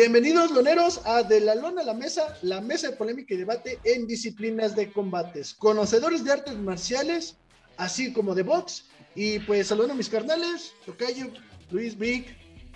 Bienvenidos, 0.00 0.52
loneros, 0.52 1.04
a 1.06 1.24
De 1.24 1.40
la 1.40 1.56
Lona 1.56 1.82
a 1.82 1.84
la 1.84 1.92
Mesa, 1.92 2.38
la 2.42 2.60
mesa 2.60 2.88
de 2.88 2.96
polémica 2.96 3.34
y 3.34 3.38
debate 3.38 3.80
en 3.82 4.06
disciplinas 4.06 4.76
de 4.76 4.92
combates. 4.92 5.54
Conocedores 5.54 6.22
de 6.22 6.30
artes 6.30 6.56
marciales, 6.56 7.36
así 7.78 8.12
como 8.12 8.32
de 8.36 8.44
box. 8.44 8.84
Y 9.16 9.40
pues 9.40 9.66
saludo 9.66 9.90
a 9.90 9.94
mis 9.96 10.08
carnales, 10.08 10.72
Tocayo, 10.86 11.32
Luis, 11.72 11.98
Vic, 11.98 12.28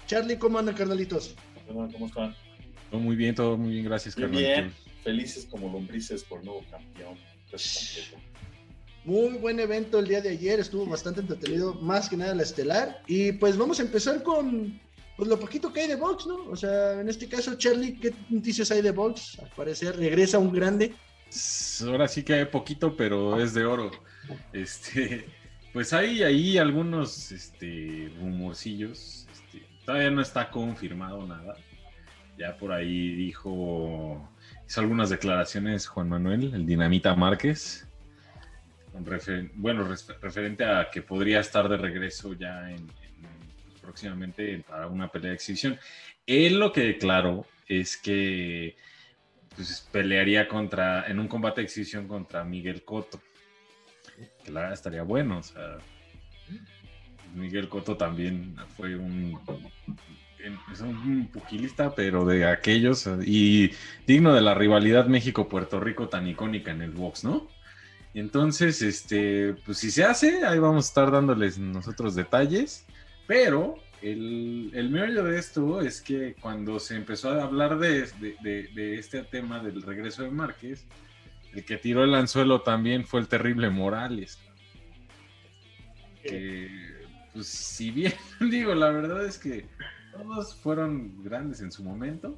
Charlie, 0.08 0.36
¿cómo 0.36 0.58
andan, 0.58 0.74
carnalitos? 0.74 1.36
¿Cómo 1.68 2.06
están? 2.06 2.34
Todo 2.90 3.00
muy 3.00 3.14
bien, 3.14 3.36
todo 3.36 3.56
muy 3.56 3.70
bien, 3.70 3.84
gracias, 3.84 4.18
Muy 4.18 4.26
bien, 4.26 4.74
felices 5.04 5.46
como 5.48 5.70
lombrices 5.70 6.24
por 6.24 6.42
nuevo 6.42 6.64
campeón. 6.72 7.16
Muy 9.04 9.34
buen 9.38 9.60
evento 9.60 10.00
el 10.00 10.08
día 10.08 10.20
de 10.20 10.30
ayer, 10.30 10.58
estuvo 10.58 10.86
bastante 10.86 11.20
entretenido, 11.20 11.74
más 11.74 12.08
que 12.08 12.16
nada 12.16 12.34
la 12.34 12.42
estelar. 12.42 13.00
Y 13.06 13.30
pues 13.30 13.56
vamos 13.56 13.78
a 13.78 13.82
empezar 13.82 14.24
con 14.24 14.80
pues 15.16 15.28
lo 15.28 15.38
poquito 15.38 15.72
que 15.72 15.82
hay 15.82 15.88
de 15.88 15.96
box, 15.96 16.26
¿no? 16.26 16.46
O 16.46 16.56
sea, 16.56 17.00
en 17.00 17.08
este 17.08 17.28
caso, 17.28 17.56
Charlie, 17.56 17.98
¿qué 17.98 18.14
noticias 18.30 18.70
hay 18.70 18.82
de 18.82 18.92
box? 18.92 19.38
Al 19.40 19.50
parecer 19.50 19.96
regresa 19.96 20.38
un 20.38 20.52
grande. 20.52 20.94
Ahora 21.86 22.08
sí 22.08 22.22
que 22.22 22.34
hay 22.34 22.44
poquito, 22.46 22.96
pero 22.96 23.40
es 23.40 23.54
de 23.54 23.64
oro. 23.64 23.90
Este, 24.52 25.26
pues 25.72 25.92
hay 25.92 26.22
ahí 26.22 26.58
algunos 26.58 27.32
este, 27.32 28.12
rumorcillos. 28.18 29.26
Este, 29.32 29.66
todavía 29.84 30.10
no 30.10 30.22
está 30.22 30.50
confirmado 30.50 31.26
nada. 31.26 31.56
Ya 32.38 32.56
por 32.56 32.72
ahí 32.72 33.14
dijo, 33.14 34.28
hizo 34.66 34.80
algunas 34.80 35.10
declaraciones 35.10 35.86
Juan 35.86 36.08
Manuel, 36.08 36.54
el 36.54 36.66
Dinamita 36.66 37.14
Márquez. 37.14 37.86
bueno, 39.54 39.86
referente 40.20 40.64
a 40.64 40.88
que 40.90 41.02
podría 41.02 41.40
estar 41.40 41.68
de 41.68 41.76
regreso 41.76 42.32
ya 42.32 42.70
en, 42.70 42.88
próximamente 43.82 44.64
para 44.66 44.86
una 44.86 45.10
pelea 45.10 45.30
de 45.30 45.34
exhibición. 45.34 45.78
Él 46.26 46.58
lo 46.58 46.72
que 46.72 46.82
declaró 46.82 47.46
es 47.68 47.96
que 47.96 48.76
pues, 49.54 49.88
pelearía 49.92 50.48
contra, 50.48 51.06
en 51.06 51.18
un 51.18 51.28
combate 51.28 51.60
de 51.60 51.66
exhibición 51.66 52.08
contra 52.08 52.44
Miguel 52.44 52.84
Cotto. 52.84 53.20
Que 54.44 54.50
la 54.50 54.72
estaría 54.72 55.02
bueno, 55.02 55.38
o 55.38 55.42
sea. 55.42 55.78
Miguel 57.34 57.68
Cotto 57.68 57.96
también 57.96 58.56
fue 58.76 58.94
un, 58.94 59.38
es 60.72 60.80
un 60.80 61.28
pugilista, 61.32 61.94
pero 61.94 62.24
de 62.24 62.46
aquellos, 62.46 63.08
y 63.24 63.70
digno 64.06 64.34
de 64.34 64.40
la 64.40 64.54
rivalidad 64.54 65.06
México-Puerto 65.06 65.80
Rico 65.80 66.08
tan 66.08 66.26
icónica 66.26 66.70
en 66.70 66.82
el 66.82 66.90
box, 66.90 67.24
¿no? 67.24 67.48
Entonces, 68.14 68.82
este, 68.82 69.54
pues 69.64 69.78
si 69.78 69.90
se 69.90 70.04
hace, 70.04 70.44
ahí 70.44 70.58
vamos 70.58 70.84
a 70.84 70.88
estar 70.88 71.10
dándoles 71.10 71.58
nosotros 71.58 72.14
detalles. 72.14 72.84
Pero 73.32 73.76
el, 74.02 74.70
el 74.74 74.90
meollo 74.90 75.24
de 75.24 75.38
esto 75.38 75.80
es 75.80 76.02
que 76.02 76.34
cuando 76.38 76.78
se 76.78 76.96
empezó 76.96 77.30
a 77.30 77.44
hablar 77.44 77.78
de, 77.78 78.06
de, 78.42 78.98
este 78.98 79.22
tema 79.22 79.58
del 79.58 79.80
regreso 79.80 80.22
de 80.22 80.30
Márquez, 80.30 80.84
el 81.54 81.64
que 81.64 81.78
tiró 81.78 82.04
el 82.04 82.14
anzuelo 82.14 82.60
también 82.60 83.06
fue 83.06 83.20
el 83.20 83.28
terrible 83.28 83.70
Morales. 83.70 84.38
Que, 86.22 86.68
pues, 87.32 87.46
si 87.46 87.90
bien 87.90 88.12
digo, 88.50 88.74
la 88.74 88.90
verdad 88.90 89.24
es 89.24 89.38
que 89.38 89.66
todos 90.12 90.54
fueron 90.56 91.24
grandes 91.24 91.62
en 91.62 91.72
su 91.72 91.82
momento, 91.82 92.36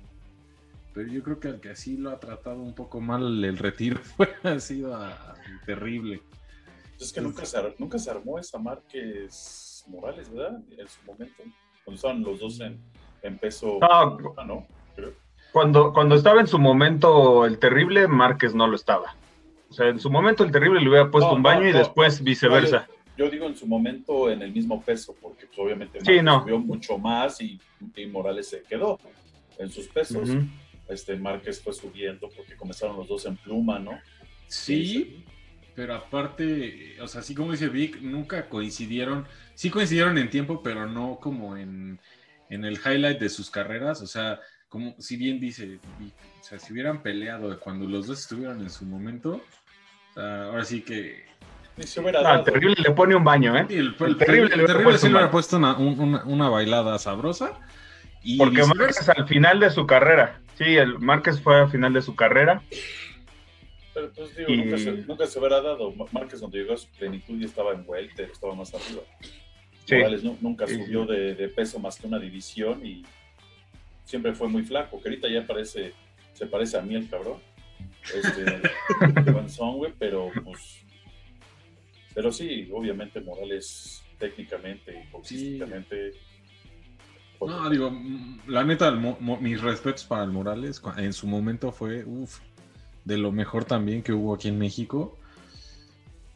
pero 0.92 1.10
yo 1.10 1.24
creo 1.24 1.40
que 1.40 1.48
el 1.48 1.60
que 1.60 1.70
así 1.70 1.96
lo 1.96 2.10
ha 2.10 2.20
tratado 2.20 2.60
un 2.60 2.76
poco 2.76 3.00
mal 3.00 3.42
el 3.42 3.58
retiro 3.58 3.98
fue, 4.16 4.32
ha 4.44 4.60
sido 4.60 4.96
terrible. 5.66 6.22
Es 7.00 7.12
que 7.12 7.20
nunca 7.20 7.44
se, 7.44 7.58
nunca 7.80 7.98
se 7.98 8.12
armó 8.12 8.38
esa 8.38 8.60
Márquez 8.60 9.73
Morales, 9.86 10.32
¿verdad? 10.32 10.60
En 10.76 10.88
su 10.88 11.02
momento, 11.04 11.42
cuando 11.84 11.96
estaban 11.96 12.22
los 12.22 12.40
dos 12.40 12.60
en, 12.60 12.80
en 13.22 13.38
peso. 13.38 13.78
No, 13.80 14.66
Cuando, 15.52 15.92
cuando 15.92 16.14
estaba 16.14 16.40
en 16.40 16.46
su 16.46 16.58
momento 16.58 17.44
el 17.46 17.58
terrible, 17.58 18.08
Márquez 18.08 18.54
no 18.54 18.66
lo 18.66 18.76
estaba. 18.76 19.16
O 19.70 19.72
sea, 19.72 19.88
en 19.88 19.98
su 19.98 20.10
momento 20.10 20.44
el 20.44 20.52
terrible 20.52 20.80
le 20.80 20.88
hubiera 20.88 21.10
puesto 21.10 21.34
un 21.34 21.42
baño 21.42 21.68
y 21.68 21.72
después 21.72 22.22
viceversa. 22.22 22.86
Yo, 23.16 23.30
digo 23.30 23.46
en 23.46 23.56
su 23.56 23.66
momento 23.66 24.30
en 24.30 24.42
el 24.42 24.52
mismo 24.52 24.80
peso, 24.82 25.14
porque 25.20 25.46
pues, 25.46 25.58
obviamente 25.58 25.98
Márquez 25.98 26.42
subió 26.42 26.58
mucho 26.58 26.98
más 26.98 27.40
y, 27.40 27.60
Morales 28.10 28.48
se 28.48 28.62
quedó 28.62 28.98
en 29.58 29.70
sus 29.70 29.88
pesos. 29.88 30.30
Este 30.88 31.16
Márquez 31.16 31.62
fue 31.62 31.72
subiendo 31.72 32.28
porque 32.36 32.56
comenzaron 32.56 32.96
los 32.96 33.08
dos 33.08 33.24
en 33.26 33.36
pluma, 33.36 33.78
¿no? 33.78 33.98
Sí, 34.48 35.24
pero 35.74 35.94
aparte, 35.94 36.96
o 37.00 37.08
sea, 37.08 37.20
así 37.20 37.34
como 37.34 37.52
dice 37.52 37.68
Vic, 37.68 38.00
nunca 38.00 38.48
coincidieron, 38.48 39.26
sí 39.54 39.70
coincidieron 39.70 40.18
en 40.18 40.30
tiempo, 40.30 40.62
pero 40.62 40.86
no 40.86 41.18
como 41.20 41.56
en, 41.56 41.98
el 42.48 42.78
highlight 42.84 43.18
de 43.18 43.28
sus 43.28 43.50
carreras, 43.50 44.00
o 44.00 44.06
sea, 44.06 44.38
como 44.68 44.94
si 44.98 45.16
bien 45.16 45.40
dice 45.40 45.80
Vic, 45.98 46.14
o 46.40 46.44
sea, 46.44 46.58
si 46.58 46.72
hubieran 46.72 47.02
peleado 47.02 47.58
cuando 47.58 47.86
los 47.86 48.06
dos 48.06 48.20
estuvieron 48.20 48.60
en 48.60 48.70
su 48.70 48.84
momento, 48.84 49.40
ahora 50.16 50.64
sí 50.64 50.82
que... 50.82 51.24
El 51.76 52.44
terrible 52.44 52.76
le 52.78 52.90
pone 52.92 53.16
un 53.16 53.24
baño, 53.24 53.56
¿eh? 53.56 53.66
el, 53.68 53.96
terrible, 54.16 54.56
le 54.56 54.64
hubiera 54.64 55.28
puesto 55.28 55.56
una, 55.56 56.48
bailada 56.48 57.00
sabrosa. 57.00 57.58
Y 58.22 58.38
Porque 58.38 58.62
Márquez 58.64 59.08
al 59.08 59.26
final 59.26 59.58
de 59.58 59.70
su 59.70 59.84
carrera, 59.84 60.40
sí, 60.56 60.76
el 60.76 61.00
Márquez 61.00 61.40
fue 61.40 61.60
al 61.62 61.70
final 61.70 61.92
de 61.92 62.00
su 62.00 62.14
carrera 62.14 62.62
pero 63.94 64.12
pues 64.12 64.36
digo, 64.36 64.50
nunca, 64.50 64.76
se, 64.76 64.92
nunca, 64.92 65.26
se, 65.26 65.38
hubiera 65.38 65.60
dado. 65.60 65.94
Márquez 66.12 66.40
cuando 66.40 66.58
llegó 66.58 66.74
a 66.74 66.76
su 66.76 66.88
plenitud 66.88 67.38
ya 67.38 67.46
estaba 67.46 67.72
en 67.72 67.86
vuelta, 67.86 68.24
estaba 68.24 68.54
más 68.54 68.74
arriba. 68.74 69.02
Morales 69.90 70.24
nunca 70.40 70.66
subió 70.66 71.06
de, 71.06 71.34
de, 71.34 71.48
peso 71.48 71.78
más 71.78 71.98
que 71.98 72.06
una 72.06 72.18
división 72.18 72.84
y 72.84 73.04
siempre 74.04 74.34
fue 74.34 74.48
muy 74.48 74.62
flaco, 74.62 75.00
que 75.00 75.08
ahorita 75.08 75.28
ya 75.28 75.46
parece, 75.46 75.92
se 76.32 76.46
parece 76.46 76.76
a 76.76 76.82
mí 76.82 76.94
el 76.94 77.08
cabrón. 77.08 77.38
Este, 78.14 78.60
güey, 79.58 79.92
pero 79.98 80.30
pues. 80.44 80.84
Pero 82.14 82.32
sí, 82.32 82.68
obviamente 82.72 83.20
Morales 83.20 84.02
técnicamente 84.18 85.04
y 85.04 85.10
boxísticamente. 85.10 86.12
No, 87.40 87.68
digo, 87.68 87.92
la 88.46 88.64
neta, 88.64 88.90
mis 88.92 89.60
respetos 89.60 90.04
para 90.04 90.24
el 90.24 90.30
Morales. 90.30 90.80
En 90.96 91.12
su 91.12 91.26
momento 91.26 91.72
fue, 91.72 92.04
uff, 92.04 92.40
de 93.04 93.18
lo 93.18 93.32
mejor 93.32 93.64
también 93.64 94.02
que 94.02 94.12
hubo 94.12 94.34
aquí 94.34 94.48
en 94.48 94.58
México. 94.58 95.18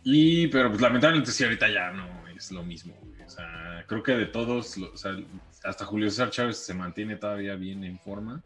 Y, 0.05 0.47
pero 0.49 0.71
pues 0.71 0.81
lamentablemente 0.81 1.33
sí, 1.33 1.45
ahorita 1.45 1.69
ya 1.69 1.91
no 1.91 2.07
es 2.37 2.53
lo 2.53 2.63
mismo. 2.63 2.95
O 3.27 3.31
sea, 3.31 3.85
creo 3.87 4.03
que 4.03 4.13
de 4.13 4.27
todos, 4.27 4.77
o 4.79 4.97
sea, 4.97 5.17
hasta 5.65 5.85
Julio 5.85 6.11
César 6.11 6.31
Chávez 6.31 6.59
se 6.59 6.75
mantiene 6.75 7.17
todavía 7.17 7.57
bien 7.57 7.85
en 7.85 7.99
forma. 7.99 8.43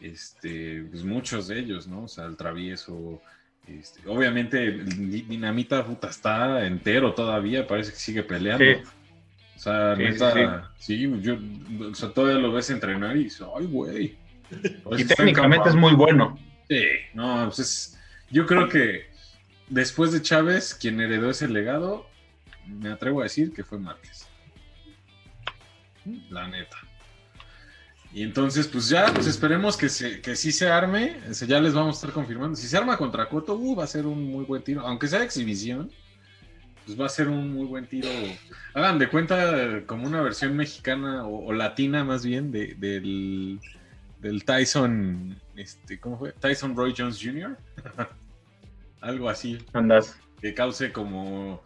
Este, 0.00 0.82
pues 0.90 1.04
muchos 1.04 1.48
de 1.48 1.58
ellos, 1.58 1.86
¿no? 1.86 2.04
O 2.04 2.08
sea, 2.08 2.24
el 2.24 2.36
travieso. 2.36 3.20
Este, 3.66 4.00
obviamente, 4.08 4.64
el 4.64 5.10
Dinamita 5.28 5.84
puta, 5.84 6.08
está 6.08 6.66
entero 6.66 7.12
todavía, 7.12 7.66
parece 7.66 7.92
que 7.92 7.98
sigue 7.98 8.22
peleando. 8.22 8.64
O 9.56 9.58
sea, 9.58 9.94
neta, 9.94 10.72
sí, 10.78 11.06
yo, 11.20 11.36
o 11.90 11.94
sea, 11.94 12.08
todavía 12.14 12.40
lo 12.40 12.50
ves 12.50 12.70
entrenar 12.70 13.14
y 13.16 13.24
dices, 13.24 13.46
ay, 13.54 13.66
güey. 13.66 14.16
Y 14.98 15.04
técnicamente 15.04 15.68
es 15.68 15.74
muy 15.76 15.92
bueno. 15.92 16.36
Sí, 16.70 16.84
no, 17.14 17.46
pues 17.46 17.58
es, 17.58 17.98
yo 18.30 18.46
creo 18.46 18.68
que 18.68 19.06
después 19.68 20.12
de 20.12 20.22
Chávez, 20.22 20.72
quien 20.72 21.00
heredó 21.00 21.30
ese 21.30 21.48
legado, 21.48 22.06
me 22.68 22.90
atrevo 22.90 23.20
a 23.20 23.24
decir 23.24 23.52
que 23.52 23.64
fue 23.64 23.80
Márquez. 23.80 24.28
La 26.30 26.46
neta. 26.46 26.76
Y 28.12 28.22
entonces, 28.22 28.68
pues 28.68 28.88
ya, 28.88 29.12
pues 29.12 29.26
esperemos 29.26 29.76
que, 29.76 29.88
que 30.20 30.36
sí 30.36 30.52
se 30.52 30.68
arme. 30.68 31.16
ya 31.44 31.60
les 31.60 31.74
vamos 31.74 31.96
a 31.96 31.98
estar 31.98 32.12
confirmando. 32.12 32.54
Si 32.54 32.68
se 32.68 32.76
arma 32.76 32.96
contra 32.96 33.28
Coto, 33.28 33.56
uh, 33.56 33.74
va 33.74 33.82
a 33.82 33.88
ser 33.88 34.06
un 34.06 34.30
muy 34.30 34.44
buen 34.44 34.62
tiro. 34.62 34.86
Aunque 34.86 35.08
sea 35.08 35.24
exhibición, 35.24 35.90
pues 36.86 37.00
va 37.00 37.06
a 37.06 37.08
ser 37.08 37.26
un 37.26 37.52
muy 37.52 37.66
buen 37.66 37.88
tiro. 37.88 38.08
Hagan 38.74 39.00
de 39.00 39.08
cuenta 39.08 39.84
como 39.86 40.06
una 40.06 40.22
versión 40.22 40.56
mexicana 40.56 41.26
o, 41.26 41.52
latina 41.52 42.04
más 42.04 42.24
bien 42.24 42.52
de, 42.52 42.74
del, 42.76 43.60
del 44.20 44.44
Tyson 44.44 45.36
este, 45.56 46.00
¿cómo 46.00 46.18
fue? 46.18 46.32
Tyson 46.32 46.74
Roy 46.74 46.94
Jones 46.96 47.20
Jr. 47.22 47.56
Algo 49.00 49.28
así. 49.28 49.58
Andas. 49.72 50.18
Que 50.40 50.54
cause 50.54 50.90
como, 50.90 51.62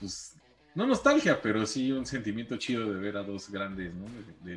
pues, 0.00 0.36
no 0.74 0.86
nostalgia, 0.86 1.40
pero 1.42 1.66
sí 1.66 1.92
un 1.92 2.06
sentimiento 2.06 2.56
chido 2.56 2.92
de 2.92 2.98
ver 2.98 3.16
a 3.16 3.22
dos 3.22 3.50
grandes, 3.50 3.94
¿no? 3.94 4.06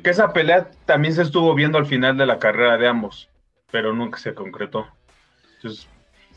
Que 0.02 0.10
esa 0.10 0.32
pelea 0.32 0.70
también 0.86 1.14
se 1.14 1.22
estuvo 1.22 1.54
viendo 1.54 1.76
al 1.76 1.86
final 1.86 2.16
de 2.16 2.26
la 2.26 2.38
carrera 2.38 2.78
de 2.78 2.88
ambos, 2.88 3.28
pero 3.70 3.92
nunca 3.92 4.18
se 4.18 4.34
concretó. 4.34 4.86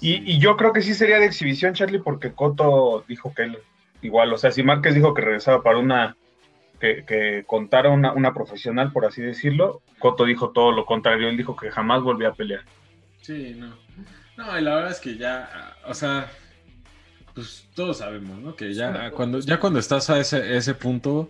y, 0.02 0.38
yo 0.40 0.58
creo 0.58 0.74
que 0.74 0.82
sí 0.82 0.94
sería 0.94 1.20
de 1.20 1.26
exhibición, 1.26 1.74
Charlie, 1.74 2.00
porque 2.00 2.34
Coto 2.34 3.06
dijo 3.08 3.34
que 3.34 3.44
él 3.44 3.58
igual, 4.02 4.34
o 4.34 4.38
sea, 4.38 4.52
si 4.52 4.64
Márquez 4.64 4.96
dijo 4.96 5.14
que 5.14 5.22
regresaba 5.22 5.64
para 5.64 5.78
una 5.78 6.18
que, 7.06 7.44
contara 7.48 7.90
una, 7.90 8.34
profesional, 8.34 8.92
por 8.92 9.06
así 9.06 9.22
decirlo. 9.22 9.82
Coto 10.00 10.26
dijo 10.26 10.52
todo 10.52 10.72
lo 10.72 10.86
contrario, 10.86 11.30
él 11.30 11.38
dijo 11.38 11.56
que 11.56 11.72
jamás 11.72 12.02
volvía 12.02 12.30
a 12.30 12.34
pelear. 12.34 12.64
Sí, 13.22 13.56
no. 13.58 13.76
No, 14.36 14.60
y 14.60 14.62
la 14.62 14.76
verdad 14.76 14.92
es 14.92 15.00
que 15.00 15.16
ya, 15.16 15.76
o 15.86 15.94
sea, 15.94 16.30
pues 17.34 17.70
todos 17.76 18.00
sabemos, 18.00 18.40
¿no? 18.40 18.56
Que 18.56 18.74
ya 18.74 19.12
cuando, 19.12 19.40
ya 19.40 19.60
cuando 19.60 19.80
estás 19.80 20.10
a 20.10 20.20
ese, 20.20 20.58
ese 20.58 20.74
punto, 20.74 21.30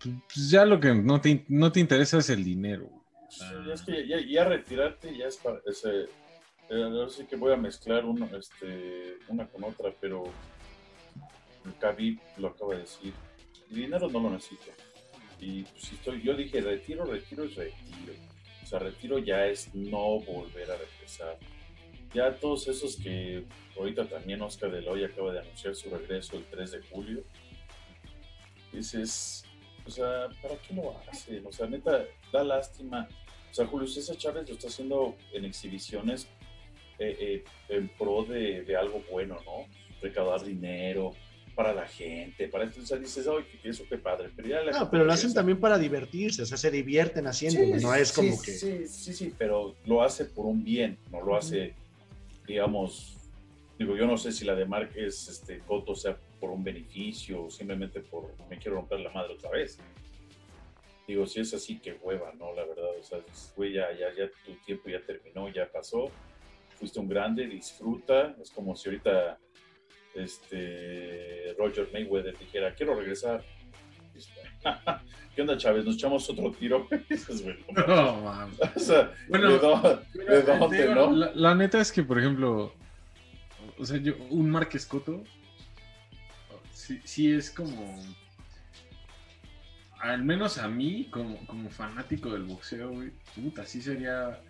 pues 0.00 0.50
ya 0.50 0.64
lo 0.64 0.80
que 0.80 0.92
no 0.92 1.20
te, 1.20 1.44
no 1.48 1.70
te 1.70 1.80
interesa 1.80 2.18
es 2.18 2.28
el 2.30 2.44
dinero. 2.44 2.90
ya, 3.38 3.72
es 3.72 3.82
que 3.82 4.06
ya, 4.28 4.44
retirarte 4.44 5.16
ya 5.16 5.26
es 5.26 5.36
para. 5.36 5.60
Ese, 5.66 6.06
eh, 6.68 7.06
sé 7.08 7.26
que 7.26 7.36
voy 7.36 7.52
a 7.52 7.56
mezclar 7.56 8.04
uno, 8.04 8.28
este, 8.36 9.18
una 9.28 9.46
con 9.46 9.62
otra, 9.62 9.92
pero 10.00 10.24
Khabib 11.80 12.18
lo 12.38 12.48
acaba 12.48 12.74
de 12.74 12.80
decir. 12.80 13.14
Dinero 13.70 14.08
no 14.08 14.20
lo 14.20 14.30
necesito. 14.30 14.70
Y 15.40 15.62
pues, 15.62 15.84
si 15.84 15.94
estoy, 15.96 16.22
yo 16.22 16.34
dije 16.34 16.60
retiro, 16.60 17.04
retiro 17.04 17.44
y 17.44 17.48
retiro. 17.48 18.14
O 18.62 18.66
sea, 18.66 18.78
retiro 18.78 19.18
ya 19.18 19.46
es 19.46 19.74
no 19.74 20.20
volver 20.20 20.70
a 20.70 20.76
regresar. 20.76 21.38
Ya 22.14 22.34
todos 22.34 22.66
esos 22.68 22.96
que 22.96 23.44
ahorita 23.78 24.06
también 24.06 24.40
Oscar 24.42 24.70
de 24.70 24.82
Loya 24.82 25.06
acaba 25.06 25.32
de 25.32 25.40
anunciar 25.40 25.74
su 25.74 25.90
regreso 25.90 26.36
el 26.36 26.44
3 26.44 26.70
de 26.72 26.80
julio. 26.82 27.22
Dices, 28.72 29.44
o 29.86 29.90
sea, 29.90 30.28
¿para 30.42 30.56
qué 30.56 30.74
lo 30.74 30.98
hacen? 31.08 31.46
O 31.46 31.52
sea, 31.52 31.66
neta, 31.66 32.04
da 32.32 32.42
lástima. 32.42 33.08
O 33.50 33.54
sea, 33.54 33.66
Julio 33.66 33.86
César 33.86 34.16
Chávez 34.16 34.48
lo 34.48 34.54
está 34.54 34.68
haciendo 34.68 35.16
en 35.32 35.44
exhibiciones 35.44 36.28
eh, 36.98 37.16
eh, 37.20 37.44
en 37.68 37.88
pro 37.90 38.24
de, 38.24 38.62
de, 38.62 38.76
algo 38.76 39.02
bueno, 39.10 39.38
¿no? 39.44 39.66
Recaudar 40.00 40.44
dinero, 40.44 41.12
para 41.56 41.72
la 41.72 41.88
gente, 41.88 42.48
para 42.48 42.64
esto, 42.64 42.82
o 42.82 42.86
sea, 42.86 42.98
dices, 42.98 43.26
ay, 43.26 43.42
que 43.62 43.70
eso 43.70 43.84
qué 43.88 43.96
padre. 43.96 44.30
Pero 44.36 44.46
ya 44.46 44.62
no, 44.62 44.90
pero 44.90 45.04
lo 45.04 45.12
hacen 45.12 45.32
también 45.32 45.58
para 45.58 45.78
divertirse, 45.78 46.42
o 46.42 46.46
sea, 46.46 46.58
se 46.58 46.70
divierten 46.70 47.26
haciendo, 47.26 47.60
no 47.80 47.94
es 47.94 48.12
como 48.12 48.40
que... 48.40 48.52
Sí, 48.52 48.86
sí, 48.86 49.14
sí, 49.14 49.34
pero 49.36 49.74
lo 49.86 50.02
hace 50.02 50.26
por 50.26 50.44
un 50.44 50.62
bien, 50.62 50.98
no 51.10 51.22
lo 51.22 51.34
hace, 51.34 51.74
digamos, 52.46 53.16
digo, 53.78 53.96
yo 53.96 54.06
no 54.06 54.18
sé 54.18 54.32
si 54.32 54.44
la 54.44 54.54
de 54.54 54.66
Márquez, 54.66 55.28
este, 55.28 55.60
Coto 55.60 55.94
sea 55.94 56.18
por 56.38 56.50
un 56.50 56.62
beneficio 56.62 57.44
o 57.44 57.50
simplemente 57.50 58.00
por, 58.00 58.34
me 58.50 58.58
quiero 58.58 58.76
romper 58.76 59.00
la 59.00 59.10
madre 59.10 59.32
otra 59.32 59.50
vez. 59.50 59.78
Digo, 61.08 61.26
si 61.26 61.40
es 61.40 61.54
así, 61.54 61.78
que 61.78 61.94
hueva, 62.02 62.32
¿no? 62.38 62.52
La 62.52 62.66
verdad, 62.66 62.90
o 62.98 63.02
sea, 63.02 63.18
güey, 63.56 63.72
ya, 63.72 63.86
ya, 63.92 64.12
ya 64.12 64.28
tu 64.44 64.52
tiempo 64.66 64.90
ya 64.90 65.00
terminó, 65.00 65.48
ya 65.48 65.70
pasó, 65.72 66.10
fuiste 66.78 67.00
un 67.00 67.08
grande, 67.08 67.46
disfruta, 67.46 68.36
es 68.42 68.50
como 68.50 68.76
si 68.76 68.90
ahorita 68.90 69.38
este, 70.16 71.15
Roger 71.58 71.88
Mayweather 71.92 72.36
dijera, 72.38 72.74
quiero 72.74 72.94
regresar. 72.94 73.44
¿Qué 75.34 75.42
onda, 75.42 75.56
Chávez? 75.56 75.84
¿Nos 75.84 75.96
echamos 75.96 76.28
otro 76.30 76.50
tiro? 76.52 76.88
no, 77.86 78.20
man. 78.22 78.50
bueno, 79.28 80.02
La, 81.34 81.54
neta 81.54 81.80
es 81.80 81.92
que, 81.92 82.02
por 82.02 82.18
ejemplo, 82.18 82.72
o 83.78 83.84
sea, 83.84 83.98
yo, 83.98 84.14
un 84.30 84.50
Marques 84.50 84.86
Coto, 84.86 85.22
sí, 86.72 87.32
es 87.32 87.50
como, 87.50 88.02
al 90.00 90.24
menos 90.24 90.56
a 90.56 90.68
mí, 90.68 91.08
como, 91.10 91.44
como 91.46 91.68
fanático 91.68 92.30
del 92.30 92.44
boxeo, 92.44 92.90
güey, 92.90 93.10
puta, 93.34 93.66
sí 93.66 93.82
sería 93.82 94.40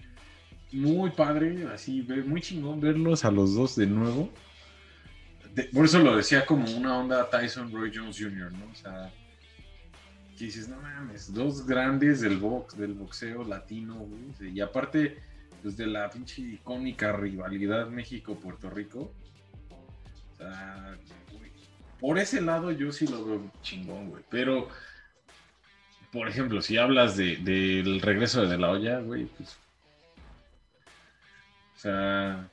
muy 0.71 1.11
padre, 1.11 1.67
así, 1.73 2.07
muy 2.25 2.41
chingón 2.41 2.81
verlos 2.81 3.25
a 3.25 3.31
los 3.31 3.55
dos 3.55 3.75
de 3.75 3.87
nuevo 3.87 4.31
por 5.73 5.87
eso 5.87 5.99
lo 5.99 6.17
decía 6.17 6.45
como 6.45 6.71
una 6.77 6.99
onda 6.99 7.31
Tyson 7.31 7.73
Roy 7.73 7.91
Jones 7.95 8.19
Jr., 8.19 8.53
¿no? 8.53 8.67
O 8.71 8.75
sea, 8.75 9.11
que 10.37 10.45
dices, 10.45 10.69
no 10.69 10.79
mames, 10.81 11.33
dos 11.33 11.67
grandes 11.67 12.21
del 12.21 12.37
box, 12.37 12.77
del 12.77 12.93
boxeo 12.93 13.43
latino, 13.45 13.95
güey. 13.95 14.53
Y 14.53 14.61
aparte, 14.61 15.19
pues 15.63 15.77
de 15.77 15.87
la 15.87 16.11
pinche 16.11 16.43
icónica 16.43 17.13
rivalidad 17.13 17.89
México-Puerto 17.89 18.69
Rico. 18.69 19.13
O 20.35 20.37
sea, 20.37 20.99
por 22.01 22.19
ese 22.19 22.43
lado 22.43 22.71
yo 22.71 22.93
sí 22.93 23.07
lo 23.07 23.25
veo 23.25 23.51
chingón, 23.63 24.11
güey. 24.11 24.23
Pero, 24.29 24.69
por 26.13 26.29
ejemplo, 26.29 26.61
si 26.61 26.77
hablas 26.77 27.17
de, 27.17 27.37
del 27.37 28.03
regreso 28.03 28.43
de, 28.43 28.49
de 28.49 28.59
la 28.59 28.71
olla, 28.71 29.01
güey, 29.01 29.25
pues. 29.25 29.57
O 31.77 31.79
sea, 31.79 32.49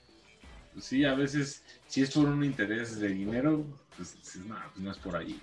sí, 0.79 1.05
a 1.05 1.13
veces 1.13 1.63
si 1.87 2.01
es 2.01 2.11
por 2.11 2.25
un 2.25 2.43
interés 2.43 2.99
de 2.99 3.09
dinero, 3.09 3.65
pues, 3.95 4.17
no, 4.47 4.55
pues 4.73 4.83
no 4.83 4.91
es 4.91 4.97
por 4.97 5.15
ahí. 5.15 5.39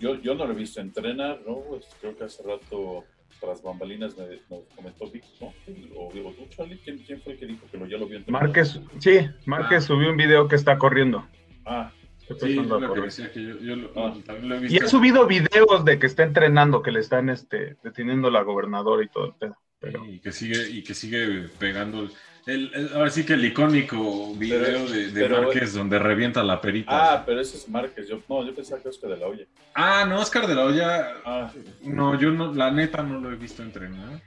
Yo, 0.00 0.20
yo, 0.20 0.34
no 0.34 0.46
lo 0.46 0.52
he 0.52 0.56
visto 0.56 0.80
entrenar, 0.80 1.40
¿no? 1.46 1.60
Pues, 1.60 1.84
creo 2.00 2.16
que 2.16 2.24
hace 2.24 2.42
rato 2.42 3.04
tras 3.40 3.62
bambalinas 3.62 4.16
me, 4.16 4.40
comentó 4.74 5.10
Vic, 5.10 5.24
¿no? 5.40 5.52
O, 5.96 6.10
digo, 6.12 6.32
tú, 6.32 6.46
Charlie, 6.48 6.78
¿quién, 6.82 6.98
¿quién, 6.98 7.20
fue 7.20 7.34
el 7.34 7.38
que 7.38 7.46
dijo 7.46 7.66
que 7.70 7.76
lo, 7.76 7.86
ya 7.86 7.98
lo 7.98 8.06
vio 8.06 8.18
entrenar? 8.18 8.42
Márquez, 8.42 8.80
sí, 8.98 9.28
Márquez 9.44 9.84
ah. 9.84 9.86
subió 9.86 10.10
un 10.10 10.16
video 10.16 10.48
que 10.48 10.56
está 10.56 10.78
corriendo. 10.78 11.26
Ah, 11.66 11.92
Sí, 12.40 12.54
lo 12.54 12.94
que 12.94 13.00
decía, 13.02 13.30
que 13.30 13.42
yo, 13.42 13.58
yo 13.58 13.76
lo, 13.76 13.92
ah. 13.96 14.16
también 14.24 14.48
lo 14.48 14.54
he 14.56 14.60
visto. 14.60 14.74
Y 14.74 14.78
ha 14.78 14.88
subido 14.88 15.26
videos 15.26 15.84
de 15.84 15.98
que 15.98 16.06
está 16.06 16.22
entrenando, 16.22 16.82
que 16.82 16.90
le 16.90 17.00
están 17.00 17.28
este, 17.28 17.76
deteniendo 17.82 18.30
la 18.30 18.42
gobernadora 18.42 19.04
y 19.04 19.08
todo 19.08 19.26
el 19.26 19.34
pedo. 19.34 19.58
Pero... 19.78 20.06
Y 20.06 20.20
que 20.20 20.32
sigue, 20.32 20.70
y 20.70 20.82
que 20.82 20.94
sigue 20.94 21.48
pegando 21.58 22.08
el, 22.46 22.90
ahora 22.94 23.10
sí 23.10 23.24
que 23.24 23.34
el 23.34 23.44
icónico 23.44 24.34
video 24.34 24.86
de, 24.86 25.10
de 25.10 25.28
Márquez 25.28 25.72
donde 25.72 25.98
revienta 25.98 26.42
la 26.42 26.60
perita. 26.60 27.14
Ah, 27.14 27.22
pero 27.24 27.40
ese 27.40 27.56
es 27.56 27.68
Márquez. 27.68 28.06
Yo, 28.06 28.20
no, 28.28 28.44
yo 28.44 28.54
pensaba 28.54 28.82
que 28.82 28.88
Oscar 28.88 29.10
de 29.10 29.16
la 29.16 29.26
Hoya. 29.26 29.46
Ah, 29.74 30.04
no, 30.06 30.20
Oscar 30.20 30.46
de 30.46 30.54
la 30.54 30.64
Hoya. 30.64 31.14
Ah. 31.24 31.52
No, 31.82 32.20
yo 32.20 32.30
no, 32.30 32.52
la 32.52 32.70
neta 32.70 33.02
no 33.02 33.18
lo 33.18 33.32
he 33.32 33.36
visto 33.36 33.62
entrenar. 33.62 34.20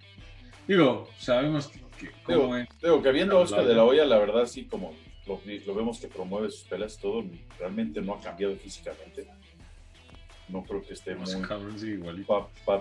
Digo, 0.68 1.10
sabemos 1.19 1.68
que. 1.68 2.10
digo, 2.81 3.02
que 3.04 3.12
viendo 3.12 3.38
a 3.38 3.42
Oscar 3.42 3.66
de 3.66 3.75
la 3.75 3.84
Hoya, 3.84 4.06
la 4.06 4.18
verdad, 4.18 4.48
sí, 4.48 4.66
como 4.66 4.96
lo, 5.28 5.40
lo, 5.66 5.75
vemos 5.75 6.00
que 6.00 6.08
promueve 6.08 6.50
sus 6.50 6.64
peleas, 6.64 6.98
todo 6.98 7.24
realmente 7.60 8.02
no 8.02 8.16
ha 8.16 8.19
cambiado 8.19 8.56
físicamente. 8.56 9.28
No 10.50 10.64
creo 10.64 10.81
que 10.81 10.94
esté 10.94 11.14
muy. 11.14 12.25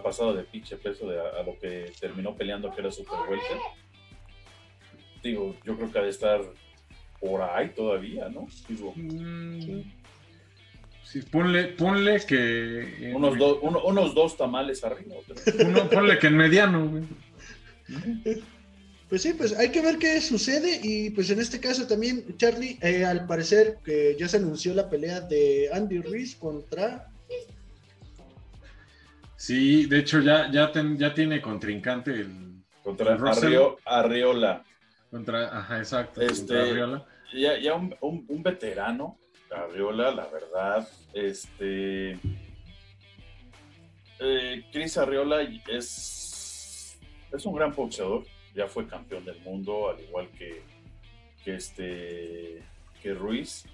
pasado 0.03 0.35
de 0.35 0.45
pinche 0.45 0.77
peso 0.77 1.09
de 1.09 1.21
a, 1.21 1.43
lo 1.43 1.59
que 1.59 1.93
terminó 2.01 2.35
peleando, 2.35 2.73
que 2.73 2.81
era 2.81 2.91
Super 2.91 3.19
Welter 3.29 3.59
digo, 5.27 5.57
yo 5.65 5.77
creo 5.77 5.91
que 5.91 5.99
ha 5.99 6.03
de 6.03 6.11
estar 6.11 6.41
por 7.21 7.43
ahí 7.43 7.71
todavía, 7.71 8.29
¿no? 8.29 8.47
Digo, 8.69 8.93
mm, 8.95 9.83
sí, 11.03 11.23
ponle, 11.31 11.65
ponle 11.69 12.21
que. 12.27 13.13
Unos, 13.15 13.35
unos 13.63 14.15
dos 14.15 14.37
tamales 14.37 14.85
arriba. 14.85 15.17
Uno, 15.67 15.89
ponle 15.91 16.19
que 16.19 16.27
en 16.29 16.37
mediano, 16.37 17.07
Pues 19.09 19.23
sí, 19.23 19.35
pues 19.35 19.57
hay 19.57 19.71
que 19.71 19.83
ver 19.83 19.99
qué 19.99 20.21
sucede 20.21 20.81
y 20.83 21.11
pues 21.11 21.31
en 21.31 21.39
este 21.41 21.61
caso 21.61 21.87
también, 21.87 22.37
Charlie, 22.39 22.77
eh, 22.83 23.05
al 23.05 23.25
parecer 23.27 23.79
que 23.85 24.17
ya 24.19 24.27
se 24.27 24.39
anunció 24.39 24.75
la 24.75 24.91
pelea 24.91 25.21
de 25.21 25.71
Andy 25.73 26.01
Ruiz 26.01 26.35
contra... 26.35 27.09
Sí, 29.37 29.87
de 29.87 30.01
hecho 30.01 30.21
ya, 30.21 30.51
ya, 30.51 30.73
ya 30.97 31.15
tiene 31.15 31.41
contrincante 31.41 32.11
el... 32.11 32.47
Contra 32.83 33.17
Arriola. 33.85 34.65
Contra, 35.17 35.59
ajá, 35.61 35.79
exacto. 35.79 36.21
Este, 36.21 36.75
Ya, 37.33 37.59
ya 37.59 37.75
un, 37.75 37.97
un, 38.03 38.43
veterano, 38.43 39.19
Arriola, 39.51 40.11
la 40.11 40.27
verdad. 40.27 40.87
Este. 41.15 42.19
Eh, 44.19 44.65
Chris 44.71 44.99
Arriola 44.99 45.41
es, 45.69 46.99
es 47.33 47.47
un 47.47 47.55
gran 47.55 47.73
boxeador. 47.75 48.25
Ya 48.55 48.67
fue 48.69 48.87
campeón 48.87 49.25
del 49.25 49.41
mundo, 49.41 49.89
al 49.89 50.01
igual 50.01 50.29
que, 50.33 50.63
que, 51.43 51.55
este, 51.55 52.63
que 53.03 53.15
Ruiz. 53.15 53.65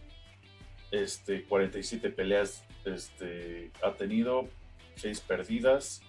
Este, 0.92 1.42
47 1.42 2.08
peleas 2.10 2.64
este, 2.84 3.72
ha 3.82 3.94
tenido, 3.94 4.48
6 4.94 5.20
perdidas. 5.22 6.02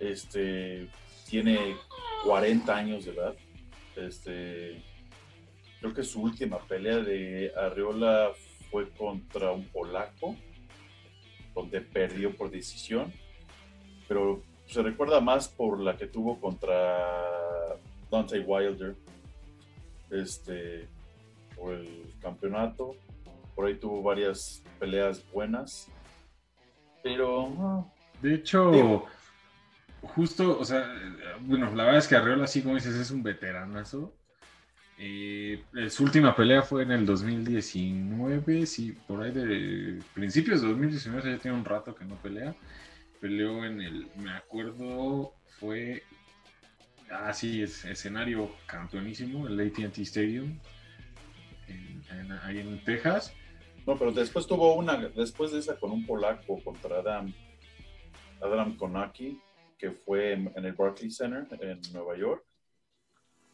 Este, 0.00 0.88
tiene 1.30 1.76
40 2.24 2.74
años 2.74 3.04
de 3.04 3.12
edad. 3.12 3.36
Este, 3.96 4.82
creo 5.80 5.92
que 5.92 6.02
su 6.02 6.22
última 6.22 6.58
pelea 6.58 6.98
de 6.98 7.52
Arreola 7.56 8.32
fue 8.70 8.88
contra 8.90 9.52
un 9.52 9.64
polaco, 9.64 10.36
donde 11.54 11.80
perdió 11.80 12.34
por 12.34 12.50
decisión, 12.50 13.12
pero 14.08 14.42
se 14.66 14.82
recuerda 14.82 15.20
más 15.20 15.48
por 15.48 15.80
la 15.80 15.96
que 15.96 16.06
tuvo 16.06 16.40
contra 16.40 17.78
Dante 18.10 18.40
Wilder, 18.40 18.96
este, 20.10 20.88
por 21.56 21.74
el 21.74 22.14
campeonato. 22.20 22.96
Por 23.54 23.66
ahí 23.66 23.74
tuvo 23.74 24.02
varias 24.02 24.62
peleas 24.78 25.22
buenas, 25.30 25.90
pero... 27.02 27.86
De 28.22 28.36
hecho, 28.36 29.04
justo, 30.02 30.58
o 30.58 30.64
sea, 30.64 30.86
bueno, 31.40 31.74
la 31.74 31.84
verdad 31.84 31.98
es 31.98 32.08
que 32.08 32.16
Arreola, 32.16 32.44
así 32.44 32.62
como 32.62 32.74
dices, 32.74 32.94
es 32.94 33.10
un 33.10 33.22
veteranazo. 33.22 34.14
Eh, 34.98 35.64
su 35.88 36.04
última 36.04 36.36
pelea 36.36 36.62
fue 36.62 36.82
en 36.82 36.92
el 36.92 37.06
2019, 37.06 38.66
sí, 38.66 38.92
por 39.06 39.22
ahí 39.22 39.32
de 39.32 39.98
principios 40.14 40.62
de 40.62 40.68
2019, 40.68 41.32
ya 41.32 41.38
tiene 41.38 41.56
un 41.56 41.64
rato 41.64 41.94
que 41.94 42.04
no 42.04 42.16
pelea. 42.16 42.54
Peleó 43.20 43.64
en 43.64 43.80
el, 43.80 44.08
me 44.16 44.32
acuerdo, 44.32 45.32
fue, 45.58 46.02
ah, 47.10 47.32
sí, 47.32 47.62
es 47.62 47.84
escenario 47.84 48.50
campeonísimo, 48.66 49.46
el 49.46 49.60
ATT 49.60 49.98
Stadium, 49.98 50.58
ahí 52.42 52.58
en 52.58 52.82
Texas. 52.84 53.32
No, 53.86 53.96
pero 53.96 54.12
después 54.12 54.46
tuvo 54.46 54.74
una, 54.74 54.96
después 54.96 55.52
de 55.52 55.58
esa 55.58 55.78
con 55.78 55.90
un 55.90 56.06
polaco 56.06 56.62
contra 56.62 56.98
Adam, 56.98 57.32
Adam 58.40 58.76
Konaki, 58.76 59.40
que 59.82 59.90
fue 59.90 60.34
en, 60.34 60.52
el 60.54 60.72
Barclays 60.74 61.16
Center 61.16 61.58
en 61.60 61.80
Nueva 61.92 62.16
York. 62.16 62.44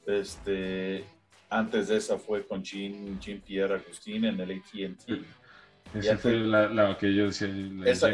Este, 0.07 1.03
antes 1.49 1.89
de 1.89 1.97
esa 1.97 2.19
fue 2.19 2.47
con 2.47 2.63
Jean, 2.63 3.19
Jean 3.19 3.41
Pierre 3.41 3.77
Agustín 3.77 4.27
en 4.27 4.39
el 4.39 4.51
AT&T. 4.59 5.23
Esa 5.95 6.19
fue 6.19 6.35
la, 6.35 6.99
que 7.01 7.15
yo 7.15 7.29
decía. 7.29 7.49
esa, 7.87 8.11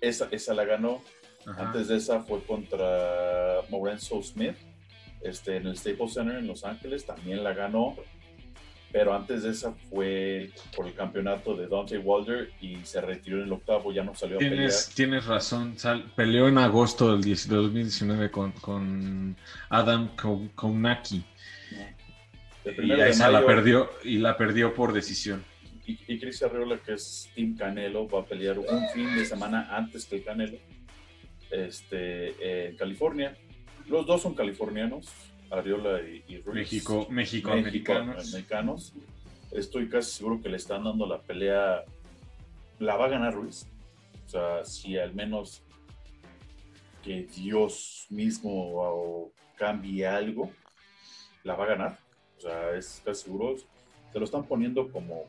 esa, 0.00 0.28
esa, 0.30 0.54
la 0.54 0.64
ganó. 0.64 1.02
Antes 1.44 1.88
de 1.88 1.98
esa 1.98 2.22
fue 2.22 2.42
contra 2.44 3.60
Morenzo 3.68 4.22
Smith 4.22 4.56
este, 5.20 5.56
en 5.56 5.66
el 5.66 5.76
Staples 5.76 6.14
Center 6.14 6.38
en 6.38 6.46
Los 6.46 6.64
Ángeles. 6.64 7.04
También 7.04 7.44
la 7.44 7.52
ganó 7.52 7.94
pero 8.92 9.14
antes 9.14 9.42
de 9.42 9.50
esa 9.50 9.72
fue 9.90 10.50
por 10.76 10.86
el 10.86 10.94
campeonato 10.94 11.56
de 11.56 11.66
Dante 11.66 11.98
Wilder 11.98 12.50
y 12.60 12.76
se 12.84 13.00
retiró 13.00 13.38
en 13.38 13.44
el 13.44 13.52
octavo, 13.52 13.92
ya 13.92 14.04
no 14.04 14.14
salió 14.14 14.36
a 14.36 14.38
pelear. 14.38 14.70
Tienes 14.94 15.26
razón, 15.26 15.76
peleó 16.14 16.48
en 16.48 16.58
agosto 16.58 17.16
del 17.16 17.22
2019 17.22 18.30
con, 18.30 18.52
con 18.52 19.36
Adam 19.70 20.10
Kounaki. 20.54 21.24
Y 22.64 22.92
esa 22.92 23.30
la 23.30 23.44
perdió, 23.44 23.90
y 24.04 24.18
la 24.18 24.36
perdió 24.36 24.74
por 24.74 24.92
decisión. 24.92 25.42
Y, 25.86 25.98
y 26.06 26.20
Chris 26.20 26.42
Arreola, 26.42 26.78
que 26.78 26.92
es 26.92 27.28
Team 27.34 27.56
Canelo, 27.56 28.06
va 28.06 28.20
a 28.20 28.24
pelear 28.24 28.58
un 28.58 28.88
fin 28.94 29.16
de 29.16 29.24
semana 29.24 29.68
antes 29.74 30.04
que 30.04 30.16
el 30.16 30.24
Canelo 30.24 30.58
este, 31.50 32.68
en 32.68 32.76
California. 32.76 33.36
Los 33.88 34.06
dos 34.06 34.22
son 34.22 34.34
californianos, 34.34 35.08
Ariola 35.52 36.00
y, 36.00 36.38
Ruiz. 36.38 36.54
México, 36.54 37.06
México, 37.10 37.52
americanos. 37.52 38.94
Estoy 39.50 39.88
casi 39.88 40.10
seguro 40.10 40.40
que 40.40 40.48
le 40.48 40.56
están 40.56 40.84
dando 40.84 41.06
la 41.06 41.20
pelea. 41.20 41.84
La 42.78 42.96
va 42.96 43.04
a 43.04 43.08
ganar 43.08 43.34
Ruiz. 43.34 43.66
O 44.24 44.28
sea, 44.28 44.64
si 44.64 44.96
al 44.96 45.14
menos 45.14 45.62
que 47.02 47.24
Dios 47.24 48.06
mismo 48.08 49.30
cambie 49.56 50.06
algo, 50.06 50.50
la 51.44 51.54
va 51.54 51.64
a 51.64 51.68
ganar. 51.68 51.98
O 52.38 52.40
sea, 52.40 52.74
es 52.74 53.02
casi 53.04 53.24
seguro. 53.24 53.56
Se 53.58 54.18
lo 54.18 54.24
están 54.24 54.44
poniendo 54.44 54.90
como, 54.90 55.26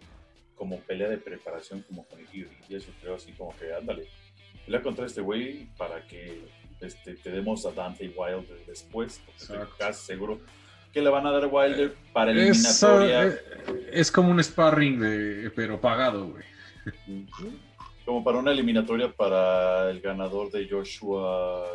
como 0.55 0.79
pelea 0.79 1.09
de 1.09 1.17
preparación, 1.17 1.81
como 1.81 2.05
con 2.05 2.19
el 2.19 2.27
Y 2.69 2.75
eso 2.75 2.91
creo 3.01 3.15
así 3.15 3.33
como 3.33 3.53
que, 3.57 3.73
ándale, 3.73 4.07
pelea 4.65 4.81
contra 4.81 5.05
este 5.05 5.19
güey 5.19 5.67
para 5.77 6.07
que 6.07 6.47
este, 6.83 7.15
tenemos 7.15 7.65
a 7.65 7.71
Dante 7.71 8.07
Wilder 8.15 8.65
después, 8.67 9.21
estoy 9.37 9.57
casi 9.77 10.05
seguro 10.05 10.39
que 10.93 11.01
le 11.01 11.09
van 11.09 11.25
a 11.25 11.31
dar 11.31 11.49
Wilder 11.51 11.95
para 12.13 12.31
eliminatoria. 12.31 13.23
Es, 13.23 13.41
es 13.91 14.11
como 14.11 14.29
un 14.29 14.41
sparring, 14.41 14.99
de, 14.99 15.51
pero 15.55 15.81
pagado, 15.81 16.29
güey. 16.29 16.43
Como 18.05 18.23
para 18.23 18.37
una 18.37 18.51
eliminatoria 18.51 19.11
para 19.11 19.89
el 19.89 20.01
ganador 20.01 20.51
de 20.51 20.69
Joshua 20.69 21.65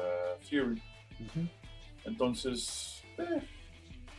Fury. 0.48 0.80
Entonces, 2.04 3.02
eh, 3.18 3.42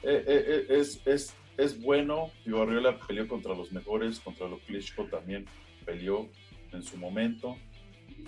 eh, 0.04 0.24
eh, 0.28 0.66
es, 0.70 1.02
es, 1.06 1.34
es 1.58 1.82
bueno. 1.82 2.32
Digo, 2.44 2.62
Arriola 2.62 3.00
peleó 3.00 3.28
contra 3.28 3.54
los 3.54 3.72
mejores, 3.72 4.20
contra 4.20 4.48
los 4.48 4.60
Klitschko 4.62 5.06
también 5.06 5.46
peleó 5.86 6.28
en 6.74 6.84
su 6.84 6.98
momento. 6.98 7.56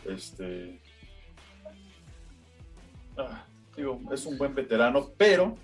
Este, 0.06 0.80
Ah, 3.30 3.46
digo, 3.76 4.00
es 4.12 4.26
un 4.26 4.38
buen 4.38 4.54
veterano, 4.54 5.10
pero 5.18 5.58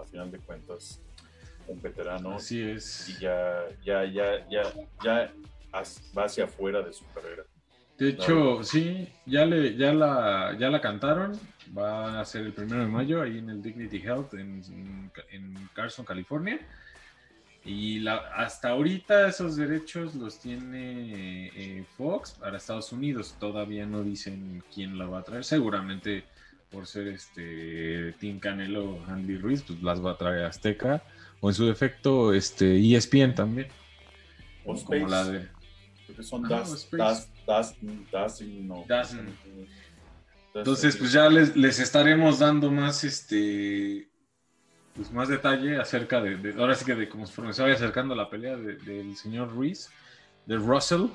a 0.00 0.04
final 0.04 0.30
de 0.30 0.38
cuentas, 0.38 1.00
un 1.66 1.80
veterano. 1.80 2.34
Así 2.34 2.60
es. 2.60 3.08
Y 3.08 3.20
ya, 3.20 3.64
ya, 3.84 4.04
ya, 4.04 4.48
ya, 4.48 4.62
ya 5.02 5.32
va 6.16 6.24
hacia 6.24 6.44
afuera 6.44 6.82
de 6.82 6.92
su 6.92 7.04
carrera. 7.12 7.44
De 7.98 8.10
hecho, 8.10 8.62
sí, 8.62 9.08
ya 9.24 9.46
le, 9.46 9.74
ya 9.74 9.92
la, 9.92 10.54
ya 10.58 10.68
la 10.68 10.80
cantaron. 10.80 11.32
Va 11.76 12.20
a 12.20 12.24
ser 12.24 12.42
el 12.46 12.52
primero 12.52 12.82
de 12.82 12.88
mayo 12.88 13.22
ahí 13.22 13.38
en 13.38 13.50
el 13.50 13.62
Dignity 13.62 13.98
Health 13.98 14.34
en, 14.34 14.62
en 15.30 15.68
Carson, 15.74 16.04
California. 16.04 16.60
Y 17.64 17.98
la, 17.98 18.18
hasta 18.36 18.68
ahorita 18.68 19.26
esos 19.26 19.56
derechos 19.56 20.14
los 20.14 20.38
tiene 20.38 21.48
eh, 21.48 21.84
Fox 21.96 22.32
para 22.32 22.58
Estados 22.58 22.92
Unidos. 22.92 23.34
Todavía 23.40 23.86
no 23.86 24.02
dicen 24.02 24.62
quién 24.72 24.96
la 24.98 25.06
va 25.06 25.18
a 25.18 25.22
traer. 25.24 25.44
Seguramente 25.44 26.24
por 26.70 26.86
ser 26.86 27.08
este 27.08 28.12
Team 28.20 28.38
Canelo 28.38 29.04
Andy 29.08 29.38
Ruiz, 29.38 29.62
pues 29.62 29.82
las 29.82 30.04
va 30.04 30.12
a 30.12 30.18
traer 30.18 30.44
Azteca. 30.44 31.02
O 31.40 31.50
en 31.50 31.54
su 31.54 31.66
defecto, 31.66 32.32
este 32.32 32.78
ESPN 32.94 33.34
también. 33.34 33.68
O 34.64 34.74
Space. 34.74 35.02
Como 35.02 35.08
la 35.08 35.24
de. 35.24 35.48
Son 36.22 36.44
ah, 36.50 36.64
no. 38.62 38.84
Entonces, 40.54 40.96
pues 40.96 41.12
ya 41.12 41.28
les, 41.28 41.54
les 41.56 41.78
estaremos 41.78 42.38
dando 42.38 42.70
más 42.70 43.04
este 43.04 44.08
pues, 44.96 45.12
más 45.12 45.28
detalle 45.28 45.76
acerca 45.76 46.20
de, 46.20 46.54
ahora 46.58 46.74
sí 46.74 46.84
que 46.84 46.94
de 46.94 47.08
cómo 47.08 47.26
se 47.26 47.62
vaya 47.62 47.74
acercando 47.74 48.14
la 48.14 48.30
pelea 48.30 48.56
del 48.56 49.14
señor 49.16 49.52
Ruiz, 49.52 49.90
de 50.46 50.56
Russell. 50.56 51.08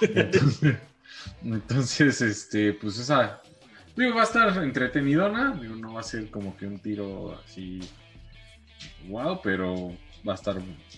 Entonces, 1.42 2.20
este, 2.20 2.74
pues 2.74 2.98
esa, 2.98 3.40
digo, 3.96 4.14
va 4.14 4.22
a 4.22 4.24
estar 4.24 4.62
entretenidona, 4.62 5.56
digo, 5.60 5.74
no 5.76 5.94
va 5.94 6.00
a 6.00 6.04
ser 6.04 6.30
como 6.30 6.56
que 6.56 6.66
un 6.66 6.78
tiro 6.78 7.38
así, 7.44 7.80
wow, 9.08 9.40
pero 9.42 9.92
va 10.26 10.32
a 10.32 10.36
estar 10.36 10.56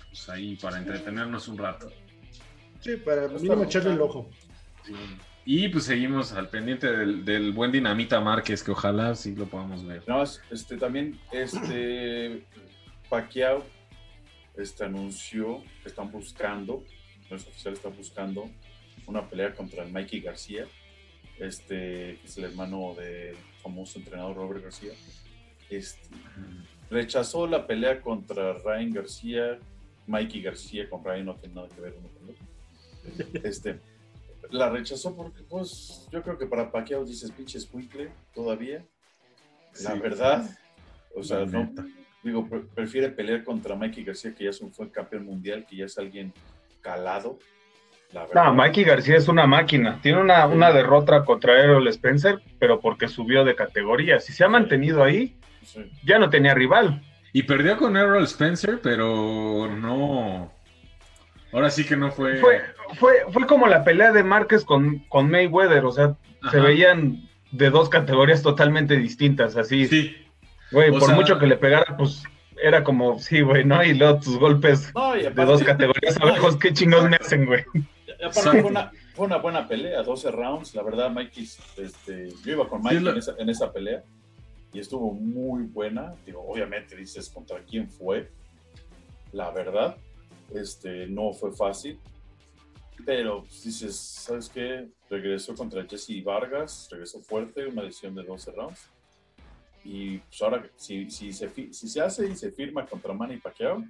pues, 0.08 0.28
ahí 0.28 0.56
para 0.56 0.78
entretenernos 0.78 1.48
un 1.48 1.58
rato. 1.58 1.90
Sí, 2.80 2.96
para 2.96 3.28
mínimo 3.28 3.64
echarle 3.64 3.92
el 3.92 4.00
ojo. 4.00 4.28
Sí. 4.84 4.94
Y 5.50 5.68
pues 5.68 5.84
seguimos 5.84 6.32
al 6.32 6.50
pendiente 6.50 6.86
del, 6.92 7.52
buen 7.52 7.72
Dinamita 7.72 8.20
Márquez, 8.20 8.62
que 8.62 8.70
ojalá 8.70 9.14
sí 9.14 9.34
lo 9.34 9.46
podamos 9.46 9.82
ver. 9.82 10.02
No, 10.06 10.22
este, 10.22 10.76
también 10.76 11.18
este 11.32 12.44
Pacquiao 13.08 13.64
este, 14.58 14.84
anunció 14.84 15.62
que 15.82 15.88
están 15.88 16.10
buscando, 16.10 16.84
no 17.30 17.36
es 17.36 17.46
oficial, 17.46 17.72
están 17.72 17.96
buscando 17.96 18.50
una 19.06 19.26
pelea 19.26 19.54
contra 19.54 19.84
el 19.84 19.90
Mikey 19.90 20.20
García, 20.20 20.66
este, 21.40 22.18
que 22.20 22.20
es 22.24 22.38
el 22.38 22.44
hermano 22.44 22.94
del 22.94 23.36
famoso 23.62 23.98
entrenador 23.98 24.36
Robert 24.36 24.64
García. 24.64 24.92
Este, 25.70 26.08
rechazó 26.90 27.46
la 27.46 27.66
pelea 27.66 28.00
contra 28.00 28.54
Ryan 28.54 28.90
García, 28.90 29.58
Mikey 30.06 30.42
García 30.42 30.88
con 30.88 31.04
Ryan 31.04 31.26
no 31.26 31.34
tiene 31.36 31.54
nada 31.54 31.68
que 31.68 31.80
ver 31.80 31.94
uno 31.98 32.08
con 32.08 32.30
otro. 32.30 32.46
Este, 33.42 33.80
la 34.50 34.70
rechazó 34.70 35.14
porque, 35.14 35.42
pues, 35.42 36.08
yo 36.10 36.22
creo 36.22 36.38
que 36.38 36.46
para 36.46 36.70
Pacquiao 36.70 37.04
dices 37.04 37.30
pinche 37.30 37.60
squinkle 37.60 38.10
todavía. 38.34 38.84
La 39.82 39.94
verdad, 39.94 40.48
o 41.14 41.22
sea, 41.22 41.44
no, 41.44 41.70
digo, 42.22 42.48
prefiere 42.74 43.10
pelear 43.10 43.44
contra 43.44 43.76
Mikey 43.76 44.04
García, 44.04 44.34
que 44.34 44.44
ya 44.44 44.50
es 44.50 44.60
un 44.60 44.72
fue 44.72 44.90
campeón 44.90 45.26
mundial, 45.26 45.66
que 45.66 45.76
ya 45.76 45.84
es 45.84 45.98
alguien 45.98 46.32
calado. 46.80 47.38
No, 48.34 48.54
Mikey 48.54 48.84
García 48.84 49.16
es 49.16 49.28
una 49.28 49.46
máquina. 49.46 49.98
Tiene 50.02 50.20
una, 50.20 50.46
una 50.46 50.72
derrota 50.72 51.24
contra 51.24 51.60
Errol 51.60 51.88
Spencer, 51.88 52.40
pero 52.58 52.80
porque 52.80 53.08
subió 53.08 53.44
de 53.44 53.54
categoría. 53.54 54.20
Si 54.20 54.32
se 54.32 54.44
ha 54.44 54.48
mantenido 54.48 55.02
ahí, 55.02 55.36
ya 56.04 56.18
no 56.18 56.30
tenía 56.30 56.54
rival. 56.54 57.02
Y 57.32 57.42
perdió 57.42 57.76
con 57.76 57.96
Errol 57.96 58.24
Spencer, 58.24 58.80
pero 58.82 59.68
no, 59.68 60.50
Ahora 61.52 61.70
sí 61.70 61.84
que 61.84 61.96
no 61.96 62.10
fue... 62.10 62.36
Fue, 62.36 62.60
fue, 62.98 63.12
fue 63.32 63.46
como 63.46 63.66
la 63.66 63.84
pelea 63.84 64.12
de 64.12 64.22
Márquez 64.22 64.64
con, 64.64 64.98
con 65.08 65.30
Mayweather, 65.30 65.84
o 65.84 65.92
sea, 65.92 66.14
se 66.50 66.60
veían 66.60 67.28
de 67.52 67.70
dos 67.70 67.88
categorías 67.88 68.42
totalmente 68.42 68.96
distintas, 68.96 69.56
así. 69.56 69.86
Sí. 69.86 70.16
Güey, 70.70 70.90
por 70.90 71.14
mucho 71.14 71.38
que 71.38 71.46
le 71.46 71.56
pegara, 71.56 71.96
pues 71.96 72.22
era 72.62 72.84
como, 72.84 73.18
sí, 73.18 73.40
güey, 73.40 73.64
¿no? 73.64 73.82
Y 73.82 73.94
luego 73.94 74.20
tus 74.20 74.38
golpes 74.38 74.92
de 75.14 75.44
dos 75.44 75.62
categorías 75.62 76.16
abajo, 76.20 76.58
¿qué 76.58 76.72
chingados 76.72 77.08
me 77.08 77.16
hacen, 77.16 77.46
güey? 77.46 77.64
Aparte 78.22 78.62
fue 78.62 78.70
una, 78.70 78.90
fue 79.14 79.26
una 79.26 79.36
buena 79.36 79.68
pelea, 79.68 80.02
12 80.02 80.30
rounds, 80.32 80.74
la 80.74 80.82
verdad, 80.82 81.10
Mikey, 81.10 81.48
este, 81.76 82.30
yo 82.44 82.52
iba 82.52 82.68
con 82.68 82.82
Mikey 82.82 83.06
en, 83.08 83.16
esa, 83.16 83.34
en 83.38 83.48
esa 83.48 83.72
pelea 83.72 84.02
y 84.72 84.80
estuvo 84.80 85.12
muy 85.12 85.64
buena. 85.64 86.14
Digo, 86.26 86.42
obviamente 86.46 86.96
dices 86.96 87.28
contra 87.30 87.62
quién 87.62 87.88
fue, 87.88 88.30
la 89.32 89.50
verdad, 89.50 89.96
este, 90.52 91.06
no 91.06 91.32
fue 91.32 91.52
fácil, 91.52 91.98
pero 93.04 93.42
pues, 93.42 93.64
dices, 93.64 93.96
¿sabes 93.96 94.48
qué? 94.48 94.88
Regresó 95.08 95.54
contra 95.54 95.86
Jesse 95.86 96.22
Vargas, 96.24 96.88
regresó 96.90 97.20
fuerte, 97.20 97.66
una 97.66 97.82
decisión 97.82 98.14
de 98.14 98.24
12 98.24 98.52
rounds. 98.52 98.90
Y 99.84 100.18
pues 100.18 100.42
ahora, 100.42 100.68
si, 100.76 101.10
si, 101.10 101.32
se, 101.32 101.48
si 101.72 101.88
se 101.88 102.00
hace 102.00 102.28
y 102.28 102.36
se 102.36 102.50
firma 102.50 102.84
contra 102.84 103.14
Manny 103.14 103.38
Pacquiao, 103.38 103.84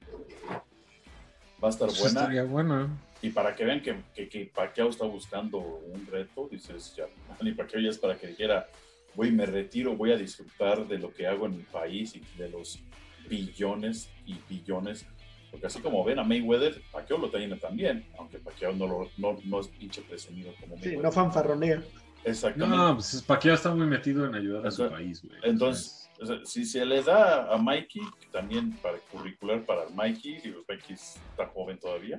va 1.62 1.68
a 1.68 1.70
estar 1.70 1.88
buena. 1.98 2.44
buena. 2.44 2.88
Y 3.20 3.30
para 3.30 3.54
que 3.54 3.64
vean 3.64 3.82
que, 3.82 3.96
que, 4.14 4.28
que, 4.28 4.46
Pacquiao 4.46 4.90
está 4.90 5.04
buscando 5.04 5.58
un 5.58 6.06
reto, 6.06 6.48
dices, 6.50 6.94
ya, 6.96 7.06
Manny 7.28 7.52
Pacquiao 7.52 7.82
ya 7.82 7.90
es 7.90 7.98
para 7.98 8.16
que 8.16 8.28
dijera, 8.28 8.68
voy, 9.14 9.32
me 9.32 9.46
retiro, 9.46 9.96
voy 9.96 10.12
a 10.12 10.16
disfrutar 10.16 10.86
de 10.86 10.98
lo 10.98 11.12
que 11.12 11.26
hago 11.26 11.46
en 11.46 11.56
mi 11.56 11.64
país 11.64 12.14
y 12.14 12.22
de 12.36 12.48
los 12.48 12.80
billones 13.28 14.10
y 14.24 14.36
billones 14.48 15.06
porque 15.50 15.66
así 15.66 15.80
como 15.80 16.04
ven 16.04 16.18
a 16.18 16.24
Mayweather, 16.24 16.82
Pacquiao 16.92 17.18
lo 17.18 17.30
tiene 17.30 17.56
también, 17.56 18.04
aunque 18.18 18.38
Pacquiao 18.38 18.72
no, 18.72 18.86
lo, 18.86 19.10
no, 19.16 19.38
no 19.44 19.60
es 19.60 19.68
pinche 19.68 20.02
presumido 20.02 20.52
como 20.60 20.76
Mayweather. 20.76 20.98
Sí, 20.98 21.02
no 21.02 21.12
fanfarronea. 21.12 21.82
Exactamente. 22.24 22.76
No, 22.76 22.94
pues 22.94 23.22
Pacquiao 23.22 23.54
está 23.54 23.74
muy 23.74 23.86
metido 23.86 24.26
en 24.26 24.34
ayudar 24.34 24.66
a 24.66 24.70
su 24.70 24.88
país, 24.88 25.22
güey. 25.22 25.38
Entonces, 25.44 26.10
si 26.44 26.64
se 26.64 26.84
le 26.84 27.02
da 27.02 27.52
a 27.52 27.56
Mikey, 27.56 28.02
también 28.30 28.72
para 28.82 28.98
curricular 29.10 29.64
para 29.64 29.88
Mikey, 29.88 30.40
digo, 30.40 30.62
Mikey 30.68 30.94
está 30.94 31.46
joven 31.46 31.78
todavía, 31.78 32.18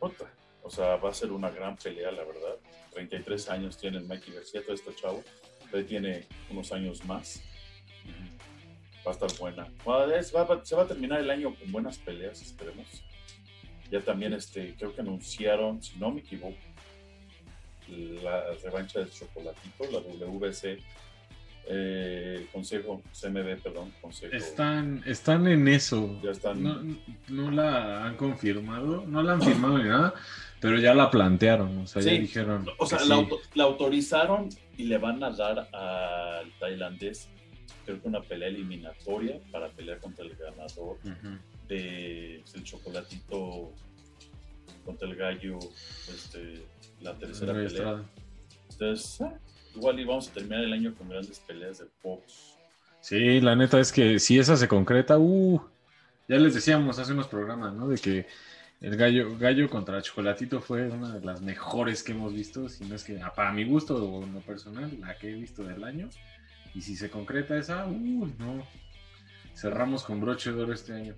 otra. 0.00 0.32
O 0.62 0.70
sea, 0.70 0.96
va 0.96 1.10
a 1.10 1.14
ser 1.14 1.30
una 1.30 1.50
gran 1.50 1.76
pelea, 1.76 2.10
la 2.10 2.24
verdad. 2.24 2.56
33 2.92 3.50
años 3.50 3.76
tiene 3.76 4.00
Mikey 4.00 4.34
García, 4.34 4.62
todo 4.62 4.74
este 4.74 4.94
chavo. 4.94 5.22
Tiene 5.86 6.26
unos 6.50 6.72
años 6.72 7.04
más. 7.04 7.42
Va 9.06 9.10
a 9.10 9.14
estar 9.14 9.30
buena. 9.38 9.68
se 10.62 10.74
va 10.76 10.82
a 10.82 10.86
terminar 10.86 11.20
el 11.20 11.30
año 11.30 11.54
con 11.54 11.70
buenas 11.70 11.98
peleas, 11.98 12.40
esperemos. 12.42 12.86
Ya 13.90 14.00
también 14.00 14.32
este, 14.32 14.74
creo 14.74 14.94
que 14.94 15.02
anunciaron, 15.02 15.82
si 15.82 15.96
no 15.98 16.10
me 16.10 16.20
equivoco, 16.20 16.56
la 17.88 18.52
revancha 18.64 18.98
del 18.98 19.10
chocolatito, 19.10 19.84
la 19.92 20.00
WBC 20.00 20.80
eh, 21.68 22.46
consejo, 22.52 23.02
CMB, 23.12 23.60
perdón, 23.60 23.92
consejo. 24.00 24.34
Están, 24.34 25.02
están 25.04 25.48
en 25.48 25.66
eso. 25.66 26.20
Ya 26.22 26.30
están. 26.30 26.62
No, 27.28 27.50
la 27.50 28.06
han 28.06 28.16
confirmado, 28.16 29.04
no 29.06 29.22
la 29.22 29.32
han 29.32 29.42
firmado 29.42 29.78
ni 29.78 29.88
nada, 29.88 30.14
pero 30.60 30.78
ya 30.78 30.94
la 30.94 31.10
plantearon, 31.10 31.78
o 31.78 31.86
sea, 31.86 32.02
ya 32.02 32.12
dijeron. 32.12 32.66
O 32.78 32.86
sea, 32.86 33.00
la, 33.04 33.64
autorizaron 33.64 34.48
y 34.76 34.84
le 34.84 34.98
van 34.98 35.22
a 35.24 35.30
dar 35.30 35.68
al 35.74 36.52
tailandés, 36.60 37.28
creo 37.84 38.00
que 38.00 38.08
una 38.08 38.22
pelea 38.22 38.48
eliminatoria 38.48 39.40
para 39.50 39.68
pelear 39.68 39.98
contra 39.98 40.24
el 40.24 40.36
ganador 40.36 40.98
de, 41.66 42.44
del 42.52 42.64
chocolatito 42.64 43.72
contra 44.84 45.08
el 45.08 45.16
gallo, 45.16 45.58
este, 46.08 46.62
la 47.00 47.18
tercera 47.18 47.52
pelea. 47.52 48.04
Entonces, 48.70 49.20
ah, 49.20 49.38
igual 49.76 50.00
íbamos 50.00 50.28
a 50.28 50.32
terminar 50.32 50.64
el 50.64 50.72
año 50.72 50.94
con 50.94 51.08
grandes 51.08 51.38
peleas 51.40 51.78
de 51.78 51.86
box. 52.02 52.56
Sí, 53.00 53.40
la 53.40 53.54
neta 53.54 53.78
es 53.78 53.92
que 53.92 54.18
si 54.18 54.38
esa 54.38 54.56
se 54.56 54.66
concreta, 54.66 55.18
uh, 55.18 55.60
ya 56.28 56.36
les 56.36 56.54
decíamos 56.54 56.98
hace 56.98 57.12
unos 57.12 57.28
programas, 57.28 57.72
¿no? 57.74 57.88
De 57.88 57.98
que 57.98 58.26
el 58.80 58.96
gallo, 58.96 59.38
gallo 59.38 59.70
contra 59.70 60.02
Chocolatito 60.02 60.60
fue 60.60 60.88
una 60.88 61.12
de 61.12 61.24
las 61.24 61.40
mejores 61.40 62.02
que 62.02 62.12
hemos 62.12 62.34
visto, 62.34 62.68
si 62.68 62.84
no 62.84 62.96
es 62.96 63.04
que, 63.04 63.20
para 63.34 63.52
mi 63.52 63.64
gusto 63.64 63.96
o 63.96 64.24
en 64.24 64.34
lo 64.34 64.40
personal, 64.40 64.90
la 65.00 65.16
que 65.16 65.30
he 65.30 65.34
visto 65.34 65.62
del 65.62 65.84
año. 65.84 66.08
Y 66.74 66.82
si 66.82 66.96
se 66.96 67.08
concreta 67.08 67.56
esa, 67.56 67.86
uh, 67.86 68.26
no. 68.38 68.66
Cerramos 69.54 70.02
con 70.02 70.20
broche 70.20 70.52
de 70.52 70.62
oro 70.62 70.74
este 70.74 70.92
año. 70.92 71.14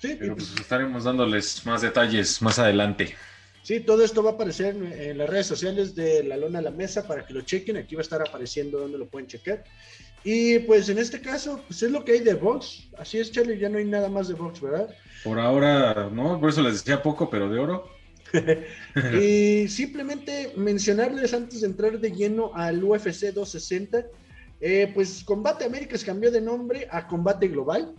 Sí, 0.00 0.16
Pero 0.18 0.34
pues 0.34 0.54
estaremos 0.58 1.04
dándoles 1.04 1.64
más 1.66 1.82
detalles 1.82 2.40
más 2.40 2.58
adelante. 2.58 3.14
Sí, 3.68 3.80
todo 3.80 4.02
esto 4.02 4.22
va 4.22 4.30
a 4.30 4.32
aparecer 4.32 4.76
en, 4.76 5.18
las 5.18 5.28
redes 5.28 5.46
sociales 5.46 5.94
de 5.94 6.22
La 6.24 6.38
Lona 6.38 6.60
a 6.60 6.62
la 6.62 6.70
Mesa 6.70 7.06
para 7.06 7.26
que 7.26 7.34
lo 7.34 7.42
chequen. 7.42 7.76
Aquí 7.76 7.96
va 7.96 8.00
a 8.00 8.02
estar 8.02 8.22
apareciendo 8.26 8.78
donde 8.78 8.96
lo 8.96 9.04
pueden 9.04 9.28
chequear. 9.28 9.62
Y 10.24 10.60
pues 10.60 10.88
en 10.88 10.96
este 10.96 11.20
caso, 11.20 11.60
pues 11.68 11.82
es 11.82 11.90
lo 11.90 12.02
que 12.02 12.12
hay 12.12 12.20
de 12.20 12.32
box. 12.32 12.88
Así 12.96 13.18
es, 13.18 13.30
Charlie, 13.30 13.58
ya 13.58 13.68
no 13.68 13.76
hay 13.76 13.84
nada 13.84 14.08
más 14.08 14.28
de 14.28 14.32
box, 14.32 14.62
¿verdad? 14.62 14.88
Por 15.22 15.38
ahora, 15.38 16.08
no, 16.10 16.40
por 16.40 16.48
eso 16.48 16.62
les 16.62 16.82
decía 16.82 17.02
poco, 17.02 17.28
pero 17.28 17.50
de 17.50 17.58
oro. 17.58 17.90
y 19.20 19.68
simplemente 19.68 20.54
mencionarles 20.56 21.34
antes 21.34 21.60
de 21.60 21.66
entrar 21.66 22.00
de 22.00 22.10
lleno 22.10 22.52
al 22.54 22.82
UFC 22.82 23.34
260, 23.34 24.06
eh, 24.62 24.90
pues 24.94 25.22
Combate 25.24 25.66
Américas 25.66 26.04
cambió 26.04 26.30
de 26.30 26.40
nombre 26.40 26.88
a 26.90 27.06
Combate 27.06 27.48
Global. 27.48 27.92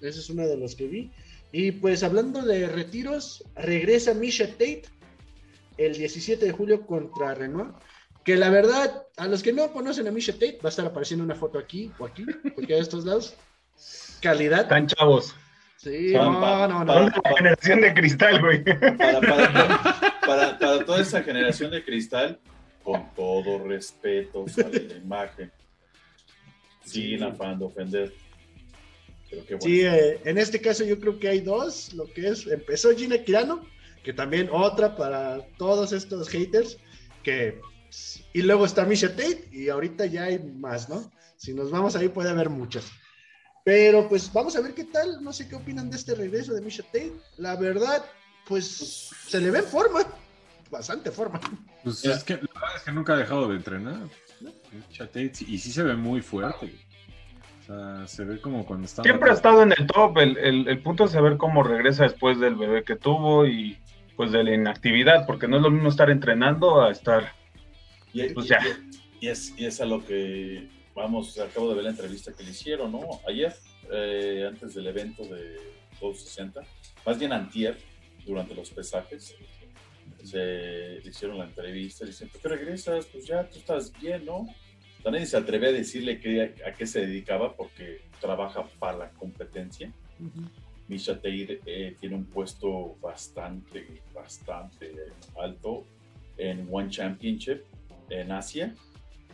Ese 0.00 0.20
es 0.20 0.30
uno 0.30 0.48
de 0.48 0.56
los 0.56 0.74
que 0.74 0.86
vi. 0.86 1.10
Y 1.52 1.72
pues 1.72 2.02
hablando 2.02 2.42
de 2.42 2.68
retiros, 2.68 3.44
regresa 3.56 4.14
Misha 4.14 4.46
Tate 4.48 4.84
el 5.76 5.94
17 5.94 6.44
de 6.44 6.52
julio 6.52 6.86
contra 6.86 7.34
Renoir. 7.34 7.72
Que 8.24 8.36
la 8.36 8.50
verdad, 8.50 9.06
a 9.16 9.26
los 9.26 9.42
que 9.42 9.52
no 9.52 9.72
conocen 9.72 10.06
a 10.06 10.10
Misha 10.10 10.34
Tate, 10.34 10.58
va 10.62 10.68
a 10.68 10.70
estar 10.70 10.86
apareciendo 10.86 11.24
una 11.24 11.34
foto 11.34 11.58
aquí 11.58 11.90
o 11.98 12.04
aquí, 12.04 12.26
porque 12.54 12.74
de 12.74 12.80
estos 12.80 13.04
lados. 13.04 13.34
Calidad. 14.20 14.68
Tan 14.68 14.86
chavos. 14.86 15.34
Sí, 15.78 16.12
no, 16.12 16.68
no, 16.68 16.84
no. 16.84 16.94
la 16.94 17.36
generación 17.38 17.80
de 17.80 17.94
cristal, 17.94 18.40
güey. 18.42 18.62
Para, 20.26 20.58
para, 20.58 20.84
toda 20.84 21.00
esa 21.00 21.22
generación 21.22 21.70
de 21.70 21.82
cristal, 21.82 22.38
con 22.84 23.12
todo 23.14 23.66
respeto, 23.66 24.46
sale 24.46 24.80
la 24.80 24.96
imagen. 24.96 25.50
Sin 26.84 27.22
afán 27.22 27.58
de 27.58 27.64
ofender. 27.64 28.12
Sí, 29.60 29.82
eh, 29.82 30.20
en 30.24 30.38
este 30.38 30.60
caso 30.60 30.84
yo 30.84 30.98
creo 30.98 31.18
que 31.18 31.28
hay 31.28 31.40
dos, 31.40 31.94
lo 31.94 32.04
que 32.12 32.28
es, 32.28 32.46
empezó 32.46 32.94
Gina 32.96 33.18
Kirano, 33.18 33.64
que 34.02 34.12
también 34.12 34.48
otra 34.50 34.96
para 34.96 35.46
todos 35.56 35.92
estos 35.92 36.28
haters, 36.28 36.78
que, 37.22 37.60
y 38.32 38.42
luego 38.42 38.64
está 38.64 38.84
Misha 38.84 39.10
Tate, 39.10 39.48
y 39.52 39.68
ahorita 39.68 40.06
ya 40.06 40.24
hay 40.24 40.38
más, 40.38 40.88
¿no? 40.88 41.10
Si 41.36 41.54
nos 41.54 41.70
vamos 41.70 41.96
ahí 41.96 42.08
puede 42.08 42.30
haber 42.30 42.50
muchas. 42.50 42.90
Pero 43.64 44.08
pues 44.08 44.32
vamos 44.32 44.56
a 44.56 44.60
ver 44.60 44.74
qué 44.74 44.84
tal, 44.84 45.22
no 45.22 45.32
sé 45.32 45.46
qué 45.46 45.54
opinan 45.54 45.90
de 45.90 45.96
este 45.96 46.14
regreso 46.14 46.54
de 46.54 46.62
Misha 46.62 46.82
Tate. 46.82 47.12
La 47.36 47.56
verdad, 47.56 48.04
pues 48.48 49.10
se 49.28 49.40
le 49.40 49.50
ve 49.50 49.58
en 49.58 49.64
forma, 49.64 50.06
bastante 50.70 51.10
forma. 51.10 51.40
Pues 51.84 52.04
es 52.04 52.24
que 52.24 52.34
la 52.34 52.40
verdad 52.40 52.76
es 52.76 52.82
que 52.82 52.92
nunca 52.92 53.14
ha 53.14 53.18
dejado 53.18 53.48
de 53.48 53.56
entrenar. 53.56 54.08
Misha 54.88 55.06
Tate, 55.06 55.32
y 55.46 55.58
sí 55.58 55.70
se 55.70 55.82
ve 55.82 55.94
muy 55.94 56.20
fuerte 56.20 56.72
se 58.06 58.24
ve 58.24 58.40
como 58.40 58.64
cuando 58.64 58.86
está. 58.86 59.02
Siempre 59.02 59.30
ha 59.30 59.34
estado 59.34 59.62
en 59.62 59.72
el 59.76 59.86
top. 59.86 60.18
El, 60.18 60.82
punto 60.82 61.04
es 61.04 61.12
saber 61.12 61.36
cómo 61.36 61.62
regresa 61.62 62.04
después 62.04 62.38
del 62.40 62.56
bebé 62.56 62.84
que 62.84 62.96
tuvo 62.96 63.46
y 63.46 63.78
pues 64.16 64.32
de 64.32 64.44
la 64.44 64.54
inactividad, 64.54 65.26
porque 65.26 65.48
no 65.48 65.56
es 65.56 65.62
lo 65.62 65.70
mismo 65.70 65.88
estar 65.88 66.10
entrenando 66.10 66.82
a 66.82 66.90
estar. 66.90 67.32
Y, 68.12 68.28
pues 68.30 68.48
ya. 68.48 68.60
Y, 69.20 69.28
es, 69.28 69.54
y 69.56 69.66
es 69.66 69.80
a 69.80 69.86
lo 69.86 70.04
que 70.04 70.68
vamos, 70.94 71.38
acabo 71.38 71.68
de 71.68 71.74
ver 71.76 71.84
la 71.84 71.90
entrevista 71.90 72.32
que 72.32 72.42
le 72.42 72.50
hicieron, 72.50 72.92
¿no? 72.92 73.00
Ayer, 73.26 73.54
eh, 73.90 74.46
antes 74.48 74.74
del 74.74 74.86
evento 74.86 75.22
de 75.24 75.56
260, 76.00 76.60
más 77.06 77.18
bien 77.18 77.32
antier, 77.32 77.78
durante 78.26 78.54
los 78.54 78.70
pesajes, 78.70 79.34
se 80.22 80.38
le 81.02 81.08
hicieron 81.08 81.38
la 81.38 81.44
entrevista, 81.44 82.04
le 82.04 82.10
dicen, 82.10 82.28
¿por 82.28 82.40
qué 82.40 82.48
regresas? 82.48 83.06
Pues 83.06 83.26
ya 83.26 83.48
tú 83.48 83.58
estás 83.58 83.92
bien, 84.00 84.24
¿no? 84.24 84.46
También 85.02 85.26
se 85.26 85.36
atreve 85.36 85.68
a 85.68 85.72
decirle 85.72 86.20
que, 86.20 86.54
a 86.66 86.72
qué 86.74 86.86
se 86.86 87.06
dedicaba 87.06 87.54
porque 87.54 88.02
trabaja 88.20 88.64
para 88.78 88.98
la 88.98 89.10
competencia. 89.10 89.92
Misha 90.88 91.18
Teir 91.20 91.60
eh, 91.64 91.96
tiene 91.98 92.16
un 92.16 92.26
puesto 92.26 92.96
bastante, 93.00 94.02
bastante 94.12 94.92
alto 95.40 95.84
en 96.36 96.68
One 96.70 96.90
Championship 96.90 97.62
en 98.10 98.32
Asia, 98.32 98.74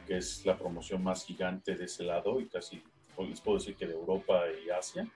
que 0.06 0.18
es 0.18 0.44
la 0.44 0.56
promoción 0.56 1.02
más 1.02 1.24
gigante 1.24 1.74
de 1.74 1.86
ese 1.86 2.04
lado 2.04 2.40
y 2.40 2.46
casi 2.46 2.82
les 3.18 3.40
puedo 3.40 3.58
decir 3.58 3.74
que 3.74 3.86
de 3.86 3.94
Europa 3.94 4.42
y 4.64 4.70
Asia. 4.70 5.08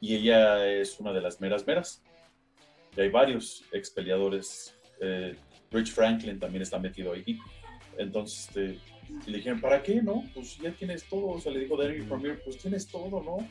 Y 0.00 0.16
ella 0.16 0.66
es 0.66 1.00
una 1.00 1.12
de 1.12 1.20
las 1.22 1.40
meras 1.40 1.66
meras. 1.66 2.02
Y 2.96 3.00
hay 3.00 3.08
varios 3.08 3.64
ex 3.72 3.90
peleadores. 3.90 4.76
Eh, 5.00 5.36
Rich 5.70 5.92
Franklin 5.92 6.38
también 6.38 6.62
está 6.62 6.78
metido 6.78 7.12
ahí. 7.12 7.38
Entonces, 7.96 8.48
este, 8.48 8.95
y 9.26 9.30
le 9.30 9.38
dijeron, 9.38 9.60
¿para 9.60 9.82
qué? 9.82 10.02
No, 10.02 10.24
pues 10.34 10.58
ya 10.58 10.72
tienes 10.72 11.04
todo. 11.04 11.26
O 11.28 11.40
sea, 11.40 11.52
le 11.52 11.60
dijo 11.60 11.76
Derek 11.76 12.06
Premier, 12.08 12.40
pues 12.44 12.58
tienes 12.58 12.86
todo, 12.86 13.22
¿no? 13.22 13.48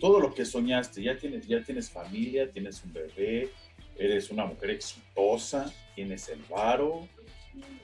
Todo 0.00 0.20
lo 0.20 0.34
que 0.34 0.44
soñaste, 0.44 1.02
ya 1.02 1.16
tienes, 1.16 1.46
ya 1.46 1.62
tienes 1.62 1.90
familia, 1.90 2.50
tienes 2.50 2.82
un 2.84 2.92
bebé, 2.92 3.50
eres 3.96 4.30
una 4.30 4.46
mujer 4.46 4.70
exitosa, 4.70 5.72
tienes 5.94 6.28
el 6.28 6.40
varo. 6.48 7.08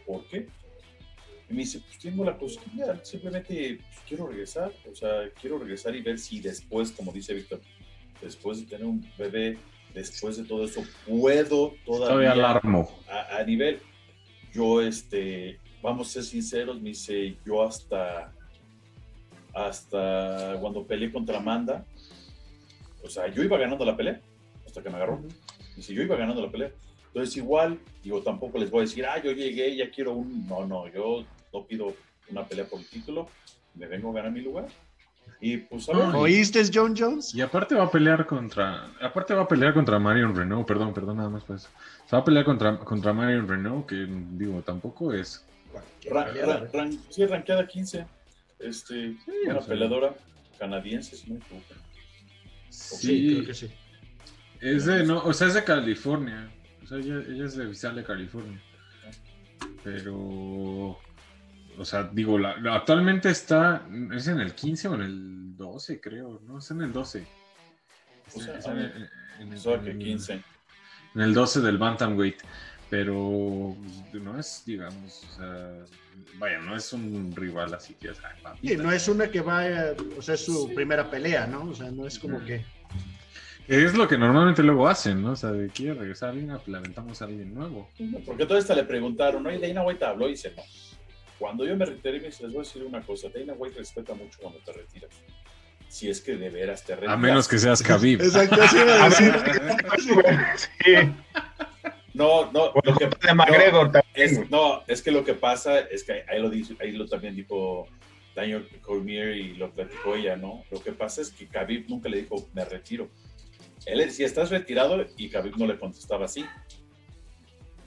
¿Por 0.06 0.26
qué? 0.28 0.46
Y 1.50 1.54
me 1.54 1.60
dice, 1.60 1.80
pues 1.80 1.98
tengo 1.98 2.24
la 2.24 2.36
posibilidad, 2.36 3.02
simplemente 3.04 3.78
pues, 3.80 4.00
quiero 4.06 4.26
regresar, 4.26 4.72
o 4.90 4.94
sea, 4.94 5.30
quiero 5.40 5.58
regresar 5.58 5.96
y 5.96 6.02
ver 6.02 6.18
si 6.18 6.40
después, 6.40 6.92
como 6.92 7.10
dice 7.10 7.32
Víctor, 7.32 7.60
después 8.20 8.60
de 8.60 8.66
tener 8.66 8.86
un 8.86 9.06
bebé, 9.16 9.58
después 9.94 10.36
de 10.36 10.44
todo 10.44 10.64
eso, 10.64 10.84
puedo 11.06 11.74
todavía... 11.86 12.32
alarmo. 12.32 12.90
A, 13.08 13.38
a 13.38 13.44
nivel, 13.44 13.80
yo 14.52 14.82
este, 14.82 15.58
vamos 15.82 16.08
a 16.08 16.12
ser 16.12 16.24
sinceros, 16.24 16.80
me 16.80 16.90
dice, 16.90 17.36
yo 17.44 17.62
hasta, 17.62 18.32
hasta 19.54 20.56
cuando 20.60 20.86
peleé 20.86 21.12
contra 21.12 21.38
Amanda, 21.38 21.84
o 23.02 23.08
sea, 23.08 23.28
yo 23.28 23.42
iba 23.42 23.56
ganando 23.58 23.84
la 23.84 23.96
pelea, 23.96 24.20
hasta 24.66 24.82
que 24.82 24.90
me 24.90 24.96
agarró. 24.96 25.22
Dice, 25.76 25.94
yo 25.94 26.02
iba 26.02 26.16
ganando 26.16 26.42
la 26.42 26.50
pelea. 26.50 26.72
Entonces 27.06 27.36
igual, 27.36 27.78
digo, 28.02 28.22
tampoco 28.22 28.58
les 28.58 28.70
voy 28.70 28.80
a 28.80 28.82
decir, 28.82 29.06
ah, 29.06 29.22
yo 29.22 29.32
llegué, 29.32 29.74
ya 29.76 29.90
quiero 29.90 30.12
un... 30.12 30.46
No, 30.46 30.66
no, 30.66 30.88
yo 30.88 31.24
no 31.52 31.64
pido 31.64 31.94
una 32.30 32.44
pelea 32.44 32.66
por 32.66 32.80
el 32.80 32.86
título, 32.86 33.28
me 33.74 33.86
vengo 33.86 34.10
a 34.10 34.14
ganar 34.14 34.32
mi 34.32 34.40
lugar. 34.40 34.66
Y 35.40 35.58
pues 35.58 35.88
a 35.88 35.92
ver. 35.92 36.16
¿Oíste, 36.16 36.62
John 36.72 36.94
Jones? 36.96 37.34
Y 37.34 37.40
aparte 37.40 37.74
va 37.74 37.84
a 37.84 37.90
pelear 37.90 38.26
contra. 38.26 38.90
Aparte 39.00 39.34
va 39.34 39.42
a 39.42 39.48
pelear 39.48 39.72
contra 39.72 39.98
Marion 39.98 40.34
Renault, 40.34 40.66
perdón, 40.66 40.92
perdón, 40.92 41.18
nada 41.18 41.30
más 41.30 41.44
pues. 41.44 41.62
Se 42.06 42.16
va 42.16 42.18
a 42.18 42.24
pelear 42.24 42.44
contra, 42.44 42.78
contra 42.78 43.12
Marion 43.12 43.46
Renault, 43.46 43.86
que 43.86 44.06
digo, 44.32 44.62
tampoco 44.62 45.12
es 45.12 45.44
sí, 47.10 47.26
ranqueada 47.26 47.66
15. 47.66 48.06
Este, 48.58 49.16
una 49.46 49.60
peleadora 49.60 50.14
canadiense, 50.58 51.16
si 51.16 51.30
no 51.30 51.38
me 51.38 51.44
equivoco. 51.44 51.74
Sí, 52.70 53.34
creo 53.34 53.46
que 53.46 53.54
sí. 53.54 53.70
Es 54.60 54.86
de, 54.86 55.04
no, 55.04 55.22
o 55.22 55.32
sea, 55.32 55.48
es 55.48 55.54
de 55.54 55.64
California. 55.64 56.50
O 56.82 56.86
sea, 56.86 56.98
ella, 56.98 57.20
es 57.44 57.56
de 57.56 57.66
oficial 57.66 57.94
de 57.94 58.04
California. 58.04 58.60
Pero, 59.84 60.98
o 61.78 61.84
sea, 61.84 62.10
digo, 62.12 62.38
la, 62.38 62.56
actualmente 62.74 63.30
está, 63.30 63.86
es 64.12 64.26
en 64.26 64.40
el 64.40 64.54
15 64.54 64.88
o 64.88 64.94
en 64.94 65.02
el 65.02 65.56
12, 65.56 66.00
creo, 66.00 66.40
¿no? 66.46 66.58
Es 66.58 66.70
en 66.70 66.82
el 66.82 66.92
12. 66.92 67.26
O 68.34 68.40
sea, 68.40 68.54
en, 68.72 68.78
el, 68.78 69.10
en, 69.40 69.52
el, 69.52 69.98
15. 69.98 70.42
En 71.14 71.20
el 71.20 71.32
12 71.32 71.60
del 71.60 71.78
Bantamweight 71.78 72.42
pero 72.90 73.76
pues, 74.10 74.22
no 74.22 74.38
es, 74.38 74.62
digamos, 74.64 75.24
o 75.24 75.36
sea, 75.36 75.72
vaya, 76.38 76.58
no 76.58 76.74
es 76.74 76.92
un 76.92 77.32
rival 77.34 77.74
así 77.74 77.94
que 77.94 78.08
es. 78.08 78.18
Sí, 78.62 78.76
no 78.76 78.90
es 78.90 79.08
una 79.08 79.30
que 79.30 79.40
vaya, 79.40 79.94
o 80.16 80.22
sea, 80.22 80.34
es 80.34 80.44
su 80.44 80.72
primera 80.74 81.10
pelea, 81.10 81.46
¿no? 81.46 81.64
O 81.64 81.74
sea, 81.74 81.90
no 81.90 82.06
es 82.06 82.18
como 82.18 82.42
que. 82.44 82.64
Es 83.66 83.94
lo 83.94 84.08
que 84.08 84.16
normalmente 84.16 84.62
luego 84.62 84.88
hacen, 84.88 85.22
¿no? 85.22 85.32
O 85.32 85.36
sea, 85.36 85.52
de 85.52 85.68
quiere 85.68 85.92
regresar 85.92 86.30
a 86.30 86.32
alguien, 86.32 86.56
le 86.66 86.78
aventamos 86.78 87.20
a 87.20 87.26
alguien 87.26 87.54
nuevo. 87.54 87.90
Porque 88.24 88.46
todo 88.46 88.56
esto 88.56 88.74
le 88.74 88.84
preguntaron, 88.84 89.42
¿no? 89.42 89.52
Y 89.52 89.58
Dana 89.58 89.82
White 89.82 90.04
habló 90.06 90.26
y 90.26 90.32
dice, 90.32 90.54
no. 90.56 90.62
Cuando 91.38 91.66
yo 91.66 91.76
me 91.76 91.84
retiré, 91.84 92.18
les 92.20 92.40
voy 92.40 92.56
a 92.56 92.58
decir 92.60 92.82
una 92.82 93.02
cosa, 93.02 93.28
Dana 93.28 93.52
White 93.52 93.78
respeta 93.78 94.14
mucho 94.14 94.38
cuando 94.40 94.58
te 94.60 94.72
retiras. 94.72 95.10
Si 95.88 96.08
es 96.08 96.20
que 96.22 96.36
de 96.36 96.48
veras 96.48 96.82
te 96.82 96.96
retiras. 96.96 97.14
A 97.14 97.18
menos 97.18 97.46
que 97.46 97.58
seas 97.58 97.82
Khabib. 97.82 98.22
Exacto, 98.22 98.56
así 98.62 98.78
a 98.78 99.08
decir. 99.08 99.34
sí. 100.82 100.94
No, 102.18 102.50
no, 102.50 102.72
lo 102.74 102.96
que, 102.96 103.06
no, 103.06 103.92
es, 104.12 104.50
no, 104.50 104.82
es 104.88 105.02
que 105.02 105.12
lo 105.12 105.24
que 105.24 105.34
pasa 105.34 105.78
es 105.78 106.02
que 106.02 106.24
ahí 106.28 106.42
lo 106.42 106.50
dice, 106.50 106.74
ahí 106.80 106.90
lo 106.90 107.06
también 107.06 107.36
dijo 107.36 107.86
Daniel 108.34 108.68
Cormier 108.82 109.36
y 109.36 109.54
lo 109.54 109.70
platicó 109.70 110.16
ella, 110.16 110.34
¿no? 110.34 110.64
Lo 110.72 110.82
que 110.82 110.90
pasa 110.90 111.22
es 111.22 111.30
que 111.30 111.46
Khabib 111.46 111.88
nunca 111.88 112.08
le 112.08 112.22
dijo, 112.22 112.48
me 112.54 112.64
retiro. 112.64 113.08
Él 113.86 113.98
le 113.98 114.06
decía, 114.06 114.26
¿estás 114.26 114.50
retirado? 114.50 115.06
Y 115.16 115.30
Khabib 115.30 115.56
no 115.58 115.66
le 115.68 115.78
contestaba 115.78 116.24
así. 116.24 116.44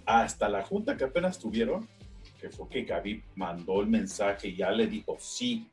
Hasta 0.05 0.47
la 0.47 0.63
junta 0.63 0.95
que 0.95 1.03
apenas 1.03 1.37
tuvieron, 1.37 1.89
que 2.39 2.49
fue 2.49 2.69
que 2.69 2.85
Khabib 2.85 3.23
mandó 3.35 3.81
el 3.81 3.87
mensaje 3.87 4.47
y 4.47 4.55
ya 4.55 4.71
le 4.71 4.87
dijo, 4.87 5.17
sí, 5.19 5.69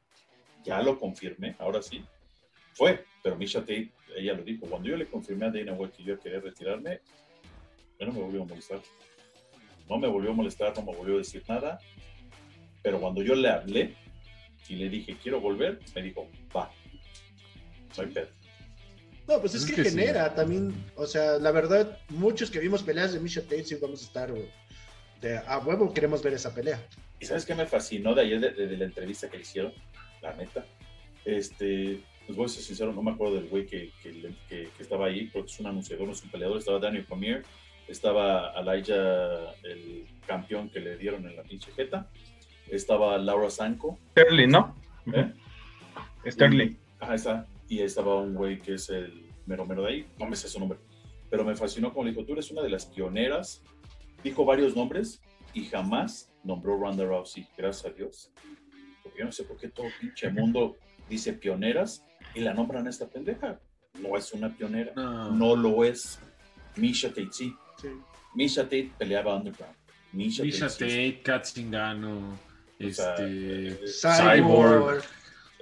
ya 0.65 0.83
lo 0.83 0.99
confirmé, 0.99 1.55
ahora 1.61 1.81
sí, 1.81 2.05
fue. 2.73 3.05
Pero 3.23 3.37
Misha 3.37 3.61
Tate, 3.61 3.93
ella 4.17 4.35
lo 4.35 4.43
dijo, 4.43 4.67
cuando 4.67 4.89
yo 4.89 4.97
le 4.97 5.07
confirmé 5.07 5.47
a 5.47 5.51
Dana 5.53 5.75
White 5.75 5.99
que 5.99 6.03
yo 6.03 6.19
quería 6.19 6.41
retirarme, 6.41 7.03
ya 7.99 8.07
no 8.07 8.13
me 8.13 8.21
volvió 8.21 8.43
a 8.43 8.47
molestar. 8.47 8.81
No 9.89 9.99
me 9.99 10.09
volvió 10.09 10.31
a 10.31 10.35
molestar, 10.35 10.75
no 10.77 10.83
me 10.83 10.97
volvió 10.97 11.15
a 11.15 11.19
decir 11.19 11.43
nada. 11.49 11.81
Pero 12.83 13.01
cuando 13.01 13.23
yo 13.23 13.35
le 13.35 13.49
hablé 13.49 13.95
y 14.69 14.77
le 14.77 14.89
dije, 14.89 15.17
quiero 15.23 15.41
volver, 15.41 15.81
me 15.95 16.03
dijo, 16.03 16.29
va. 16.55 16.71
No 17.97 18.03
hay 18.03 18.11
pedo. 18.11 18.29
No, 19.27 19.41
pues 19.41 19.55
es, 19.55 19.67
que, 19.67 19.83
genera 19.83 20.35
también, 20.35 20.73
o 20.97 21.07
sea, 21.07 21.39
la 21.39 21.51
verdad, 21.51 21.99
muchos 22.09 22.51
que 22.51 22.59
vimos 22.61 22.83
peleas 22.83 23.13
de 23.13 23.21
Misha 23.21 23.43
Tate 23.43 23.65
sí 23.65 23.75
vamos 23.75 24.01
a 24.03 24.07
estar, 24.07 24.33
de, 25.21 25.37
a 25.37 25.59
huevo 25.59 25.93
queremos 25.93 26.23
ver 26.23 26.33
esa 26.33 26.55
pelea. 26.55 26.83
¿Y 27.21 27.27
sabes 27.27 27.45
qué 27.45 27.55
me 27.55 27.67
fascinó 27.67 28.15
de 28.15 28.23
ayer, 28.23 28.41
de, 28.41 28.77
la 28.77 28.87
entrevista 28.87 29.29
que 29.29 29.37
le 29.37 29.43
hicieron? 29.43 29.75
La 30.23 30.33
neta. 30.35 30.65
Este, 31.27 32.01
pues 32.27 32.37
voy 32.39 32.47
a 32.47 32.49
ser 32.49 32.63
sincero, 32.63 32.95
no 32.95 33.03
me 33.03 33.11
acuerdo 33.11 33.35
del 33.35 33.49
güey 33.49 33.67
que, 33.67 33.91
que, 34.03 34.71
estaba 34.79 35.07
ahí, 35.07 35.27
porque 35.27 35.51
es 35.51 35.61
un 35.61 35.67
anunciador, 35.67 36.07
no 36.07 36.13
es 36.13 36.23
un 36.23 36.31
peleador, 36.31 36.57
estaba 36.57 36.79
Daniel 36.79 37.05
Cormier, 37.05 37.45
estaba 37.89 38.53
Elijah, 38.53 39.53
el 39.65 40.07
campeón 40.27 40.69
que 40.69 40.81
le 40.81 40.97
dieron 40.97 41.27
en 41.27 41.37
la 41.37 41.43
pinche 41.43 41.73
jeta, 41.73 42.11
estaba 42.71 43.17
Laura 43.19 43.51
Sanko. 43.51 43.99
Sterling, 44.11 44.49
¿no? 44.49 44.77
¿Eh? 45.13 45.33
Sterling. 46.27 46.77
ajá, 47.01 47.15
está. 47.15 47.47
Y 47.69 47.81
estaba 47.81 48.21
un 48.21 48.35
güey 48.35 48.61
que 48.61 48.75
es 48.75 48.91
el 48.91 49.27
mero 49.47 49.65
mero 49.65 49.83
de 49.83 49.89
ahí, 49.89 50.07
no 50.19 50.27
me 50.27 50.37
sé 50.37 50.49
su 50.49 50.61
nombre, 50.61 50.79
pero 51.31 51.45
me 51.45 51.57
fascinó 51.57 51.93
como 51.93 52.05
le 52.05 52.11
dijo, 52.11 52.25
tú 52.25 52.35
eres 52.35 52.51
una 52.51 52.63
de 52.63 52.69
las 52.69 52.87
pioneras, 52.87 53.63
dijo 54.23 54.45
varios 54.45 54.77
nombres 54.77 55.23
y 55.55 55.65
jamás 55.65 56.31
nombró 56.45 56.79
Ronda 56.79 57.05
Rousey, 57.05 57.47
gracias 57.57 57.93
a 57.93 57.95
Dios. 57.95 58.31
Porque 59.03 59.21
yo 59.21 59.25
no 59.25 59.33
sé 59.33 59.45
por 59.45 59.57
qué 59.57 59.69
todo 59.69 59.87
pinche 60.01 60.31
mundo 60.31 60.77
dice 61.09 61.33
pioneras 61.33 62.05
y 62.35 62.41
la 62.41 62.53
nombran 62.53 62.87
a 62.87 62.91
esta 62.91 63.09
pendeja. 63.09 63.59
No 64.01 64.17
es 64.17 64.33
una 64.33 64.55
pionera, 64.55 64.93
no, 64.95 65.31
no 65.33 65.57
lo 65.57 65.85
es. 65.85 66.21
Misha 66.77 67.09
Tate 67.09 67.55
sí. 67.81 67.89
Misha 68.35 68.65
Tate 68.65 68.93
peleaba 68.99 69.37
underground. 69.37 69.75
Misha, 70.13 70.69
Tate, 70.69 71.21
Katzingano, 71.23 72.39
este, 72.79 73.79
Cyborg, 73.87 75.05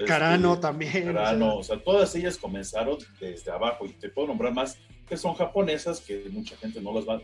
Carano 0.06 0.52
este, 0.54 0.62
también. 0.62 1.04
Carano, 1.06 1.56
o 1.56 1.64
sea, 1.64 1.78
todas 1.82 2.14
ellas 2.14 2.38
comenzaron 2.38 2.98
desde 3.18 3.50
abajo 3.50 3.86
y 3.86 3.90
te 3.90 4.08
puedo 4.08 4.28
nombrar 4.28 4.52
más 4.52 4.78
que 5.08 5.16
son 5.16 5.34
japonesas 5.34 6.00
que 6.00 6.28
mucha 6.30 6.56
gente 6.56 6.80
no 6.80 6.92
las 6.92 7.06
va, 7.06 7.22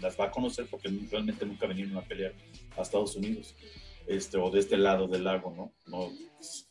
las 0.00 0.18
va 0.18 0.24
a 0.26 0.30
conocer 0.30 0.66
porque 0.70 0.90
realmente 1.10 1.44
nunca 1.44 1.66
vinieron 1.66 1.96
a 1.96 2.02
pelear 2.02 2.32
a 2.76 2.82
Estados 2.82 3.16
Unidos 3.16 3.54
este, 4.06 4.38
o 4.38 4.50
de 4.50 4.60
este 4.60 4.76
lado 4.76 5.06
del 5.06 5.24
lago, 5.24 5.52
¿no? 5.54 5.72
no 5.86 6.10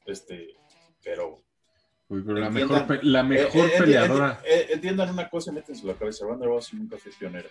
este, 0.05 0.55
pero 1.03 1.37
Uy, 2.11 2.23
pero 2.25 2.39
la 2.39 2.49
mejor, 2.49 2.99
la 3.03 3.23
mejor 3.23 3.67
eh, 3.67 3.71
eh, 3.73 3.79
peleadora. 3.79 4.41
Eh, 4.43 4.67
entiendan 4.71 5.11
una 5.11 5.29
cosa 5.29 5.49
y 5.49 5.53
métense 5.53 5.87
la 5.87 5.93
cabeza. 5.93 6.25
Ronda 6.25 6.45
Rousey 6.45 6.77
nunca 6.77 6.97
fue 6.97 7.09
pionera. 7.17 7.47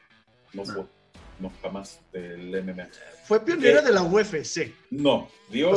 No 0.53 0.66
fue. 0.66 0.85
No, 1.38 1.51
jamás 1.62 2.03
del 2.12 2.62
MMA. 2.62 2.88
Fue 3.25 3.42
pionera 3.42 3.81
de 3.81 3.90
la 3.90 4.03
UFC. 4.03 4.70
No, 4.90 5.31
dio, 5.49 5.73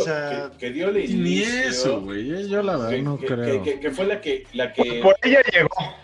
que, 0.59 0.71
dio 0.71 0.89
el 0.89 0.97
inicio. 0.97 1.17
Ni 1.17 1.39
eso, 1.41 2.01
güey. 2.01 2.49
Yo 2.49 2.61
la 2.61 2.75
verdad 2.75 2.97
no 2.97 3.17
creo. 3.17 3.63
Que, 3.63 3.89
fue 3.91 4.05
la 4.05 4.19
que, 4.19 4.45
la 4.51 4.73
que. 4.73 4.99
Por, 5.01 5.15
ella 5.23 5.41
llegó. 5.49 5.95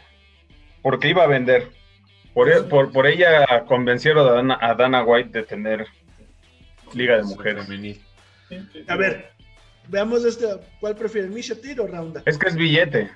Porque 0.81 1.09
iba 1.09 1.23
a 1.23 1.27
vender. 1.27 1.67
Por, 2.33 2.49
e, 2.49 2.63
por, 2.63 2.93
por 2.93 3.07
ella 3.07 3.65
convencieron 3.65 4.25
a 4.25 4.31
Dana, 4.31 4.57
a 4.61 4.73
Dana 4.75 5.03
White 5.03 5.37
de 5.37 5.43
tener 5.45 5.85
Liga 6.93 7.17
de 7.17 7.23
Mujeres. 7.23 7.67
A 8.87 8.95
ver, 8.95 9.33
Veamos 9.89 10.23
este, 10.23 10.45
¿cuál 10.79 10.95
prefieren, 10.95 11.33
Misha 11.33 11.55
Tate 11.55 11.79
o 11.79 11.87
Ronda? 11.87 12.21
Es 12.25 12.37
que 12.37 12.47
es 12.47 12.55
billete. 12.55 13.09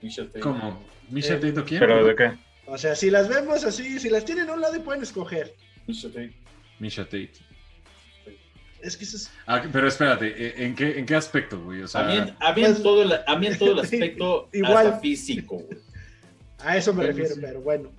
Misha 0.00 0.26
Tate. 0.26 0.40
¿Cómo? 0.40 0.82
¿Misha 1.08 1.34
Tate 1.34 1.58
o 1.58 1.64
quién? 1.64 1.80
¿Pero 1.80 2.04
de 2.04 2.16
qué? 2.16 2.32
O 2.66 2.76
sea, 2.76 2.96
si 2.96 3.10
las 3.10 3.28
vemos 3.28 3.64
así, 3.64 4.00
si 4.00 4.10
las 4.10 4.24
tienen 4.24 4.50
a 4.50 4.54
un 4.54 4.60
lado 4.60 4.74
y 4.74 4.80
pueden 4.80 5.02
escoger. 5.02 5.54
Misha 5.86 6.08
Tate. 6.08 6.32
Misha 6.80 7.04
Tate. 7.04 7.32
Es 8.80 8.96
que 8.96 9.04
eso 9.04 9.16
es... 9.16 9.30
Ah, 9.46 9.62
pero 9.72 9.86
espérate, 9.86 10.26
¿e, 10.26 10.64
¿en 10.66 10.74
qué, 10.74 10.98
en 10.98 11.06
qué 11.06 11.14
aspecto, 11.14 11.60
güey? 11.62 11.82
O 11.82 11.88
sea, 11.88 12.00
a 12.00 12.06
mí, 12.08 12.34
a 12.40 12.52
mí 12.52 12.64
en, 12.64 12.72
pues, 12.72 12.82
todo 12.82 13.02
el, 13.02 13.12
a 13.24 13.36
mí 13.36 13.46
en 13.46 13.58
todo 13.58 13.72
el 13.72 13.78
aspecto 13.84 14.48
igual, 14.52 14.98
físico, 15.00 15.58
güey. 15.58 15.78
A 16.58 16.76
eso 16.76 16.92
me 16.92 17.06
refiero, 17.06 17.36
pero 17.40 17.60
bueno. 17.60 17.90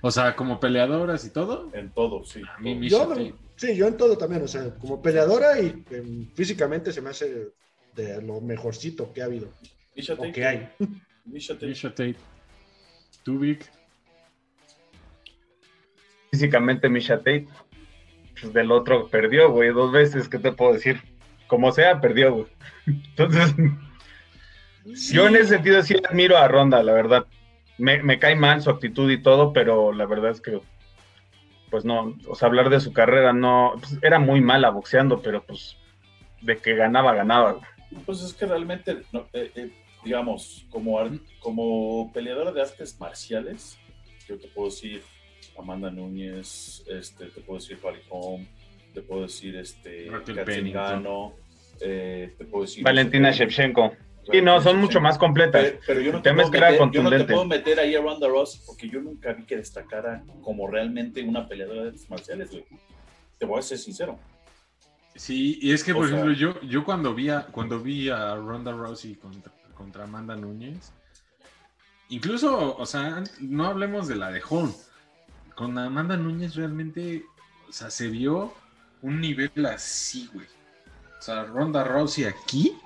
O 0.00 0.10
sea, 0.10 0.34
como 0.34 0.58
peleadoras 0.58 1.26
y 1.26 1.30
todo. 1.30 1.68
En 1.74 1.90
todo, 1.90 2.24
sí. 2.24 2.40
A 2.56 2.58
mí 2.58 2.74
Misha 2.74 3.06
Tate. 3.06 3.34
Sí, 3.58 3.74
yo 3.74 3.88
en 3.88 3.96
todo 3.96 4.16
también, 4.16 4.40
o 4.42 4.48
sea, 4.48 4.72
como 4.76 5.02
peleadora 5.02 5.60
y 5.60 5.82
em, 5.90 6.30
físicamente 6.32 6.92
se 6.92 7.02
me 7.02 7.10
hace 7.10 7.48
de 7.96 8.22
lo 8.22 8.40
mejorcito 8.40 9.12
que 9.12 9.20
ha 9.20 9.24
habido. 9.24 9.52
Misha 9.96 10.14
o 10.14 10.32
que 10.32 10.46
hay. 10.46 10.68
Misha 11.24 11.54
Tate. 11.54 11.66
Misha 11.66 11.88
Tate. 11.90 12.14
Tubik. 13.24 13.68
Físicamente 16.30 16.88
Misha 16.88 17.16
Tate. 17.16 17.48
Pues 18.40 18.52
del 18.52 18.70
otro 18.70 19.08
perdió, 19.08 19.50
güey, 19.50 19.70
dos 19.70 19.90
veces, 19.90 20.28
¿qué 20.28 20.38
te 20.38 20.52
puedo 20.52 20.74
decir? 20.74 21.00
Como 21.48 21.72
sea, 21.72 22.00
perdió, 22.00 22.32
güey. 22.32 22.46
Entonces, 22.86 23.54
yo 25.12 25.26
en 25.26 25.34
ese 25.34 25.48
sentido 25.48 25.82
sí 25.82 25.96
admiro 26.08 26.38
a 26.38 26.46
Ronda, 26.46 26.80
la 26.84 26.92
verdad. 26.92 27.26
Me, 27.76 28.04
me 28.04 28.20
cae 28.20 28.36
mal 28.36 28.62
su 28.62 28.70
actitud 28.70 29.10
y 29.10 29.20
todo, 29.20 29.52
pero 29.52 29.92
la 29.92 30.06
verdad 30.06 30.30
es 30.30 30.40
que 30.40 30.60
pues 31.70 31.84
no, 31.84 32.16
o 32.26 32.34
sea, 32.34 32.48
hablar 32.48 32.70
de 32.70 32.80
su 32.80 32.92
carrera 32.92 33.32
no, 33.32 33.74
pues, 33.78 33.98
era 34.02 34.18
muy 34.18 34.40
mala 34.40 34.70
boxeando, 34.70 35.20
pero 35.22 35.44
pues 35.44 35.76
de 36.40 36.56
que 36.56 36.74
ganaba, 36.74 37.14
ganaba. 37.14 37.60
Pues 38.04 38.22
es 38.22 38.32
que 38.32 38.46
realmente, 38.46 39.02
eh, 39.32 39.52
eh, 39.54 39.70
digamos, 40.04 40.66
como, 40.70 40.98
como 41.40 42.12
peleadora 42.12 42.52
de 42.52 42.62
artes 42.62 42.98
marciales, 43.00 43.78
yo 44.28 44.38
te 44.38 44.48
puedo 44.48 44.68
decir 44.68 45.02
Amanda 45.58 45.90
Núñez, 45.90 46.84
este, 46.88 47.26
te 47.26 47.40
puedo 47.40 47.58
decir 47.58 47.78
Pali 47.80 48.00
te 48.94 49.02
puedo 49.02 49.22
decir 49.22 49.56
este, 49.56 50.06
eh, 51.80 52.34
te 52.36 52.44
puedo 52.44 52.64
decir... 52.64 52.82
Valentina 52.82 53.30
Shevchenko. 53.30 53.92
Sí, 54.30 54.42
no, 54.42 54.60
son 54.60 54.78
mucho 54.78 55.00
más 55.00 55.16
completas. 55.16 55.74
Pero, 55.86 56.00
yo, 56.00 56.12
no 56.12 56.22
te 56.22 56.32
puedo 56.32 56.50
meter, 56.50 56.90
yo 56.92 57.02
no 57.02 57.10
te 57.10 57.24
puedo 57.24 57.44
meter 57.44 57.80
ahí 57.80 57.94
a 57.94 58.00
Ronda 58.00 58.28
Ross 58.28 58.62
porque 58.66 58.88
yo 58.88 59.00
nunca 59.00 59.32
vi 59.32 59.44
que 59.44 59.56
destacara 59.56 60.22
como 60.42 60.66
realmente 60.66 61.22
una 61.22 61.48
peleadora 61.48 61.82
de 61.82 61.88
artes 61.88 62.08
marciales, 62.10 62.50
güey. 62.50 62.64
Te 63.38 63.46
voy 63.46 63.58
a 63.58 63.62
ser 63.62 63.78
sincero. 63.78 64.18
Sí, 65.14 65.58
y 65.62 65.72
es 65.72 65.82
que, 65.82 65.94
por 65.94 66.06
ejemplo, 66.06 66.32
yo, 66.32 66.60
yo 66.60 66.84
cuando 66.84 67.14
vi 67.14 67.30
a, 67.30 67.46
cuando 67.46 67.80
vi 67.80 68.08
a 68.08 68.36
Ronda 68.36 68.72
Rousey 68.72 69.14
contra, 69.16 69.52
contra 69.74 70.04
Amanda 70.04 70.36
Núñez, 70.36 70.92
incluso, 72.08 72.76
o 72.76 72.86
sea, 72.86 73.24
no 73.40 73.64
hablemos 73.66 74.06
de 74.06 74.16
la 74.16 74.30
de 74.30 74.42
Horn. 74.48 74.72
Con 75.56 75.76
Amanda 75.76 76.16
Núñez 76.16 76.54
realmente, 76.54 77.24
o 77.68 77.72
sea, 77.72 77.90
se 77.90 78.08
vio 78.08 78.54
un 79.02 79.20
nivel 79.20 79.66
así, 79.66 80.30
güey. 80.32 80.46
O 81.18 81.22
sea, 81.22 81.44
Ronda 81.44 81.82
Rousey 81.82 82.24
aquí 82.24 82.76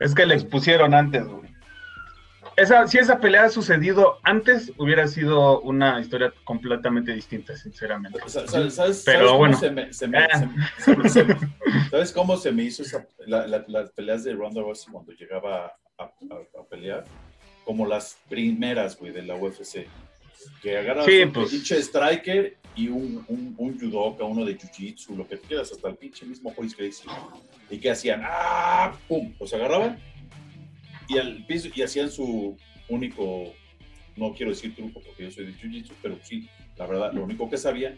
es 0.00 0.14
que 0.14 0.26
le 0.26 0.34
expusieron 0.34 0.94
antes, 0.94 1.26
güey. 1.26 1.50
esa, 2.56 2.88
si 2.88 2.98
esa 2.98 3.20
pelea 3.20 3.44
ha 3.44 3.50
sucedido 3.50 4.18
antes, 4.22 4.72
hubiera 4.78 5.06
sido 5.06 5.60
una 5.60 6.00
historia 6.00 6.32
completamente 6.44 7.12
distinta, 7.12 7.54
sinceramente. 7.54 8.18
Pero 9.04 9.36
bueno. 9.36 9.58
¿Sabes 11.90 12.12
cómo 12.12 12.36
se 12.38 12.50
me 12.50 12.64
hizo 12.64 12.82
esa, 12.82 13.06
las 13.26 13.90
peleas 13.90 14.24
de 14.24 14.34
Ronda 14.34 14.62
Rousey 14.62 14.90
cuando 14.90 15.12
llegaba 15.12 15.76
a, 15.98 16.10
pelear? 16.68 17.04
Como 17.64 17.86
las 17.86 18.16
primeras, 18.28 18.98
güey, 18.98 19.12
de 19.12 19.22
la 19.22 19.36
UFC. 19.36 19.86
Que 20.62 20.78
agarra 20.78 21.04
sí, 21.04 21.26
pues. 21.26 21.52
striker 21.52 22.56
y 22.76 22.88
un, 22.88 23.24
un, 23.28 23.54
un 23.58 23.78
judoka, 23.78 24.24
uno 24.24 24.44
de 24.44 24.56
jiu-jitsu, 24.56 25.16
lo 25.16 25.26
que 25.26 25.38
quieras, 25.38 25.72
hasta 25.72 25.88
el 25.88 25.96
pinche 25.96 26.24
mismo 26.24 26.52
Hoist 26.56 26.78
Gracie. 26.78 27.10
¿Y 27.68 27.78
que 27.78 27.90
hacían? 27.90 28.22
¡Ah! 28.24 28.96
¡Pum! 29.08 29.32
Los 29.38 29.52
agarraban 29.52 29.98
y 31.08 31.18
al 31.18 31.44
piso 31.46 31.68
y 31.74 31.82
hacían 31.82 32.10
su 32.10 32.56
único, 32.88 33.52
no 34.16 34.32
quiero 34.32 34.52
decir 34.52 34.74
truco 34.74 35.00
porque 35.00 35.24
yo 35.24 35.30
soy 35.30 35.46
de 35.46 35.54
Jiu-Jitsu, 35.54 35.92
pero 36.00 36.18
sí, 36.22 36.48
la 36.76 36.86
verdad, 36.86 37.12
lo 37.12 37.24
único 37.24 37.50
que 37.50 37.58
sabía 37.58 37.96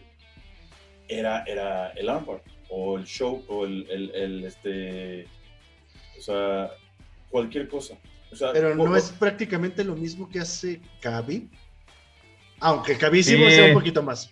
era, 1.07 1.43
era 1.43 1.89
el 1.91 2.09
armbar 2.09 2.41
o 2.69 2.97
el 2.97 3.05
show 3.05 3.43
o 3.47 3.65
el, 3.65 3.87
el, 3.89 4.43
este, 4.45 5.27
o 6.17 6.21
sea, 6.21 6.71
cualquier 7.29 7.67
cosa. 7.67 7.97
pero 8.51 8.73
no 8.75 8.95
es 8.95 9.11
prácticamente 9.11 9.83
lo 9.83 9.95
mismo 9.95 10.27
que 10.27 10.39
hace 10.39 10.81
Kabi. 10.99 11.49
Aunque 12.59 12.97
Kabi 12.97 13.21
sí, 13.21 13.37
sí. 13.37 13.59
a 13.59 13.65
un 13.65 13.73
poquito 13.73 14.01
más. 14.01 14.31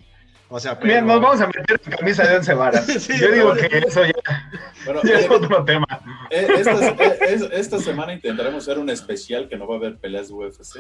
O 0.54 0.60
sea, 0.60 0.74
Bien, 0.76 1.08
nos 1.08 1.22
vamos 1.22 1.40
a 1.40 1.48
meter 1.48 1.80
en 1.86 1.92
camisa 1.94 2.28
de 2.28 2.36
once 2.36 2.54
varas. 2.54 3.08
Yo 3.08 3.32
digo 3.32 3.54
que 3.54 3.78
eso 3.88 4.02
ya, 5.04 5.18
es 5.18 5.26
eh, 5.26 5.30
otro 5.30 5.64
tema. 5.64 5.88
Eh, 6.30 6.46
esta, 6.58 6.90
eh, 6.90 7.50
esta, 7.54 7.80
semana 7.80 8.14
intentaremos 8.14 8.68
hacer 8.68 8.78
un 8.78 8.90
especial 8.90 9.48
que 9.48 9.56
no 9.56 9.66
va 9.66 9.76
a 9.76 9.78
haber 9.78 9.98
peleas 9.98 10.28
de 10.28 10.34
UFC. 10.34 10.80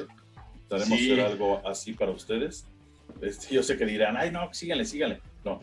Intentaremos 0.63 0.99
hacer 0.99 1.21
algo 1.21 1.61
así 1.65 1.93
para 1.93 2.11
ustedes. 2.11 2.65
Este, 3.21 3.55
yo 3.55 3.63
sé 3.63 3.77
que 3.77 3.85
dirán, 3.85 4.17
ay, 4.17 4.29
no, 4.29 4.53
síganle, 4.53 4.83
síganle. 4.83 5.21
No, 5.45 5.61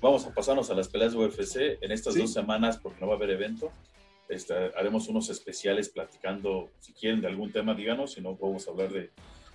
vamos 0.00 0.24
a 0.24 0.32
pasarnos 0.32 0.70
a 0.70 0.74
las 0.74 0.88
peleas 0.88 1.12
de 1.12 1.18
UFC 1.18 1.76
en 1.82 1.92
estas 1.92 2.14
dos 2.14 2.32
semanas 2.32 2.78
porque 2.78 3.02
no 3.02 3.06
va 3.08 3.12
a 3.12 3.16
haber 3.16 3.32
evento. 3.32 3.70
Este, 4.30 4.54
haremos 4.54 5.08
unos 5.08 5.28
especiales 5.28 5.90
platicando, 5.90 6.70
si 6.80 6.94
quieren, 6.94 7.20
de 7.20 7.26
algún 7.26 7.52
tema, 7.52 7.74
díganos, 7.74 8.12
si 8.12 8.22
no, 8.22 8.30
a 8.30 8.70
hablar 8.70 8.90
de 8.90 9.10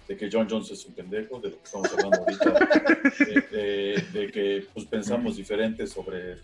de 0.07 0.15
que 0.15 0.29
John 0.31 0.47
Jones 0.49 0.71
es 0.71 0.85
un 0.85 0.93
pendejo, 0.93 1.39
de 1.39 1.49
lo 1.49 1.57
que 1.57 1.63
estamos 1.63 1.91
hablando 1.91 2.19
ahorita, 2.19 2.51
de, 3.51 4.31
que 4.31 4.65
pues, 4.73 4.85
pensamos 4.85 5.35
diferente 5.35 5.85
sobre 5.85 6.37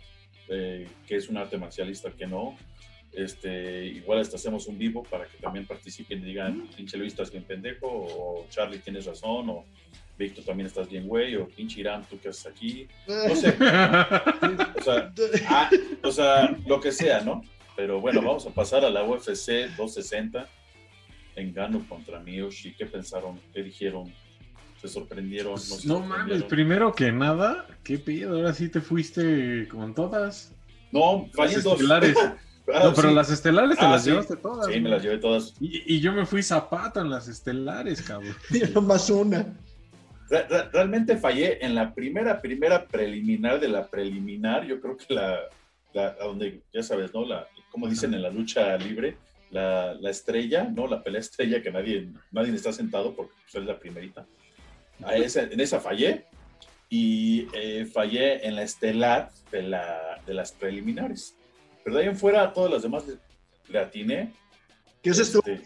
eh, 0.50 0.88
qué 1.08 1.16
es 1.16 1.30
un 1.30 1.38
arte 1.38 1.58
marcialista, 1.58 2.12
qué 2.12 2.28
no. 2.28 2.58
Este, 3.14 3.86
igual 3.86 4.20
hasta 4.20 4.38
hacemos 4.38 4.68
un 4.68 4.78
vivo 4.78 5.04
para 5.04 5.26
que 5.28 5.38
también 5.38 5.68
participen 5.68 6.20
y 6.20 6.26
digan, 6.26 6.68
pinche 6.76 6.98
Luis, 6.98 7.14
estás 7.14 7.32
bien 7.32 7.44
pendejo, 7.44 7.88
o 7.88 8.48
Charlie, 8.50 8.80
tienes 8.80 9.06
razón, 9.06 9.50
o 9.50 9.66
Víctor, 10.18 10.44
también 10.44 10.68
estás 10.68 10.90
bien 10.90 11.08
güey, 11.08 11.36
o 11.36 11.48
pinche 11.48 11.80
Irán, 11.80 12.04
tú 12.10 12.20
qué 12.20 12.30
haces 12.30 12.48
aquí, 12.48 12.88
no 13.08 13.36
sé. 13.36 13.50
O 14.76 14.82
sea, 14.84 15.14
ah, 15.48 15.70
o 16.04 16.12
sea, 16.12 16.58
lo 16.66 16.82
que 16.82 16.92
sea, 16.92 17.22
¿no? 17.22 17.44
Pero 17.76 18.02
bueno, 18.02 18.22
vamos 18.22 18.46
a 18.46 18.50
pasar 18.50 18.84
a 18.84 18.90
la 18.90 19.04
UFC 19.04 19.70
260 19.78 20.48
Engano 21.36 21.86
contra 21.88 22.20
Miyoshi, 22.20 22.74
¿qué 22.74 22.86
pensaron? 22.86 23.40
¿Qué 23.54 23.64
dijeron? 23.64 24.14
¿Se 24.82 24.88
sorprendieron? 24.88 25.56
No, 25.86 26.00
mames, 26.02 26.44
primero 26.44 26.94
que 26.94 27.12
nada, 27.12 27.68
¿qué 27.84 27.98
pedo? 27.98 28.36
Ahora 28.36 28.54
sí 28.54 28.70
te 28.70 28.82
fuiste 28.82 29.68
con 29.70 29.94
todas. 29.94 30.54
No, 30.92 31.30
fallé 31.34 31.60
dos. 31.62 31.74
Estelares. 31.74 32.18
Ah, 32.74 32.86
no, 32.86 32.94
pero 32.94 33.12
las 33.12 33.30
estelares 33.30 33.78
te 33.78 33.84
ah, 33.84 33.92
las 33.92 34.06
llevaste 34.06 34.38
todas. 34.38 34.72
Sí, 34.72 34.80
me 34.80 34.88
las 34.88 35.04
llevé 35.04 35.18
todas. 35.18 35.54
Y, 35.60 36.00
yo 36.00 36.14
me 36.14 36.26
fui 36.26 36.42
zapato 36.42 37.02
en 37.02 37.10
las 37.10 37.28
estelares, 37.28 38.02
cabrón. 38.02 38.34
y 38.50 38.80
más 38.80 39.10
una. 39.10 39.54
realmente 40.72 41.18
fallé 41.18 41.64
en 41.64 41.76
la 41.76 41.94
primera, 41.94 42.42
primera 42.42 42.86
preliminar 42.88 43.60
de 43.60 43.68
la 43.68 43.86
preliminar. 43.86 44.66
Yo 44.66 44.80
creo 44.80 44.96
que 44.96 45.14
la, 45.14 45.42
la 45.92 46.14
donde, 46.14 46.62
ya 46.74 46.82
sabes, 46.82 47.14
¿no? 47.14 47.26
La, 47.26 47.46
como 47.70 47.90
dicen 47.90 48.14
en 48.14 48.22
la 48.22 48.30
lucha 48.30 48.78
libre, 48.78 49.18
la, 49.54 49.94
la, 49.94 50.10
estrella, 50.10 50.64
¿no? 50.64 50.88
La 50.88 51.04
pelea 51.04 51.22
estrella 51.22 51.62
que 51.62 51.72
nadie, 51.72 52.10
nadie 52.32 52.54
está 52.54 52.74
sentado 52.74 53.16
porque 53.16 53.34
pues, 53.44 53.56
es 53.56 53.68
la 53.68 53.80
primerita. 53.80 54.26
A 55.04 55.16
en 55.16 55.60
esa 55.60 55.80
fallé 55.80 56.26
y 56.90 57.48
eh, 57.54 57.86
fallé 57.86 58.46
en 58.46 58.56
la 58.56 58.64
estelar 58.64 59.32
de, 59.52 59.64
la, 59.64 60.22
de 60.26 60.34
las 60.34 60.52
preliminares. 60.52 61.36
Pero 61.84 61.96
de 61.96 62.04
ahí 62.04 62.10
en 62.10 62.18
fuera, 62.18 62.52
todas 62.54 62.72
las 62.72 62.82
demás 62.82 63.04
le, 63.70 63.80
atiné. 63.80 64.34
¿Qué 65.02 65.12
es 65.12 65.20
esto? 65.20 65.40
Este, 65.46 65.62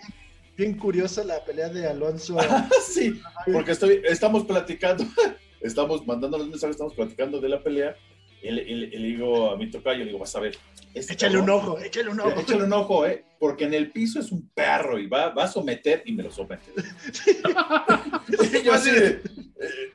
bien 0.58 0.78
curiosa 0.78 1.24
la 1.24 1.44
pelea 1.44 1.70
de 1.70 1.88
Alonso. 1.88 2.38
sí, 2.88 3.22
porque 3.52 3.72
estoy, 3.72 4.02
estamos 4.06 4.46
platicando, 4.46 5.06
estamos 5.62 6.06
mandando 6.06 6.38
los 6.38 6.48
mensajes, 6.48 6.76
estamos 6.76 6.94
platicando 6.94 7.40
de 7.40 7.50
la 7.50 7.62
pelea 7.62 7.96
y 8.42 8.52
le, 8.52 8.98
digo 8.98 9.52
a 9.52 9.58
mi 9.58 9.70
tocayo, 9.70 10.00
le 10.00 10.06
digo, 10.06 10.20
vas 10.20 10.36
a 10.36 10.40
ver. 10.40 10.58
Este 10.98 11.14
échale 11.14 11.38
un 11.38 11.50
ojo, 11.50 11.80
échale 11.80 12.10
un 12.10 12.20
ojo. 12.20 12.40
Échale 12.40 12.64
un 12.64 12.74
ojo, 12.74 13.06
¿eh? 13.06 13.24
Porque 13.40 13.66
en 13.66 13.74
el 13.74 13.92
piso 13.92 14.20
es 14.20 14.32
un 14.32 14.50
perro 14.50 14.98
y 14.98 15.08
va, 15.08 15.30
va 15.30 15.44
a 15.44 15.48
someter 15.48 16.02
y 16.06 16.14
me 16.14 16.24
lo 16.24 16.32
somete. 16.32 16.72
yo 18.64 18.74
así 18.74 18.90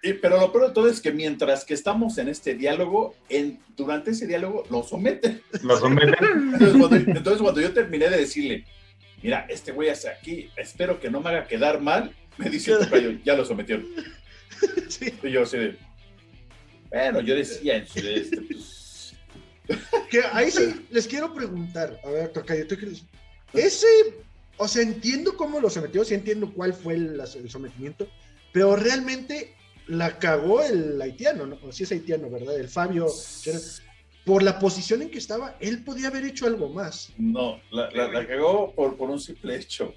eh, 0.02 0.14
pero 0.20 0.40
lo 0.40 0.52
peor 0.52 0.68
de 0.68 0.74
todo 0.74 0.88
es 0.88 1.00
que 1.00 1.12
mientras 1.12 1.64
que 1.64 1.74
estamos 1.74 2.18
en 2.18 2.28
este 2.28 2.54
diálogo, 2.54 3.14
en, 3.28 3.58
durante 3.76 4.12
ese 4.12 4.26
diálogo 4.26 4.64
lo 4.70 4.82
someten. 4.82 5.42
Lo 5.62 5.76
someten. 5.76 6.14
Entonces 7.16 7.42
cuando, 7.42 7.60
yo 7.60 7.72
terminé 7.72 8.08
de 8.08 8.18
decirle, 8.18 8.64
mira, 9.22 9.46
este 9.48 9.72
güey 9.72 9.88
hace 9.88 10.08
aquí, 10.08 10.50
espero 10.56 11.00
que 11.00 11.10
no 11.10 11.20
me 11.20 11.30
haga 11.30 11.46
quedar 11.46 11.80
mal, 11.80 12.14
me 12.38 12.48
dice, 12.48 12.76
tocayo, 12.76 13.12
ya 13.24 13.34
lo 13.34 13.44
sometieron. 13.44 13.86
Y 15.22 15.30
yo 15.30 15.42
así 15.42 15.56
de 15.56 15.76
bueno, 16.92 17.20
yo 17.22 17.34
decía 17.34 17.76
en 17.76 17.86
su 17.86 18.00
este, 18.00 18.40
pues... 18.42 18.81
Que 20.10 20.20
ahí 20.32 20.50
sí 20.50 20.86
les 20.90 21.06
quiero 21.06 21.32
preguntar, 21.32 21.98
a 22.04 22.10
ver, 22.10 22.32
Tocayo, 22.32 22.66
¿tú 22.66 22.76
crees? 22.76 23.04
Ese, 23.52 23.86
o 24.56 24.68
sea, 24.68 24.82
entiendo 24.82 25.36
cómo 25.36 25.60
lo 25.60 25.70
sometió, 25.70 26.04
sí 26.04 26.14
entiendo 26.14 26.52
cuál 26.52 26.74
fue 26.74 26.94
el, 26.94 27.20
sometimiento, 27.48 28.06
pero 28.52 28.76
realmente 28.76 29.54
la 29.86 30.18
cagó 30.18 30.62
el 30.62 31.00
haitiano, 31.00 31.46
¿no? 31.46 31.58
O 31.62 31.72
sí 31.72 31.84
es 31.84 31.92
haitiano, 31.92 32.30
¿verdad? 32.30 32.58
El 32.58 32.68
Fabio, 32.68 33.06
por 34.24 34.42
la 34.42 34.58
posición 34.58 35.02
en 35.02 35.10
que 35.10 35.18
estaba, 35.18 35.56
él 35.60 35.82
podía 35.84 36.08
haber 36.08 36.24
hecho 36.24 36.46
algo 36.46 36.68
más. 36.68 37.12
No, 37.18 37.60
la, 37.70 37.90
la, 37.90 38.26
cagó 38.26 38.72
por, 38.74 38.96
por 38.96 39.10
un 39.10 39.20
simple 39.20 39.56
hecho. 39.56 39.94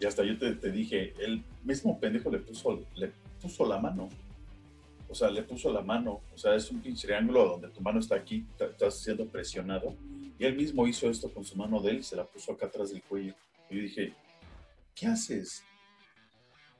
Y 0.00 0.06
hasta 0.06 0.24
yo 0.24 0.38
te, 0.38 0.52
te, 0.54 0.70
dije, 0.70 1.14
el 1.18 1.42
mismo 1.64 1.98
pendejo 1.98 2.30
le 2.30 2.38
puso, 2.38 2.84
le 2.94 3.12
puso 3.40 3.66
la 3.66 3.78
mano 3.78 4.10
o 5.08 5.14
sea, 5.14 5.30
le 5.30 5.42
puso 5.42 5.72
la 5.72 5.82
mano, 5.82 6.22
o 6.34 6.38
sea, 6.38 6.54
es 6.54 6.70
un 6.70 6.80
pinche 6.80 7.06
triángulo 7.06 7.46
donde 7.46 7.68
tu 7.68 7.80
mano 7.80 8.00
está 8.00 8.16
aquí, 8.16 8.44
estás 8.58 9.00
siendo 9.00 9.26
presionado, 9.26 9.96
y 10.38 10.44
él 10.44 10.56
mismo 10.56 10.86
hizo 10.86 11.08
esto 11.08 11.32
con 11.32 11.44
su 11.44 11.56
mano 11.56 11.80
de 11.80 11.90
él 11.92 11.96
y 11.98 12.02
se 12.02 12.16
la 12.16 12.24
puso 12.24 12.52
acá 12.52 12.66
atrás 12.66 12.90
del 12.90 13.02
cuello. 13.02 13.34
Y 13.70 13.76
yo 13.76 13.82
dije, 13.82 14.12
¿qué 14.94 15.06
haces? 15.06 15.64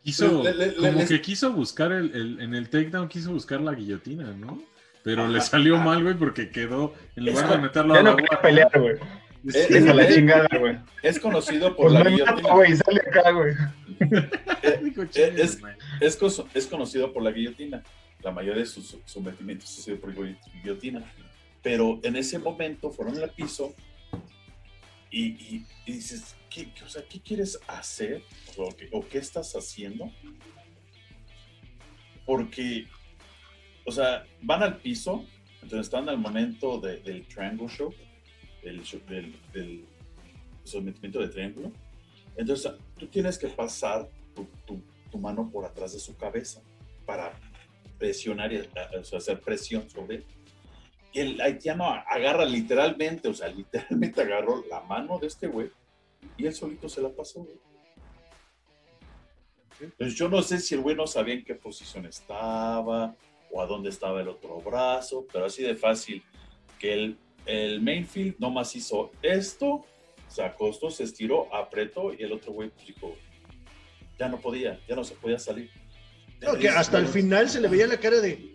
Quiso, 0.03 0.43
como 0.79 1.07
que 1.07 1.21
quiso 1.21 1.53
buscar 1.53 1.91
el, 1.91 2.39
en 2.41 2.55
el 2.55 2.69
takedown, 2.69 3.09
quiso 3.09 3.33
buscar 3.33 3.61
la 3.61 3.73
guillotina, 3.73 4.33
¿no? 4.33 4.63
Pero 5.03 5.27
le 5.27 5.41
salió 5.41 5.79
mal, 5.79 6.03
güey, 6.03 6.17
porque 6.17 6.51
quedó, 6.51 6.93
en 7.17 7.27
lugar 7.27 7.49
de 7.49 7.59
meterlo 7.59 7.95
a 7.95 8.03
la 8.03 8.13
no 8.13 8.17
pelear, 8.43 8.71
güey. 8.79 8.97
Es, 9.47 9.71
es, 9.71 9.95
la 9.95 10.09
chingada, 10.09 10.49
güey. 10.59 10.79
Es 11.03 11.21
conocido 11.21 11.75
por 11.77 11.93
pues 11.93 12.05
la 12.05 12.11
guillotina. 12.11 12.53
güey, 12.53 12.77
sale 12.77 13.01
acá, 13.01 13.31
güey. 13.31 13.55
es, 15.15 15.61
es, 16.01 16.17
es, 16.55 16.67
conocido 16.67 17.13
por 17.13 17.23
la 17.23 17.31
guillotina 17.31 17.83
la 18.23 18.31
mayoría 18.31 18.63
de 18.63 18.67
sus 18.67 18.97
sometimientos 19.05 19.79
ha 19.79 19.83
sido 19.83 20.01
por 20.01 20.15
guillotina. 20.15 21.13
Pero 21.63 22.01
en 22.03 22.17
ese 22.17 22.39
momento 22.39 22.91
fueron 22.91 23.19
al 23.23 23.31
piso 23.31 23.75
y, 25.11 25.65
dices, 25.87 26.37
¿qué, 26.51 26.69
o 26.85 26.89
sea, 26.89 27.03
¿qué 27.09 27.21
quieres 27.21 27.59
hacer? 27.67 28.23
O, 28.57 29.07
qué, 29.07 29.19
estás 29.19 29.55
haciendo? 29.55 30.13
Porque, 32.25 32.87
o 33.85 33.93
sea, 33.93 34.27
van 34.43 34.63
al 34.63 34.79
piso, 34.79 35.25
entonces 35.63 35.87
están 35.87 36.09
al 36.09 36.19
momento 36.19 36.81
del 36.81 37.27
triangle 37.27 37.69
show, 37.69 37.95
del, 38.63 38.83
del, 39.53 39.85
sometimiento 40.65 41.21
de 41.21 41.29
triángulo. 41.29 41.73
Entonces, 42.37 42.73
tú 42.99 43.07
tienes 43.07 43.39
que 43.39 43.49
pasar 43.49 44.11
tu, 44.35 44.83
tu 45.11 45.19
mano 45.19 45.49
por 45.51 45.65
atrás 45.65 45.93
de 45.93 46.01
su 46.01 46.17
cabeza 46.17 46.61
para 47.07 47.33
presionar, 47.99 48.53
y, 48.53 48.59
o 48.59 49.05
sea, 49.05 49.19
hacer 49.19 49.41
presión 49.41 49.89
sobre 49.89 50.17
él. 50.17 50.25
Y 51.13 51.21
el 51.21 51.41
haitiano 51.41 51.85
agarra 51.87 52.45
literalmente, 52.45 53.29
o 53.29 53.35
sea, 53.35 53.49
literalmente 53.49 54.23
agarró 54.23 54.65
la 54.69 54.81
mano 54.81 55.19
de 55.19 55.29
este 55.29 55.47
güey 55.47 55.71
y 56.37 56.47
él 56.47 56.55
solito 56.55 56.89
se 56.89 57.01
la 57.01 57.11
pasó, 57.11 57.47
Entonces 59.81 60.15
yo 60.17 60.29
no 60.29 60.43
sé 60.43 60.59
si 60.59 60.75
el 60.75 60.81
güey 60.81 60.97
no 60.97 61.07
sabía 61.07 61.35
en 61.35 61.45
qué 61.45 61.55
posición 61.55 62.07
estaba 62.07 63.15
o 63.51 63.63
a 63.63 63.67
dónde 63.67 63.91
estaba 63.91 64.21
el 64.21 64.29
otro 64.29 64.61
brazo, 64.61 65.27
pero 65.33 65.47
así 65.47 65.63
de 65.63 65.77
fácil 65.77 66.23
que 66.79 66.93
el, 66.93 67.19
el 67.47 67.81
mainfield 67.81 68.39
nomás 68.39 68.75
hizo 68.77 69.13
esto, 69.23 69.87
se 70.29 70.43
acostó, 70.43 70.91
se 70.91 71.05
estiró, 71.05 71.55
apretó 71.55 72.13
y 72.13 72.23
el 72.23 72.33
otro 72.33 72.53
güey 72.53 72.71
pues 72.71 72.87
dijo, 72.87 73.15
ya 74.19 74.29
no 74.29 74.39
podía, 74.39 74.81
ya 74.87 74.97
no 74.97 75.05
se 75.05 75.15
podía 75.15 75.39
salir. 75.39 75.71
No, 76.43 76.59
que 76.59 76.69
hasta 76.69 76.99
el 76.99 77.07
final 77.09 77.49
se 77.49 77.61
le 77.61 77.69
veía 77.69 77.87
la 77.87 77.99
cara 77.99 78.21
de 78.21 78.53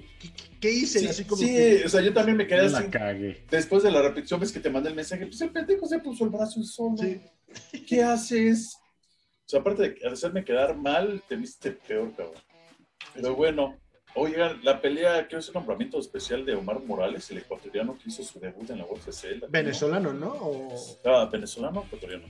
¿qué, 0.59 0.71
hice? 0.71 0.99
Sí, 0.99 1.07
así 1.07 1.23
como 1.25 1.41
sí, 1.41 1.47
que- 1.47 1.83
o 1.85 1.89
sea, 1.89 2.01
yo 2.01 2.13
también 2.13 2.37
me 2.37 2.47
quedé 2.47 2.69
La 2.69 2.79
así. 2.79 2.89
cagué. 2.89 3.45
Después 3.49 3.83
de 3.83 3.91
la 3.91 4.01
repetición, 4.01 4.39
ves 4.39 4.51
que 4.51 4.59
te 4.59 4.69
mandé 4.69 4.89
el 4.89 4.95
mensaje, 4.95 5.25
pues 5.25 5.41
el 5.41 5.49
pendejo 5.51 5.85
se 5.87 5.99
puso 5.99 6.23
el 6.23 6.29
brazo 6.29 6.59
el 6.59 6.65
solo. 6.65 6.97
Sí. 6.97 7.19
¿Qué 7.87 8.03
haces? 8.03 8.75
O 9.45 9.49
sea, 9.51 9.59
aparte 9.61 9.89
de 9.89 10.07
hacerme 10.07 10.45
quedar 10.45 10.75
mal, 10.77 11.21
te 11.27 11.35
viste 11.35 11.71
peor, 11.71 12.13
cabrón. 12.15 12.35
Pero 13.13 13.35
bueno, 13.35 13.77
oigan, 14.15 14.63
la 14.63 14.79
pelea, 14.79 15.27
creo 15.27 15.39
que 15.39 15.43
es 15.43 15.47
un 15.49 15.55
nombramiento 15.55 15.99
especial 15.99 16.45
de 16.45 16.55
Omar 16.55 16.81
Morales, 16.83 17.29
el 17.31 17.39
ecuatoriano 17.39 17.97
que 17.97 18.09
hizo 18.09 18.23
su 18.23 18.39
debut 18.39 18.69
en 18.69 18.77
la 18.77 18.85
UFC. 18.85 19.23
latino. 19.31 19.47
venezolano, 19.49 20.13
¿no? 20.13 20.29
O- 20.33 20.99
Ah, 21.03 21.27
venezolano 21.29 21.81
o 21.81 21.85
ecuatoriano. 21.85 22.25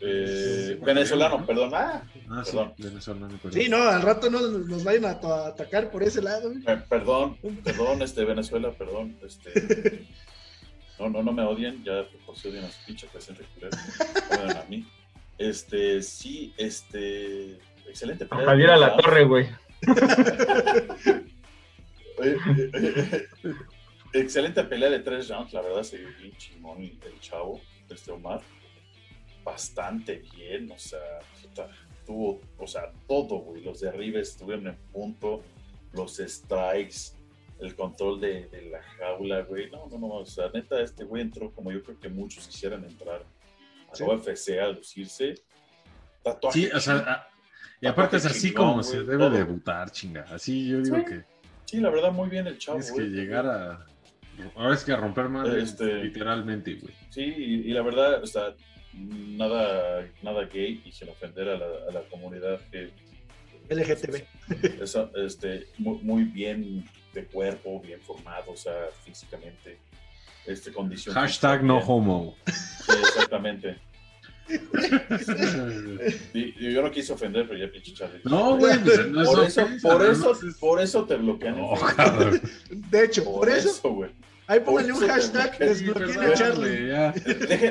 Eh, 0.00 0.74
Sí, 0.78 0.84
venezolano, 0.84 1.38
¿no? 1.38 1.46
perdón. 1.46 1.70
Ah, 1.74 2.02
Ah, 2.30 2.42
sí, 2.44 2.52
Perdón. 2.52 2.74
venezolano, 2.78 3.38
perdón. 3.42 3.52
Sí, 3.60 3.68
no, 3.68 3.76
al 3.78 4.02
rato 4.02 4.30
no 4.30 4.40
nos 4.40 4.84
vayan 4.84 5.06
a, 5.06 5.10
atacar 5.46 5.90
por 5.90 6.02
ese 6.02 6.22
lado. 6.22 6.52
per- 6.64 6.84
perdón, 6.84 7.36
perdón, 7.64 8.02
este, 8.02 8.24
Venezuela, 8.24 8.70
perdón. 8.72 9.16
Este, 9.24 10.06
no, 10.98 11.08
no, 11.10 11.22
no 11.22 11.32
me 11.32 11.42
odien, 11.42 11.82
ya 11.84 12.04
por 12.26 12.36
si 12.36 12.48
odian 12.48 12.64
a 12.64 12.70
su 12.70 12.84
pinche 12.86 13.06
presidente 13.08 13.44
a 14.30 14.64
mí. 14.68 14.86
Este, 15.38 16.02
sí, 16.02 16.52
este, 16.56 17.58
excelente. 17.88 18.24
A 18.24 18.28
pelea. 18.28 18.44
Javier 18.46 18.70
a 18.70 18.76
la 18.76 18.96
torre, 18.96 19.24
güey. 19.24 19.48
Eh, 22.20 22.36
eh, 22.46 22.70
eh, 23.44 23.54
Excelente 24.12 24.64
pelea 24.64 24.90
de 24.90 24.98
tres 24.98 25.28
rounds, 25.28 25.52
la 25.52 25.60
verdad 25.60 25.84
se 25.84 25.98
vio 25.98 26.08
bien 26.20 26.36
chingón 26.36 26.82
el 26.82 27.20
chavo, 27.20 27.60
este 27.88 28.10
Omar. 28.10 28.40
Bastante 29.52 30.22
bien, 30.36 30.70
o 30.70 30.78
sea, 30.78 30.98
tuvo, 32.06 32.40
o 32.58 32.66
sea, 32.66 32.92
todo, 33.06 33.38
güey. 33.38 33.62
Los 33.62 33.80
derribes 33.80 34.30
estuvieron 34.30 34.66
en 34.68 34.76
punto, 34.92 35.42
los 35.92 36.16
strikes, 36.18 37.16
el 37.60 37.74
control 37.74 38.20
de, 38.20 38.46
de 38.48 38.62
la 38.70 38.82
jaula, 38.82 39.40
güey. 39.42 39.70
No, 39.70 39.86
no, 39.90 39.98
no, 39.98 40.06
o 40.08 40.26
sea, 40.26 40.50
neta, 40.52 40.80
este 40.82 41.04
güey 41.04 41.22
entró 41.22 41.50
como 41.52 41.72
yo 41.72 41.82
creo 41.82 41.98
que 41.98 42.08
muchos 42.08 42.46
quisieran 42.46 42.84
entrar 42.84 43.22
a 43.90 43.94
Sí. 43.96 44.04
la 44.06 44.14
UFC 44.14 44.58
a 44.60 44.68
lucirse. 44.68 45.34
Tatuaje 46.22 46.60
Sí, 46.60 46.66
o 46.74 46.78
sea, 46.80 47.26
y 47.80 47.86
aparte 47.86 48.18
es 48.18 48.26
así 48.26 48.48
chingón, 48.48 48.54
como 48.66 48.72
güey, 48.82 48.84
se 48.84 48.98
debe 48.98 49.16
todo. 49.18 49.30
debutar, 49.30 49.90
chinga. 49.90 50.22
Así 50.30 50.68
yo 50.68 50.80
digo 50.82 50.96
Sí. 50.98 51.04
que 51.06 51.24
sí, 51.64 51.80
la 51.80 51.88
verdad, 51.90 52.12
muy 52.12 52.28
bien 52.28 52.46
el 52.46 52.58
chavo. 52.58 52.78
tienes 52.78 52.92
que 52.92 53.00
güey. 53.00 53.12
llegar 53.14 53.46
a. 53.46 53.86
Ahora 54.56 54.74
es 54.74 54.84
que 54.84 54.92
a 54.92 54.96
romper 54.96 55.28
madres, 55.30 55.70
Este- 55.70 56.04
literalmente, 56.04 56.74
güey. 56.74 56.94
Sí, 57.10 57.22
y, 57.24 57.54
y 57.70 57.72
la 57.72 57.82
verdad, 57.82 58.22
o 58.22 58.26
sea, 58.26 58.54
nada, 58.98 60.06
nada 60.22 60.44
gay 60.44 60.82
y 60.84 60.92
sin 60.92 61.08
ofender 61.08 61.48
a 61.48 61.58
la, 61.58 61.66
a 61.88 61.92
la 61.92 62.02
comunidad 62.08 62.60
que 62.70 62.90
LGTB. 63.68 64.24
es, 64.82 64.96
este, 65.16 65.66
muy, 65.78 65.98
muy 65.98 66.24
bien 66.24 66.88
de 67.12 67.24
cuerpo, 67.26 67.80
bien 67.80 68.00
formado, 68.00 68.52
o 68.52 68.56
sea, 68.56 68.88
físicamente, 69.04 69.78
este, 70.46 70.72
condición. 70.72 71.14
Hashtag 71.14 71.62
no 71.62 71.76
bien. 71.76 71.88
homo. 71.88 72.36
Sí, 72.46 72.92
exactamente. 73.00 73.76
Y, 76.32 76.54
y 76.58 76.72
yo 76.72 76.80
no 76.80 76.90
quise 76.90 77.12
ofender, 77.12 77.46
pero 77.46 77.58
ya 77.58 77.70
pinche 77.70 77.92
Charlie. 77.92 78.20
No, 78.24 78.56
güey, 78.56 78.78
pues 78.82 79.06
no 79.08 79.24
por 79.24 79.44
eso, 79.44 79.66
por 79.82 80.02
eso, 80.02 80.38
por 80.58 80.80
eso 80.80 81.04
te 81.04 81.16
bloquean. 81.16 81.58
No. 81.58 81.74
De 82.70 83.04
hecho, 83.04 83.24
por, 83.24 83.50
eso, 83.50 83.92
güey. 83.92 84.10
Ahí 84.48 84.60
pónganle 84.60 84.92
un 84.92 85.06
hashtag, 85.06 85.58
desbloqueen 85.58 86.18
a 86.20 86.34
Charlie. 86.34 86.86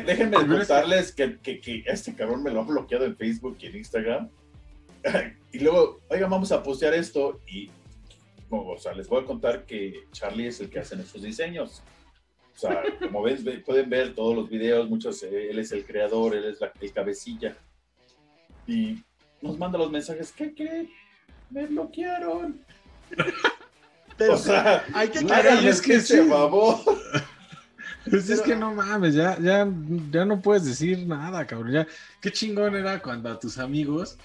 déjenme 0.05 0.37
es- 0.37 0.45
contarles 0.47 1.11
que, 1.13 1.37
que, 1.39 1.59
que 1.59 1.83
este 1.85 2.15
cabrón 2.15 2.41
me 2.43 2.51
lo 2.51 2.61
ha 2.61 2.63
bloqueado 2.63 3.03
en 3.05 3.15
Facebook 3.17 3.57
y 3.59 3.65
en 3.67 3.75
Instagram. 3.77 4.29
Y 5.53 5.59
luego, 5.59 6.01
oigan, 6.09 6.29
vamos 6.29 6.51
a 6.51 6.61
postear 6.61 6.93
esto. 6.93 7.39
Y, 7.47 7.69
como, 8.49 8.71
o 8.71 8.77
sea, 8.77 8.93
les 8.93 9.07
voy 9.07 9.23
a 9.23 9.25
contar 9.25 9.65
que 9.65 10.03
Charlie 10.11 10.47
es 10.47 10.59
el 10.59 10.69
que 10.69 10.79
hace 10.79 10.95
nuestros 10.95 11.23
diseños. 11.23 11.81
O 12.55 12.59
sea, 12.59 12.83
como 12.99 13.21
ven, 13.23 13.43
ve- 13.43 13.59
pueden 13.59 13.89
ver 13.89 14.13
todos 14.13 14.35
los 14.35 14.49
videos, 14.49 14.89
muchos, 14.89 15.23
eh, 15.23 15.49
él 15.49 15.59
es 15.59 15.71
el 15.71 15.85
creador, 15.85 16.35
él 16.35 16.45
es 16.45 16.59
la, 16.61 16.71
el 16.81 16.91
cabecilla. 16.91 17.55
Y 18.67 19.03
nos 19.41 19.57
manda 19.57 19.77
los 19.79 19.89
mensajes, 19.91 20.31
¿qué, 20.31 20.53
qué? 20.53 20.89
Me 21.49 21.65
bloquearon. 21.65 22.59
Pero 24.17 24.33
o 24.33 24.37
sea, 24.37 24.83
hay 24.93 25.09
que 25.09 25.19
aclarar. 25.19 25.63
es 25.65 25.81
que 25.81 25.95
ese 25.95 26.23
sí. 26.23 26.29
favor. 26.29 26.77
Pues 28.09 28.29
es 28.29 28.41
que 28.41 28.55
no 28.55 28.73
mames, 28.73 29.13
ya, 29.15 29.37
ya, 29.39 29.67
ya 30.11 30.23
no 30.25 30.41
puedes 30.41 30.63
decir 30.65 31.05
nada, 31.05 31.45
cabrón. 31.45 31.73
Ya, 31.73 31.87
qué 32.21 32.31
chingón 32.31 32.73
era 32.75 33.01
cuando 33.01 33.29
a 33.29 33.37
tus 33.39 33.57
amigos, 33.57 34.17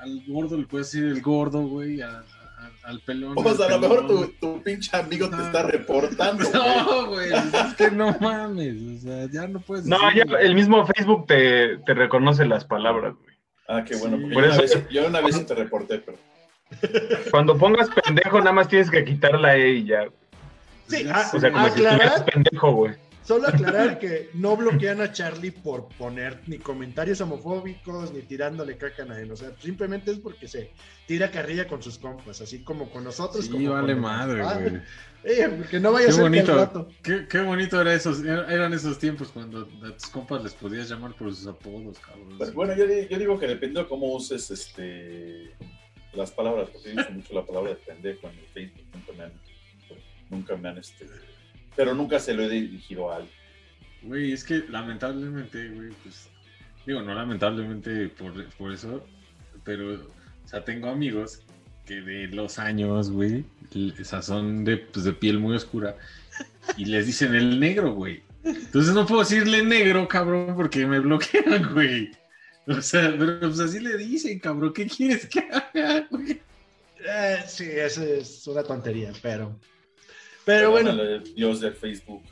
al 0.00 0.22
gordo 0.28 0.56
le 0.56 0.66
puedes 0.66 0.92
decir 0.92 1.08
el 1.08 1.20
gordo, 1.20 1.62
güey, 1.66 2.00
a- 2.00 2.20
a- 2.20 2.88
al 2.88 3.00
pelón. 3.00 3.34
O 3.36 3.54
sea, 3.56 3.66
a 3.66 3.70
lo 3.70 3.80
mejor 3.80 4.06
tu, 4.06 4.28
tu 4.40 4.62
pinche 4.62 4.96
amigo 4.96 5.28
te 5.28 5.36
No. 5.36 5.46
está 5.46 5.64
reportando. 5.64 6.44
güey. 6.48 6.62
No, 6.86 7.06
güey, 7.08 7.30
es 7.32 7.74
que 7.76 7.90
no 7.90 8.16
mames, 8.20 8.76
o 8.82 9.00
sea, 9.00 9.26
ya 9.30 9.48
no 9.48 9.58
puedes 9.60 9.84
No, 9.86 9.98
decir, 9.98 10.24
ya 10.30 10.38
el 10.38 10.54
mismo 10.54 10.86
Facebook 10.86 11.26
te, 11.26 11.78
te 11.78 11.94
reconoce 11.94 12.44
las 12.46 12.64
palabras, 12.64 13.14
güey. 13.20 13.36
Ah, 13.66 13.84
qué 13.84 13.96
bueno. 13.96 14.16
Sí. 14.16 14.32
Por 14.32 14.44
yo, 14.44 14.48
una 14.48 14.58
vez, 14.58 14.88
yo 14.90 15.06
una 15.08 15.20
vez 15.20 15.34
sí 15.36 15.44
te 15.44 15.54
reporté, 15.56 15.98
pero. 15.98 16.18
Cuando 17.30 17.56
pongas 17.56 17.88
pendejo, 18.04 18.38
nada 18.38 18.52
más 18.52 18.68
tienes 18.68 18.90
que 18.90 19.04
quitar 19.04 19.38
la 19.38 19.56
E 19.56 19.70
y 19.70 19.84
ya. 19.86 20.08
Sí, 20.88 21.06
a-. 21.08 21.30
O 21.32 21.40
sea, 21.40 21.50
como 21.52 21.64
si 21.66 21.72
aclarar, 21.72 22.00
estuvieras 22.00 22.22
pendejo, 22.22 22.72
güey. 22.72 22.94
solo 23.22 23.48
aclarar 23.48 23.98
que 23.98 24.30
no 24.34 24.56
bloquean 24.56 25.00
a 25.02 25.12
Charlie 25.12 25.50
por 25.50 25.88
poner 25.98 26.40
ni 26.46 26.58
comentarios 26.58 27.20
homofóbicos 27.20 28.12
ni 28.12 28.22
tirándole 28.22 28.76
caca 28.78 29.02
a 29.02 29.06
nadie. 29.06 29.30
O 29.30 29.36
sea, 29.36 29.52
simplemente 29.60 30.10
es 30.10 30.18
porque 30.18 30.48
se 30.48 30.72
tira 31.06 31.30
carrilla 31.30 31.66
con 31.68 31.82
sus 31.82 31.98
compas, 31.98 32.40
así 32.40 32.62
como 32.62 32.90
con 32.90 33.04
nosotros. 33.04 33.46
Sí, 33.46 33.50
como 33.50 33.72
vale 33.72 33.94
madre, 33.94 34.42
güey. 34.42 34.82
eh, 35.24 35.48
porque 35.58 35.78
no 35.80 35.92
vaya 35.92 36.06
Qué 36.06 36.12
a 36.12 36.14
ser 36.14 36.22
bonito, 36.22 36.54
rato. 36.54 36.88
qué, 37.02 37.26
qué 37.28 37.40
bonito 37.40 37.80
era 37.80 37.92
esos, 37.92 38.22
eran 38.24 38.72
esos 38.72 38.98
tiempos 38.98 39.28
cuando 39.28 39.68
a 39.84 39.92
tus 39.92 40.06
compas 40.08 40.42
les 40.42 40.54
podías 40.54 40.88
llamar 40.88 41.14
por 41.14 41.34
sus 41.34 41.46
apodos, 41.46 41.98
cabrón. 41.98 42.38
Pues, 42.38 42.54
bueno, 42.54 42.74
yo, 42.76 42.86
yo 42.86 43.18
digo 43.18 43.38
que 43.38 43.46
depende 43.46 43.80
de 43.80 43.88
cómo 43.88 44.14
uses 44.14 44.50
este, 44.50 45.50
las 46.18 46.30
palabras, 46.32 46.68
porque 46.70 46.94
yo 46.94 47.00
uso 47.00 47.10
mucho 47.12 47.34
la 47.34 47.46
palabra 47.46 47.70
de 47.70 47.76
pendejo 47.76 48.28
en 48.28 48.38
el 48.38 48.46
Facebook. 48.46 48.84
Nunca 48.92 49.12
me 49.16 49.24
han. 49.24 49.32
Nunca 50.30 50.56
me 50.56 50.68
han 50.68 50.78
este, 50.78 51.06
pero 51.74 51.94
nunca 51.94 52.18
se 52.18 52.34
lo 52.34 52.42
he 52.42 52.48
dirigido 52.48 53.10
a 53.10 53.16
alguien. 53.16 53.34
Güey, 54.02 54.32
es 54.32 54.44
que 54.44 54.64
lamentablemente, 54.68 55.68
güey, 55.68 55.90
pues, 56.02 56.28
digo, 56.86 57.00
no 57.02 57.14
lamentablemente 57.14 58.08
por, 58.08 58.44
por 58.50 58.72
eso, 58.72 59.06
pero, 59.64 59.94
o 59.94 60.48
sea, 60.48 60.64
tengo 60.64 60.88
amigos 60.90 61.42
que 61.86 62.00
de 62.02 62.28
los 62.28 62.58
años, 62.58 63.10
güey, 63.10 63.44
o 63.98 64.04
sea, 64.04 64.20
son 64.20 64.64
de, 64.64 64.76
pues, 64.76 65.04
de 65.04 65.12
piel 65.14 65.38
muy 65.38 65.56
oscura 65.56 65.96
y 66.76 66.84
les 66.84 67.06
dicen 67.06 67.34
el 67.34 67.58
negro, 67.58 67.94
güey. 67.94 68.22
Entonces 68.44 68.94
no 68.94 69.06
puedo 69.06 69.20
decirle 69.20 69.62
negro, 69.62 70.06
cabrón, 70.08 70.54
porque 70.56 70.86
me 70.86 71.00
bloquean, 71.00 71.72
güey. 71.72 72.10
O 72.78 72.82
sea, 72.82 73.14
pero 73.18 73.40
pues 73.40 73.60
así 73.60 73.80
le 73.80 73.96
dicen, 73.96 74.38
cabrón, 74.38 74.72
¿qué 74.74 74.86
quieres 74.86 75.26
que 75.26 75.40
haga? 75.40 76.08
Eh, 77.00 77.42
sí, 77.46 77.64
eso 77.64 78.02
es 78.02 78.46
una 78.46 78.62
tontería, 78.62 79.12
pero. 79.22 79.58
Pero 80.44 80.70
bueno, 80.70 80.94
Dios 81.34 81.60
del 81.60 81.74
Facebook. 81.74 82.22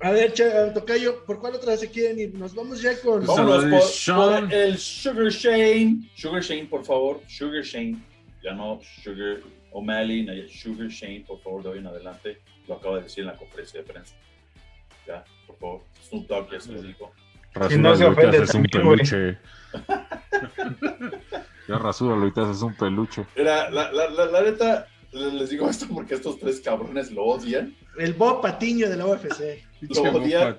a 0.00 0.10
ver, 0.10 0.34
Tocayo, 0.74 1.24
¿por 1.24 1.40
cuál 1.40 1.54
otra 1.54 1.76
se 1.76 1.90
quieren 1.90 2.18
ir? 2.18 2.34
Nos 2.34 2.54
vamos 2.54 2.80
ya 2.80 3.00
con. 3.00 3.24
Pues, 3.24 3.36
Vámonos 3.36 3.64
por, 3.64 4.42
por 4.42 4.52
el 4.52 4.78
Sugar 4.78 5.28
Shane. 5.30 6.08
Sugar 6.14 6.42
Shane, 6.42 6.66
por 6.66 6.84
favor. 6.84 7.20
Sugar 7.28 7.62
Shane. 7.62 7.96
Ya 8.42 8.52
no 8.52 8.80
Sugar 9.02 9.38
O'Malley, 9.72 10.24
no, 10.24 10.32
Sugar 10.48 10.88
Shane, 10.88 11.24
por 11.26 11.40
favor, 11.40 11.62
de 11.62 11.68
hoy 11.70 11.78
en 11.78 11.86
adelante. 11.86 12.38
Lo 12.68 12.74
acaba 12.74 12.96
de 12.96 13.04
decir 13.04 13.22
en 13.22 13.28
la 13.28 13.36
conferencia 13.36 13.80
de 13.80 13.86
prensa. 13.86 14.14
Ya, 15.06 15.24
por 15.46 15.56
favor. 15.58 15.80
Snoop 16.08 16.28
Dogg 16.28 16.52
ya 16.52 16.60
se 16.60 16.72
lo 16.72 16.82
dijo. 16.82 17.12
Si 17.68 17.78
no 17.78 17.94
se 17.96 18.04
ofende 18.06 18.38
haces 18.38 18.54
un 18.54 18.64
peluche. 18.64 19.38
ya 21.68 21.78
rasúralo 21.78 22.26
y 22.26 22.32
te 22.32 22.40
haces 22.40 22.62
un 22.62 22.74
peluche. 22.74 23.26
Mira, 23.36 23.70
la, 23.70 23.92
la, 23.92 24.08
la, 24.08 24.26
la 24.26 24.42
neta, 24.42 24.86
les 25.12 25.50
digo 25.50 25.68
esto 25.68 25.86
porque 25.88 26.14
estos 26.14 26.38
tres 26.38 26.60
cabrones 26.60 27.12
lo 27.12 27.24
odian. 27.24 27.76
El 27.98 28.14
Bob 28.14 28.40
Patiño 28.40 28.88
de 28.88 28.96
la 28.96 29.06
UFC. 29.06 29.62
Lo 29.82 30.02
odia. 30.02 30.58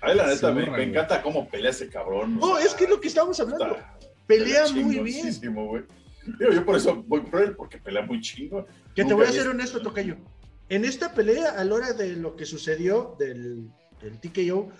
a 0.00 0.14
la 0.14 0.26
neta, 0.26 0.50
me, 0.52 0.82
encanta 0.82 1.22
cómo 1.22 1.48
pelea 1.48 1.70
ese 1.70 1.88
cabrón. 1.88 2.38
Oh, 2.40 2.58
es 2.58 2.74
que 2.74 2.84
es 2.84 2.90
lo 2.90 3.00
que 3.00 3.08
estábamos 3.08 3.38
hablando. 3.40 3.76
Está- 3.76 3.98
Pelea 4.26 4.64
pelea 4.66 4.84
muy 4.84 4.98
bien. 5.00 5.40
Digo, 5.40 6.52
yo 6.52 6.64
por 6.64 6.76
eso 6.76 7.02
voy 7.06 7.20
por 7.20 7.40
él, 7.40 7.56
porque 7.56 7.78
pelea 7.78 8.02
muy 8.02 8.20
chingo. 8.20 8.66
Que 8.94 9.04
te 9.04 9.14
voy 9.14 9.24
a 9.24 9.32
ser 9.32 9.48
honesto, 9.48 9.80
Tocayo. 9.80 10.16
En 10.68 10.84
esta 10.84 11.14
pelea, 11.14 11.52
a 11.52 11.64
la 11.64 11.74
hora 11.74 11.92
de 11.94 12.14
lo 12.16 12.36
que 12.36 12.44
sucedió 12.44 13.16
del, 13.18 13.70
del 14.02 14.20
TKO 14.20 14.70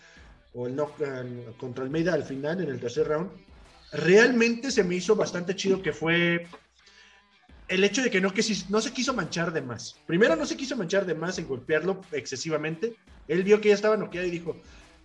o 0.59 0.67
el 0.67 0.75
knock 0.75 1.01
uh, 1.01 1.57
contra 1.57 1.85
Almeida 1.85 2.13
al 2.15 2.25
final, 2.25 2.61
en 2.61 2.69
el 2.69 2.81
tercer 2.81 3.07
round, 3.07 3.31
realmente 3.93 4.73
se 4.73 4.83
me 4.83 4.97
hizo 4.97 5.15
bastante 5.15 5.55
chido 5.55 5.81
que 5.81 5.93
fue 5.93 6.49
el 7.69 7.85
hecho 7.85 8.03
de 8.03 8.11
que 8.11 8.21
no, 8.21 8.33
que 8.35 8.43
no 8.69 8.81
se 8.81 8.93
quiso 8.93 9.15
manchar 9.15 9.53
de 9.53 9.63
más. 9.63 9.95
Primero, 10.07 10.35
no 10.35 10.45
se 10.45 10.57
quiso 10.57 10.77
manchar 10.77 11.07
de 11.07 11.15
más 11.15 11.39
en 11.39 11.47
golpearlo 11.47 12.01
excesivamente. 12.11 12.97
Él 13.29 13.45
vio 13.45 13.61
que 13.61 13.69
ya 13.69 13.77
estaba 13.77 13.97
noqueado 13.97 14.27
y 14.27 14.33
dijo, 14.33 14.57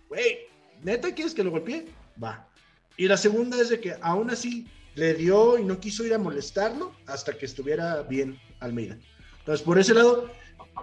güey, 0.08 0.38
¿neta 0.82 1.14
quieres 1.14 1.34
que 1.34 1.44
lo 1.44 1.52
golpee? 1.52 1.86
Va. 2.22 2.48
Y 2.96 3.06
la 3.06 3.16
segunda 3.16 3.60
es 3.60 3.68
de 3.68 3.80
que 3.80 3.94
aún 4.00 4.30
así 4.30 4.66
le 4.96 5.14
dio 5.14 5.56
y 5.56 5.64
no 5.64 5.78
quiso 5.78 6.04
ir 6.04 6.14
a 6.14 6.18
molestarlo 6.18 6.94
hasta 7.06 7.36
que 7.38 7.46
estuviera 7.46 8.02
bien 8.02 8.40
Almeida. 8.58 8.98
Entonces, 9.38 9.64
por 9.64 9.78
ese 9.78 9.94
lado, 9.94 10.30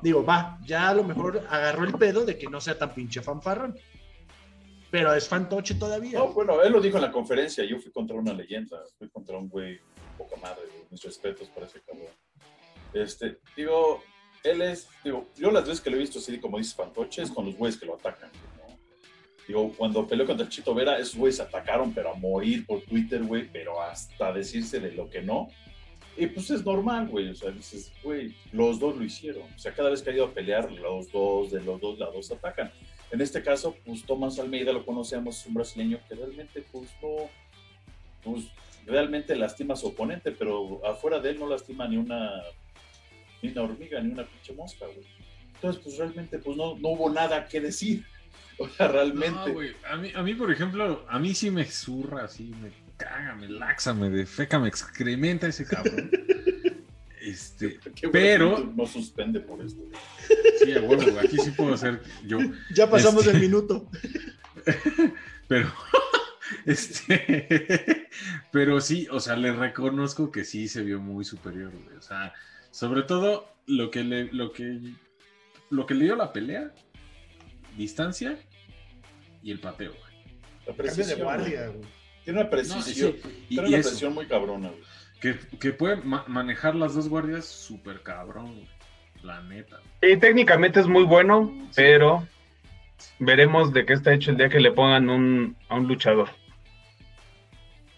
digo, 0.01 0.23
va, 0.23 0.59
ya 0.65 0.89
a 0.89 0.93
lo 0.93 1.03
mejor 1.03 1.45
agarró 1.49 1.83
el 1.83 1.93
pedo 1.93 2.25
de 2.25 2.37
que 2.37 2.47
no 2.47 2.61
sea 2.61 2.77
tan 2.77 2.93
pinche 2.93 3.21
fanfarrón. 3.21 3.75
Pero 4.91 5.13
es 5.13 5.27
fantoche 5.27 5.75
todavía. 5.75 6.19
No, 6.19 6.33
bueno, 6.33 6.61
él 6.61 6.73
lo 6.73 6.81
dijo 6.81 6.97
en 6.97 7.03
la 7.03 7.11
conferencia. 7.11 7.63
Yo 7.63 7.79
fui 7.79 7.91
contra 7.91 8.17
una 8.17 8.33
leyenda, 8.33 8.77
fui 8.97 9.09
contra 9.09 9.37
un 9.37 9.47
güey 9.47 9.79
poca 10.17 10.35
madre. 10.35 10.63
Mis 10.89 11.01
respetos 11.01 11.47
para 11.47 11.65
ese 11.65 11.81
cabrón. 11.81 12.07
Este, 12.93 13.39
digo, 13.55 14.03
él 14.43 14.61
es, 14.61 14.89
digo, 15.03 15.29
yo 15.37 15.49
las 15.49 15.63
veces 15.63 15.79
que 15.79 15.89
lo 15.89 15.95
he 15.95 15.99
visto 15.99 16.19
así, 16.19 16.37
como 16.39 16.57
dices, 16.57 16.75
fantoche, 16.75 17.21
es 17.21 17.31
con 17.31 17.45
los 17.45 17.55
güeyes 17.55 17.79
que 17.79 17.85
lo 17.85 17.95
atacan. 17.95 18.29
¿no? 18.57 18.77
Digo, 19.47 19.71
cuando 19.77 20.05
peleó 20.05 20.25
contra 20.25 20.49
Chito 20.49 20.75
Vera, 20.75 20.99
esos 20.99 21.15
güeyes 21.15 21.39
atacaron, 21.39 21.93
pero 21.93 22.11
a 22.11 22.15
morir 22.15 22.65
por 22.65 22.81
Twitter, 22.81 23.23
güey, 23.23 23.49
pero 23.49 23.81
hasta 23.81 24.33
decirse 24.33 24.81
de 24.81 24.91
lo 24.91 25.09
que 25.09 25.21
no. 25.21 25.47
Y 26.17 26.27
pues 26.27 26.49
es 26.51 26.65
normal, 26.65 27.07
güey. 27.07 27.29
O 27.29 27.35
sea, 27.35 27.51
dices, 27.51 27.93
güey, 28.03 28.35
los 28.51 28.79
dos 28.79 28.97
lo 28.97 29.03
hicieron. 29.05 29.43
O 29.55 29.59
sea, 29.59 29.73
cada 29.73 29.89
vez 29.89 30.01
que 30.01 30.09
ha 30.09 30.13
ido 30.13 30.25
a 30.25 30.33
pelear, 30.33 30.69
los 30.71 31.09
dos, 31.11 31.51
de 31.51 31.61
los 31.61 31.79
dos 31.79 31.97
lados 31.97 32.29
atacan. 32.31 32.71
En 33.11 33.21
este 33.21 33.43
caso, 33.43 33.75
pues 33.85 34.05
Tomás 34.05 34.39
Almeida 34.39 34.71
lo 34.71 34.85
conocemos, 34.85 35.39
es 35.39 35.45
un 35.45 35.53
brasileño 35.53 35.99
que 36.07 36.15
realmente, 36.15 36.63
pues 36.71 36.89
no, 37.01 37.29
pues 38.23 38.45
realmente 38.85 39.35
lastima 39.35 39.73
a 39.73 39.77
su 39.77 39.87
oponente, 39.87 40.31
pero 40.31 40.85
afuera 40.85 41.19
de 41.19 41.31
él 41.31 41.39
no 41.39 41.47
lastima 41.47 41.87
ni 41.87 41.97
una, 41.97 42.31
ni 43.41 43.49
una 43.49 43.63
hormiga, 43.63 43.99
ni 44.01 44.11
una 44.11 44.25
pinche 44.25 44.53
mosca, 44.53 44.85
güey. 44.85 45.05
Entonces, 45.55 45.81
pues 45.83 45.97
realmente, 45.97 46.39
pues 46.39 46.57
no, 46.57 46.77
no 46.77 46.89
hubo 46.89 47.09
nada 47.09 47.47
que 47.47 47.61
decir. 47.61 48.05
O 48.57 48.67
sea, 48.69 48.89
realmente. 48.89 49.53
güey. 49.53 49.71
A 49.89 49.95
mí, 49.95 50.11
a 50.13 50.21
mí, 50.21 50.35
por 50.35 50.51
ejemplo, 50.51 51.03
a 51.09 51.17
mí 51.17 51.33
sí 51.33 51.49
me 51.49 51.65
zurra, 51.65 52.25
así, 52.25 52.53
me 52.61 52.69
caga, 52.95 53.33
me 53.33 53.47
laxa, 53.49 53.91
me 53.91 54.07
defeca, 54.07 54.59
me 54.59 54.67
excrementa 54.67 55.47
ese 55.47 55.65
cabrón. 55.65 56.11
Este, 57.21 57.79
pero. 58.11 58.73
No 58.75 58.85
suspende 58.85 59.39
por 59.39 59.63
esto. 59.63 59.81
Sí, 60.63 60.73
a 60.73 60.81
huevo, 60.81 61.19
aquí 61.19 61.37
sí 61.37 61.51
puedo 61.51 61.73
hacer 61.73 62.01
yo. 62.25 62.39
Ya 62.75 62.89
pasamos 62.89 63.25
este, 63.25 63.37
el 63.37 63.43
minuto. 63.43 63.89
Pero. 65.47 65.71
Este. 66.65 68.07
Pero 68.51 68.81
sí, 68.81 69.07
o 69.11 69.19
sea, 69.19 69.35
le 69.35 69.51
reconozco 69.51 70.31
que 70.31 70.43
sí 70.43 70.67
se 70.67 70.81
vio 70.81 70.99
muy 70.99 71.23
superior, 71.25 71.71
güey. 71.71 71.97
O 71.97 72.01
sea, 72.01 72.33
sobre 72.71 73.03
todo 73.03 73.53
lo 73.67 73.91
que 73.91 74.03
le, 74.03 74.31
lo 74.31 74.51
que, 74.51 74.79
lo 75.69 75.85
que 75.85 75.93
le 75.93 76.05
dio 76.05 76.15
la 76.15 76.33
pelea, 76.33 76.73
distancia 77.77 78.37
y 79.43 79.51
el 79.51 79.59
pateo, 79.59 79.91
güey. 79.91 80.35
La 80.67 80.73
precisión. 80.73 81.17
de 81.17 81.23
guardia, 81.23 81.67
güey. 81.67 81.87
Tiene 82.23 82.41
una 82.41 82.49
precisión. 82.49 83.15
tiene 83.47 83.67
una 83.67 83.77
precisión 83.77 84.13
muy 84.13 84.27
cabrona, 84.27 84.69
güey. 84.69 84.83
Que, 85.21 85.37
que 85.59 85.71
puede 85.71 85.97
manejar 86.27 86.75
las 86.75 86.95
dos 86.95 87.07
guardias 87.07 87.45
súper 87.45 88.01
cabrón, 88.01 88.55
güey. 88.55 88.67
La 89.23 89.41
neta. 89.41 89.79
Y 90.01 90.17
técnicamente 90.17 90.79
es 90.79 90.87
muy 90.87 91.03
bueno, 91.03 91.53
pero 91.75 92.27
veremos 93.19 93.71
de 93.71 93.85
qué 93.85 93.93
está 93.93 94.13
hecho 94.13 94.31
el 94.31 94.37
día 94.37 94.49
que 94.49 94.59
le 94.59 94.71
pongan 94.71 95.09
un, 95.09 95.55
a 95.69 95.75
un 95.75 95.87
luchador. 95.87 96.29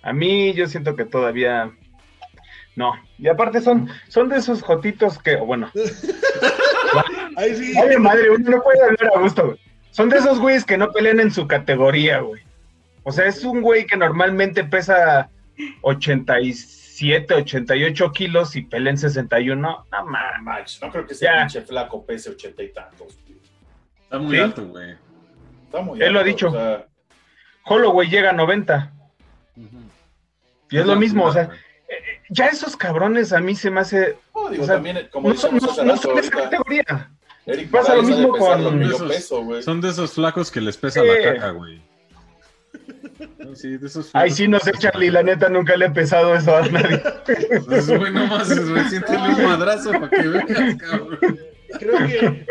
A 0.01 0.11
mí 0.11 0.53
yo 0.53 0.67
siento 0.67 0.97
que 0.97 1.05
todavía 1.05 1.71
no. 2.75 2.93
Y 3.17 3.27
aparte 3.29 3.61
son, 3.61 3.89
son 4.09 4.29
de 4.29 4.37
esos 4.37 4.61
jotitos 4.61 5.17
que, 5.17 5.37
bueno. 5.37 5.71
Ay, 7.37 7.55
sí. 7.55 7.73
Ay, 7.77 7.97
madre, 7.97 8.29
uno 8.29 8.49
no 8.49 8.61
puede 8.61 8.83
hablar 8.83 9.11
a 9.15 9.19
gusto, 9.19 9.45
güey. 9.47 9.59
Son 9.91 10.09
de 10.09 10.17
esos 10.17 10.39
güeyes 10.39 10.65
que 10.65 10.77
no 10.77 10.91
pelean 10.91 11.19
en 11.19 11.31
su 11.31 11.47
categoría, 11.47 12.19
güey. 12.19 12.41
O 13.03 13.11
sea, 13.11 13.27
es 13.27 13.43
un 13.43 13.61
güey 13.61 13.85
que 13.85 13.95
normalmente 13.95 14.63
pesa 14.63 15.29
87, 16.93 17.33
88 17.33 18.11
kilos 18.11 18.55
y 18.55 18.61
pelea 18.63 18.91
en 18.91 18.97
61. 18.97 19.85
No, 19.91 20.05
mames. 20.05 20.79
No 20.81 20.91
creo 20.91 21.07
que 21.07 21.15
sea 21.15 21.39
pinche 21.39 21.61
flaco 21.61 22.05
pese 22.05 22.29
80 22.29 22.63
y 22.63 22.69
tantos. 22.69 23.17
Está 24.03 24.19
muy 24.19 24.39
alto, 24.39 24.67
güey. 24.67 24.95
Está 25.65 25.81
muy 25.81 25.93
alto. 25.93 26.05
Él 26.05 26.13
lo 26.13 26.19
ha 26.19 26.23
dicho. 26.23 26.49
O 26.49 26.85
Holloway 27.65 28.09
llega 28.09 28.29
a 28.29 28.33
90. 28.33 28.93
Y 30.69 30.77
es 30.77 30.85
lo 30.85 30.95
mismo, 30.95 31.25
o 31.25 31.31
sea, 31.31 31.43
eh, 31.43 31.49
eh, 31.89 32.21
ya 32.29 32.47
esos 32.47 32.75
cabrones 32.75 33.31
a 33.31 33.39
mí 33.39 33.55
se 33.55 33.69
me 33.69 33.81
hace. 33.81 34.17
No, 34.33 34.49
digo, 34.49 34.65
también, 34.65 35.07
como 35.11 35.29
no 35.29 35.35
son, 35.35 35.55
no, 35.55 35.83
no 35.83 35.97
son 35.97 36.15
de 36.15 36.21
esa 36.21 36.31
categoría. 36.31 37.11
Eric 37.45 37.69
Pasa 37.69 37.95
lo 37.95 38.03
mismo 38.03 38.29
con. 38.29 38.79
Peso, 39.07 39.61
son 39.61 39.81
de 39.81 39.89
esos 39.89 40.13
flacos 40.13 40.49
que 40.49 40.61
les 40.61 40.77
pesa 40.77 41.03
la 41.03 41.21
caca, 41.21 41.51
güey. 41.51 41.79
Sí, 43.55 43.77
de 43.77 43.87
esos 43.87 44.09
Ay, 44.13 44.31
sí, 44.31 44.47
no 44.47 44.59
sé, 44.59 44.71
Charlie, 44.79 45.11
la 45.11 45.23
neta 45.23 45.49
nunca 45.49 45.75
le 45.77 45.85
he 45.85 45.89
pesado 45.91 46.35
eso 46.35 46.55
a 46.55 46.67
nadie. 46.67 47.01
Pues, 47.65 47.87
güey, 47.87 48.11
nomás 48.11 48.49
un 48.49 49.43
madrazo 49.43 49.91
para 49.91 50.09
que 50.09 50.27
veas, 50.27 50.75
cabrón. 50.75 51.19
Creo 51.79 51.97
que 52.07 52.45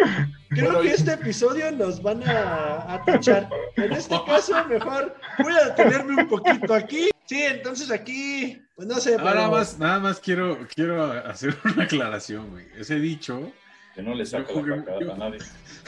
Creo 0.55 0.80
que 0.83 0.91
este 0.91 1.12
episodio 1.12 1.70
nos 1.72 2.03
van 2.03 2.22
a, 2.28 2.95
a 2.95 3.05
tachar. 3.05 3.49
En 3.76 3.93
este 3.93 4.14
caso, 4.26 4.53
mejor 4.68 5.16
voy 5.39 5.53
a 5.55 5.68
detenerme 5.70 6.22
un 6.22 6.28
poquito 6.28 6.74
aquí. 6.74 7.11
Sí, 7.24 7.43
entonces 7.43 7.91
aquí, 7.91 8.61
pues 8.74 8.87
no 8.87 8.97
sé. 8.97 9.16
Nada 9.16 9.49
más, 9.49 9.78
nada 9.78 9.99
más 9.99 10.20
quiero, 10.20 10.59
quiero 10.74 11.11
hacer 11.26 11.57
una 11.64 11.85
aclaración, 11.85 12.51
güey. 12.51 12.66
Ese 12.76 12.97
dicho. 12.97 13.53
Que 13.95 14.03
no 14.03 14.14
le 14.14 14.24
saca 14.24 14.53
la 14.55 15.14
a 15.14 15.18
nadie. 15.18 15.38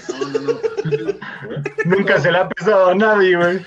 No, 0.08 0.28
no, 0.28 0.40
no. 0.40 1.96
Nunca 1.96 2.20
se 2.20 2.30
le 2.30 2.38
ha 2.38 2.48
pesado 2.48 2.90
a 2.90 2.94
nadie, 2.94 3.36
güey. 3.36 3.60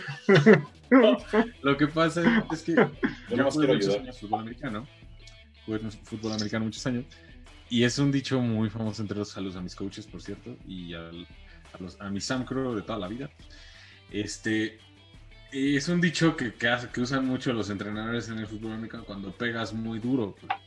lo 1.64 1.78
que 1.78 1.88
pasa 1.88 2.22
es, 2.22 2.64
que 2.64 2.76
yo, 2.76 2.92
yo 3.36 3.52
jugué 3.52 3.68
muchos 3.68 3.96
años 3.96 4.20
fútbol 4.20 4.42
americano. 4.42 4.88
Jugué 5.66 5.80
fútbol 6.04 6.34
americano 6.34 6.66
muchos 6.66 6.86
años. 6.86 7.06
Y 7.70 7.84
es 7.84 7.98
un 8.00 8.12
dicho 8.12 8.40
muy 8.40 8.70
famoso 8.70 9.02
entre 9.02 9.18
los 9.18 9.30
saludos 9.30 9.58
a 9.58 9.62
mis 9.62 9.76
coaches, 9.76 10.06
por 10.06 10.22
cierto, 10.22 10.56
y 10.66 10.94
a, 10.94 11.12
los, 11.80 12.00
a 12.00 12.10
mi 12.10 12.22
Sam 12.22 12.46
Crow 12.46 12.76
de 12.76 12.82
toda 12.82 13.00
la 13.00 13.08
vida. 13.08 13.30
Este, 14.12 14.78
es 15.52 15.88
un 15.90 16.00
dicho 16.00 16.38
que, 16.38 16.54
que, 16.54 16.74
que, 16.94 17.02
usan 17.02 17.26
mucho 17.26 17.52
los 17.54 17.70
entrenadores 17.70 18.30
en 18.30 18.38
el 18.38 18.48
fútbol 18.48 18.74
americano 18.74 19.04
cuando 19.04 19.32
pegas 19.32 19.74
muy 19.74 20.00
duro. 20.00 20.36
Pues. 20.40 20.67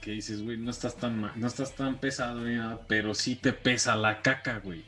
Que 0.00 0.12
dices, 0.12 0.42
güey, 0.42 0.56
no 0.56 0.70
estás 0.70 0.96
tan 0.96 1.32
no 1.34 1.46
estás 1.46 1.74
tan 1.74 1.98
pesado 1.98 2.40
ni 2.40 2.56
nada, 2.56 2.80
pero 2.86 3.14
sí 3.14 3.36
te 3.36 3.52
pesa 3.52 3.96
la 3.96 4.22
caca, 4.22 4.60
güey. 4.60 4.84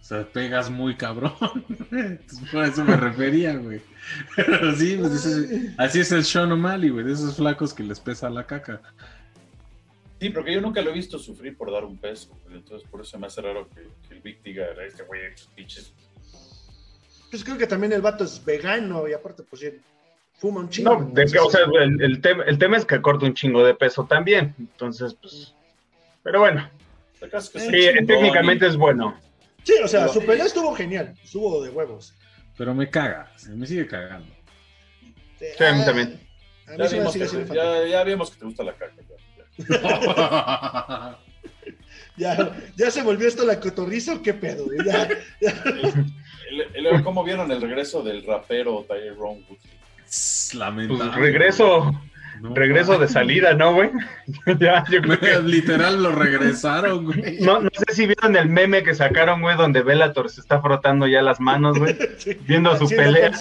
O 0.00 0.04
sea, 0.08 0.24
pegas 0.24 0.70
muy 0.70 0.96
cabrón. 0.96 1.32
por 2.52 2.64
eso 2.64 2.84
me 2.84 2.96
refería, 2.96 3.56
güey. 3.56 3.80
Pero 4.36 4.74
sí, 4.76 4.96
pues, 4.96 5.26
así 5.78 6.00
es 6.00 6.12
el 6.12 6.24
Sean 6.24 6.52
O'Malley, 6.52 6.90
güey, 6.90 7.04
de 7.04 7.12
esos 7.12 7.36
flacos 7.36 7.74
que 7.74 7.82
les 7.82 7.98
pesa 7.98 8.30
la 8.30 8.46
caca. 8.46 8.80
Sí, 10.20 10.30
porque 10.30 10.54
yo 10.54 10.60
nunca 10.60 10.80
lo 10.80 10.90
he 10.90 10.94
visto 10.94 11.18
sufrir 11.18 11.56
por 11.56 11.72
dar 11.72 11.84
un 11.84 11.98
peso. 11.98 12.30
Entonces, 12.50 12.88
por 12.88 13.00
eso 13.00 13.18
me 13.18 13.26
hace 13.26 13.42
raro 13.42 13.68
que, 13.68 14.14
el 14.14 14.20
Big 14.22 14.40
diga, 14.42 14.66
este 14.86 15.02
güey, 15.02 15.22
pinches. 15.54 15.92
Pues 17.30 17.44
creo 17.44 17.58
que 17.58 17.66
también 17.66 17.92
el 17.92 18.00
vato 18.00 18.24
es 18.24 18.42
vegano 18.44 19.08
y 19.08 19.12
aparte, 19.12 19.42
pues 19.42 19.60
fuma 20.36 20.60
un 20.60 20.68
chingo. 20.68 20.98
No, 20.98 21.44
o 21.44 21.50
sea, 21.50 21.60
el, 21.80 22.20
tema, 22.20 22.44
el 22.44 22.58
tema 22.58 22.76
es 22.76 22.84
que 22.84 23.00
corta 23.00 23.26
un 23.26 23.34
chingo 23.34 23.64
de 23.64 23.74
peso 23.74 24.04
también. 24.04 24.54
Entonces, 24.58 25.14
pues. 25.20 25.54
Pero 26.22 26.40
bueno. 26.40 26.68
sí, 27.40 27.88
técnicamente 28.06 28.66
es 28.66 28.76
bueno. 28.76 29.18
Sí, 29.62 29.74
o 29.82 29.88
sea, 29.88 30.08
su 30.08 30.24
pelea 30.24 30.46
estuvo 30.46 30.74
genial. 30.74 31.14
Estuvo 31.22 31.62
de 31.62 31.70
huevos. 31.70 32.14
Pero 32.56 32.74
me 32.74 32.88
caga, 32.88 33.30
me 33.48 33.66
sigue 33.66 33.86
cagando. 33.86 34.32
Sí, 35.38 35.64
a 35.64 35.72
mí 35.72 35.84
también. 35.84 36.20
ya, 36.78 36.88
vimos 36.88 37.12
que, 37.12 37.54
ya, 37.54 37.86
ya, 37.86 38.04
vimos 38.04 38.30
que 38.30 38.38
te 38.38 38.44
gusta 38.46 38.64
la 38.64 38.72
caca. 38.72 38.94
ya, 42.16 42.56
ya 42.76 42.90
se 42.90 43.02
volvió 43.02 43.28
esto 43.28 43.44
la 43.44 43.60
cotorriza 43.60 44.22
qué 44.22 44.32
pedo. 44.34 44.66
Ya, 44.84 45.08
¿Cómo 47.02 47.24
vieron 47.24 47.50
el 47.50 47.60
regreso 47.60 48.02
del 48.02 48.24
rapero 48.24 48.86
Tyrone 48.88 49.44
Lamentable. 50.54 51.04
Pues 51.04 51.16
regreso. 51.16 52.00
regreso 52.54 52.98
de 52.98 53.08
salida, 53.08 53.54
¿no, 53.54 53.74
güey? 53.74 53.90
ya, 54.60 54.84
yo 54.90 55.00
creo 55.02 55.18
que... 55.18 55.40
Literal 55.42 56.02
lo 56.02 56.12
regresaron, 56.12 57.04
güey. 57.04 57.38
No, 57.40 57.60
no 57.60 57.70
sé 57.70 57.94
si 57.94 58.06
vieron 58.06 58.36
el 58.36 58.48
meme 58.48 58.82
que 58.82 58.94
sacaron, 58.94 59.40
güey, 59.40 59.56
donde 59.56 59.82
Bellator 59.82 60.30
se 60.30 60.40
está 60.40 60.60
frotando 60.60 61.06
ya 61.06 61.22
las 61.22 61.40
manos, 61.40 61.78
güey, 61.78 61.96
viendo 62.46 62.76
su 62.76 62.88
pelea. 62.88 63.32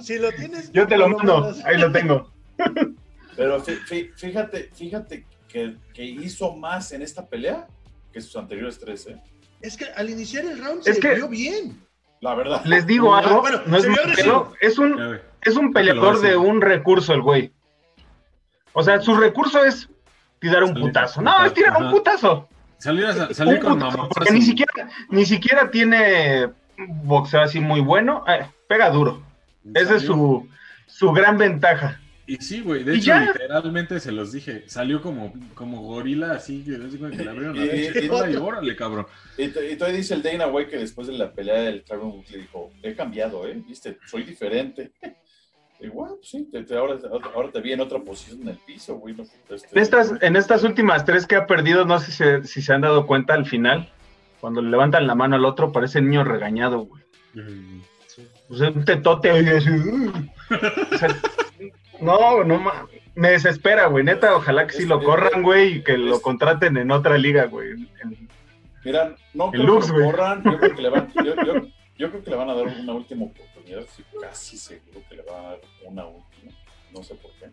Si 0.00 0.18
lo 0.18 0.32
tienes, 0.32 0.72
yo 0.72 0.86
te 0.86 0.96
lo 0.96 1.08
mando, 1.08 1.54
ahí 1.64 1.78
lo 1.78 1.92
tengo. 1.92 2.32
Pero 3.36 3.62
fíjate, 4.16 4.70
fíjate 4.74 5.26
que, 5.48 5.76
hizo 5.96 6.54
más 6.56 6.92
en 6.92 7.02
esta 7.02 7.26
pelea 7.26 7.66
que 8.12 8.20
sus 8.20 8.36
anteriores 8.36 8.78
tres, 8.78 9.06
¿eh? 9.06 9.20
Es 9.60 9.76
que 9.76 9.84
al 9.84 10.10
iniciar 10.10 10.44
el 10.44 10.58
round 10.58 10.82
se 10.82 11.14
vio 11.14 11.28
bien. 11.28 11.80
La 12.20 12.34
verdad. 12.34 12.64
Les 12.64 12.86
digo 12.86 13.14
algo, 13.14 13.42
no 13.66 13.76
es, 13.76 13.84
es, 14.60 14.78
un, 14.78 15.20
es 15.42 15.56
un 15.56 15.72
peleador 15.72 16.20
de 16.20 16.36
un 16.36 16.60
recurso 16.60 17.14
el 17.14 17.22
güey. 17.22 17.52
O 18.72 18.82
sea, 18.82 19.00
su 19.00 19.14
recurso 19.14 19.62
es 19.64 19.88
tirar 20.38 20.64
un 20.64 20.74
putazo. 20.74 21.20
No, 21.20 21.44
es 21.44 21.52
tirar 21.52 21.82
un 21.82 21.90
putazo. 21.90 22.48
Salir, 22.78 23.60
con 23.60 23.78
mamá. 23.78 24.08
Porque 24.08 24.32
ni 24.32 24.42
siquiera, 24.42 24.72
ni 25.10 25.24
siquiera 25.24 25.70
tiene 25.70 26.48
boxeo 27.04 27.42
así 27.42 27.60
muy 27.60 27.80
bueno. 27.80 28.24
Eh, 28.26 28.46
pega 28.66 28.90
duro. 28.90 29.22
Ese 29.74 29.96
es 29.96 30.02
su, 30.02 30.48
su 30.86 31.12
gran 31.12 31.38
ventaja. 31.38 32.00
Y 32.26 32.36
sí, 32.36 32.60
güey, 32.60 32.84
de 32.84 32.96
hecho, 32.96 33.18
literalmente 33.18 33.98
se 33.98 34.12
los 34.12 34.32
dije, 34.32 34.64
salió 34.66 35.02
como, 35.02 35.32
como 35.54 35.82
gorila, 35.82 36.32
así, 36.32 36.62
que, 36.64 36.78
que 36.78 37.22
le 37.24 37.30
abrieron 37.30 37.56
la 37.56 37.64
y, 38.30 38.32
y, 38.32 38.36
órale, 38.36 38.76
cabrón. 38.76 39.06
Y, 39.36 39.48
todavía 39.48 39.98
dice 39.98 40.14
el 40.14 40.22
Dana 40.22 40.46
White 40.46 40.70
que 40.70 40.78
después 40.78 41.08
de 41.08 41.14
la 41.14 41.32
pelea 41.32 41.62
del 41.62 41.82
Tyron 41.82 42.22
le 42.30 42.38
dijo, 42.38 42.72
he 42.82 42.94
cambiado, 42.94 43.46
¿eh? 43.46 43.60
Viste, 43.66 43.98
soy 44.06 44.22
diferente. 44.22 44.92
Igual, 45.82 46.12
pues 46.16 46.28
sí, 46.28 46.48
te, 46.50 46.76
ahora, 46.76 46.96
ahora, 47.34 47.50
te 47.50 47.60
vi 47.60 47.72
en 47.72 47.80
otra 47.80 47.98
posición 47.98 48.42
en 48.42 48.48
el 48.50 48.56
piso, 48.58 48.96
güey. 48.96 49.16
este... 49.18 49.68
en, 49.72 49.82
estas, 49.82 50.12
en 50.20 50.36
estas 50.36 50.62
últimas 50.62 51.04
tres 51.04 51.26
que 51.26 51.34
ha 51.34 51.46
perdido, 51.46 51.84
no 51.84 51.98
sé 51.98 52.06
si 52.06 52.12
se, 52.12 52.44
si 52.44 52.62
se 52.62 52.72
han 52.72 52.82
dado 52.82 53.04
cuenta 53.04 53.34
al 53.34 53.46
final, 53.46 53.90
cuando 54.40 54.62
le 54.62 54.70
levantan 54.70 55.08
la 55.08 55.16
mano 55.16 55.34
al 55.34 55.44
otro, 55.44 55.72
parece 55.72 56.00
niño 56.00 56.22
regañado, 56.22 56.86
güey. 56.86 57.02
Mm, 57.34 57.80
o 58.48 58.56
sea, 58.56 58.70
un 58.70 58.84
tetote, 58.84 59.30
güey, 59.30 59.48
así, 59.48 59.70
o 59.70 60.98
sea, 60.98 61.08
no, 62.00 62.44
no 62.44 62.62
me 63.14 63.30
desespera, 63.30 63.86
güey. 63.86 64.04
Neta, 64.04 64.36
ojalá 64.36 64.66
que 64.66 64.74
sí 64.74 64.86
lo 64.86 65.02
corran, 65.02 65.42
güey, 65.42 65.78
y 65.78 65.82
que 65.82 65.98
lo 65.98 66.22
contraten 66.22 66.76
en 66.76 66.90
otra 66.90 67.18
liga, 67.18 67.46
güey. 67.46 67.88
Mira, 68.84 69.16
no 69.34 69.50
creo 69.50 69.64
Lux, 69.64 69.90
que 69.90 69.98
lo 69.98 70.04
corran, 70.06 70.42
yo 70.44 70.58
creo 70.58 70.74
que, 70.76 70.82
le 70.82 70.88
van, 70.90 71.12
yo, 71.14 71.34
yo, 71.44 71.54
yo 71.98 72.10
creo 72.10 72.24
que 72.24 72.30
le 72.30 72.36
van 72.36 72.50
a 72.50 72.54
dar 72.54 72.66
una 72.66 72.92
última 72.94 73.24
oportunidad, 73.24 73.51
casi 74.20 74.56
seguro 74.56 75.02
que 75.08 75.16
le 75.16 75.22
van 75.22 75.44
a 75.44 75.48
dar 75.50 75.60
una 75.84 76.06
última, 76.06 76.52
no 76.92 77.02
sé 77.02 77.14
por 77.14 77.30
qué. 77.32 77.50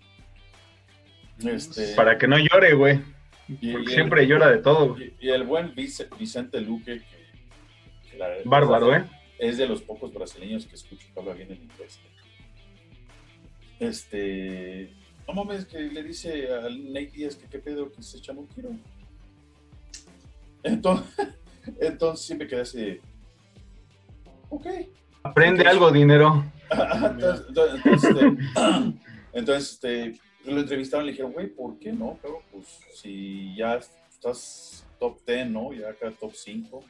Este... 1.49 1.95
Para 1.95 2.17
que 2.17 2.27
no 2.27 2.37
llore, 2.37 2.73
güey. 2.73 3.01
Porque 3.47 3.89
siempre 3.89 4.27
llora 4.27 4.51
de 4.51 4.59
todo. 4.59 4.97
Y, 4.99 5.15
y, 5.19 5.29
el 5.29 5.43
buen 5.43 5.73
Vicente 5.73 6.61
Luque, 6.61 7.01
que, 8.11 8.17
la, 8.17 8.27
Bárbaro, 8.45 8.95
¿eh? 8.95 9.05
Es 9.39 9.57
de 9.57 9.67
los 9.67 9.81
pocos 9.81 10.13
brasileños 10.13 10.65
que 10.65 10.75
escucho 10.75 11.07
que 11.13 11.19
habla 11.19 11.33
bien 11.33 11.51
el 11.51 11.63
inglés 11.63 11.99
este, 13.79 14.93
no 15.27 15.33
mames, 15.33 15.65
que 15.65 15.79
le 15.79 16.03
dice 16.03 16.53
al 16.53 16.91
Nate 16.91 17.11
Díaz 17.11 17.35
que 17.35 17.47
qué 17.47 17.59
pedo 17.59 17.91
que 17.91 18.03
se 18.03 18.17
echa 18.17 18.33
un 18.33 18.47
tiro. 18.47 18.71
Entonces, 20.63 21.27
entonces 21.79 22.25
siempre 22.25 22.47
queda 22.47 22.63
así, 22.63 22.99
ok. 24.49 24.67
Aprende 25.23 25.67
algo, 25.67 25.91
dinero. 25.91 26.45
entonces, 27.47 27.85
este, 27.85 28.37
entonces, 29.33 29.73
este, 29.73 30.19
lo 30.45 30.61
entrevistaron 30.61 31.05
y 31.05 31.07
le 31.07 31.11
dijeron, 31.13 31.33
güey, 31.33 31.47
¿por 31.47 31.77
qué 31.79 31.91
no? 31.91 32.17
Pero 32.21 32.41
pues 32.51 32.79
si 32.93 33.55
ya 33.55 33.75
estás 33.75 34.85
top 34.99 35.19
10, 35.25 35.49
¿no? 35.49 35.73
Ya 35.73 35.89
acá 35.89 36.11
top 36.11 36.33
5, 36.33 36.83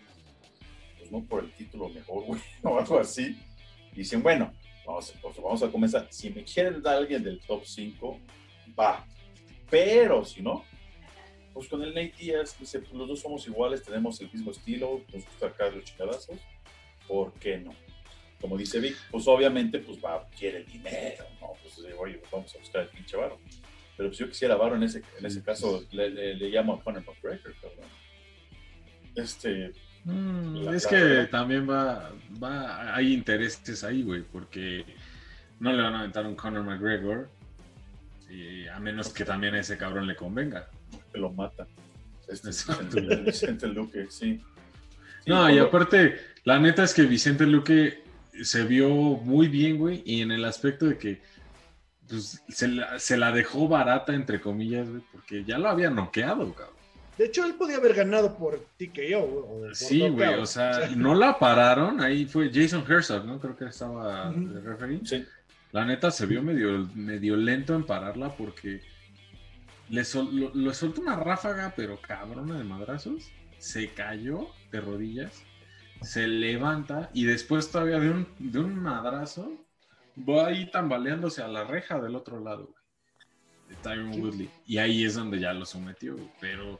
pues 0.97 1.11
no 1.11 1.23
por 1.23 1.43
el 1.43 1.51
título 1.51 1.89
mejor, 1.89 2.23
güey, 2.27 2.41
o 2.63 2.79
algo 2.79 2.99
así. 2.99 3.37
Y 3.93 3.97
dicen, 3.97 4.21
bueno, 4.21 4.53
Vamos, 4.89 5.13
pues, 5.21 5.37
vamos 5.37 5.61
a 5.61 5.71
comenzar. 5.71 6.07
Si 6.09 6.31
me 6.31 6.43
quieren 6.43 6.81
dar 6.81 6.97
alguien 6.97 7.23
del 7.23 7.39
top 7.41 7.63
5, 7.63 8.19
va. 8.77 9.05
Pero 9.69 10.25
si 10.25 10.41
no, 10.41 10.65
pues 11.53 11.67
con 11.67 11.83
el 11.83 11.89
Nate 11.89 12.15
Díaz, 12.17 12.57
dice, 12.59 12.79
pues 12.79 12.93
los 12.93 13.07
dos 13.07 13.19
somos 13.19 13.45
iguales, 13.47 13.83
tenemos 13.83 14.19
el 14.19 14.31
mismo 14.31 14.49
estilo, 14.49 15.01
nos 15.13 15.25
gusta 15.25 15.45
acá 15.45 15.69
los 15.69 15.83
chingadazos, 15.83 16.39
¿por 17.07 17.33
qué 17.33 17.59
no? 17.59 17.71
Como 18.39 18.57
dice 18.57 18.79
Vic, 18.79 18.95
pues 19.11 19.27
obviamente, 19.27 19.79
pues 19.79 19.99
va, 20.03 20.27
quiere 20.29 20.63
dinero, 20.63 21.25
¿no? 21.41 21.49
Pues 21.61 21.77
oye, 21.97 22.21
vamos 22.31 22.55
a 22.55 22.59
buscar 22.59 22.83
el 22.83 22.87
pinche 22.89 23.17
varo. 23.17 23.39
Pero 23.97 24.09
pues 24.09 24.17
yo 24.17 24.29
quisiera 24.29 24.55
varo 24.55 24.75
en 24.75 24.83
ese, 24.83 25.01
en 25.17 25.25
ese 25.25 25.43
caso, 25.43 25.85
le, 25.91 26.09
le, 26.09 26.49
llamo 26.49 26.75
a 26.75 26.83
Conor 26.83 27.03
McGregor, 27.05 27.53
perdón. 27.61 27.89
Este, 29.15 29.73
Mm, 30.05 30.69
es 30.69 30.87
que 30.87 31.27
también 31.29 31.69
va, 31.69 32.11
va, 32.41 32.95
hay 32.95 33.13
intereses 33.13 33.83
ahí, 33.83 34.03
güey, 34.03 34.23
porque 34.23 34.85
no 35.59 35.73
le 35.73 35.81
van 35.81 35.93
a 35.93 35.99
aventar 35.99 36.25
un 36.25 36.35
Conor 36.35 36.63
McGregor, 36.63 37.29
a 38.73 38.79
menos 38.79 39.09
que 39.09 39.25
también 39.25 39.55
a 39.55 39.59
ese 39.59 39.77
cabrón 39.77 40.07
le 40.07 40.15
convenga. 40.15 40.67
Que 41.11 41.19
lo 41.19 41.31
mata. 41.31 41.67
Este 42.27 42.47
Vicente, 42.47 43.15
Vicente 43.25 43.67
Luque, 43.67 44.05
sí. 44.09 44.39
no, 45.25 45.49
y 45.49 45.57
aparte, 45.57 46.19
la 46.43 46.59
neta 46.59 46.83
es 46.83 46.93
que 46.93 47.03
Vicente 47.03 47.45
Luque 47.45 48.03
se 48.43 48.63
vio 48.63 48.89
muy 48.89 49.47
bien, 49.47 49.77
güey, 49.77 50.01
y 50.05 50.21
en 50.21 50.31
el 50.31 50.45
aspecto 50.45 50.85
de 50.85 50.97
que 50.97 51.21
pues, 52.07 52.43
se, 52.49 52.67
la, 52.67 52.99
se 52.99 53.17
la 53.17 53.31
dejó 53.31 53.67
barata, 53.67 54.13
entre 54.13 54.41
comillas, 54.41 54.89
güey, 54.89 55.03
porque 55.11 55.43
ya 55.43 55.57
lo 55.57 55.69
había 55.69 55.89
noqueado, 55.89 56.53
cabrón. 56.53 56.79
De 57.19 57.25
hecho, 57.25 57.43
él 57.43 57.55
podía 57.55 57.75
haber 57.75 57.93
ganado 57.95 58.37
por 58.37 58.65
TKO. 58.77 59.73
sí, 59.73 60.07
güey, 60.07 60.33
o, 60.39 60.45
sea, 60.45 60.89
no 60.95 61.13
la 61.13 61.37
pararon. 61.37 61.99
Ahí 61.99 62.25
fue 62.25 62.49
Jason 62.51 62.85
Herzog, 62.87 63.25
¿no? 63.25 63.41
Creo 63.41 63.57
que 63.57 63.65
estaba 63.65 64.31
de 64.31 64.61
referee. 64.61 65.01
Sí. 65.03 65.25
La 65.73 65.83
neta 65.83 66.11
se 66.11 66.25
vio 66.25 66.41
medio, 66.41 66.89
medio 66.95 67.35
lento 67.35 67.75
en 67.75 67.85
pararla 67.85 68.29
porque 68.37 68.81
le, 69.89 70.03
lo, 70.53 70.73
soltó 70.73 71.01
una 71.01 71.17
ráfaga, 71.17 71.73
pero 71.75 71.99
cabrona 71.99 72.57
de 72.57 72.63
madrazos. 72.63 73.29
Se 73.57 73.89
cayó 73.89 74.47
de 74.71 74.79
rodillas, 74.79 75.43
se 76.01 76.27
levanta 76.27 77.09
y 77.13 77.25
después 77.25 77.71
todavía 77.71 77.99
de 77.99 78.09
un, 78.09 78.27
de 78.39 78.59
un 78.59 78.75
madrazo 78.75 79.51
va 80.17 80.47
ahí 80.47 80.69
tambaleándose 80.71 81.41
a 81.41 81.47
la 81.47 81.63
reja 81.63 81.99
del 81.99 82.15
otro 82.15 82.39
lado, 82.39 82.73
De 83.67 83.75
Tyron 83.75 84.19
Woodley. 84.21 84.49
Y 84.65 84.77
ahí 84.77 85.05
es 85.05 85.15
donde 85.15 85.39
ya 85.39 85.53
lo 85.53 85.65
sometió, 85.65 86.15
pero 86.39 86.79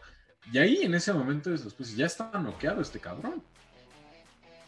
y 0.52 0.58
ahí 0.58 0.80
en 0.82 0.96
ese 0.96 1.14
momento 1.14 1.52
después 1.52 1.96
ya 1.96 2.06
estaba 2.06 2.40
noqueado 2.40 2.82
este 2.82 3.00
cabrón. 3.00 3.44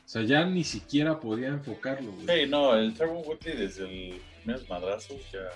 O 0.05 0.09
sea, 0.11 0.23
ya 0.23 0.45
ni 0.45 0.63
siquiera 0.63 1.19
podía 1.19 1.47
enfocarlo, 1.47 2.11
güey. 2.11 2.27
Sí, 2.27 2.49
no, 2.49 2.75
el 2.75 2.93
Trevor 2.93 3.25
Woodley 3.25 3.55
desde 3.55 3.83
el 3.85 4.21
primeros 4.41 4.67
madrazos 4.69 5.19
ya 5.31 5.49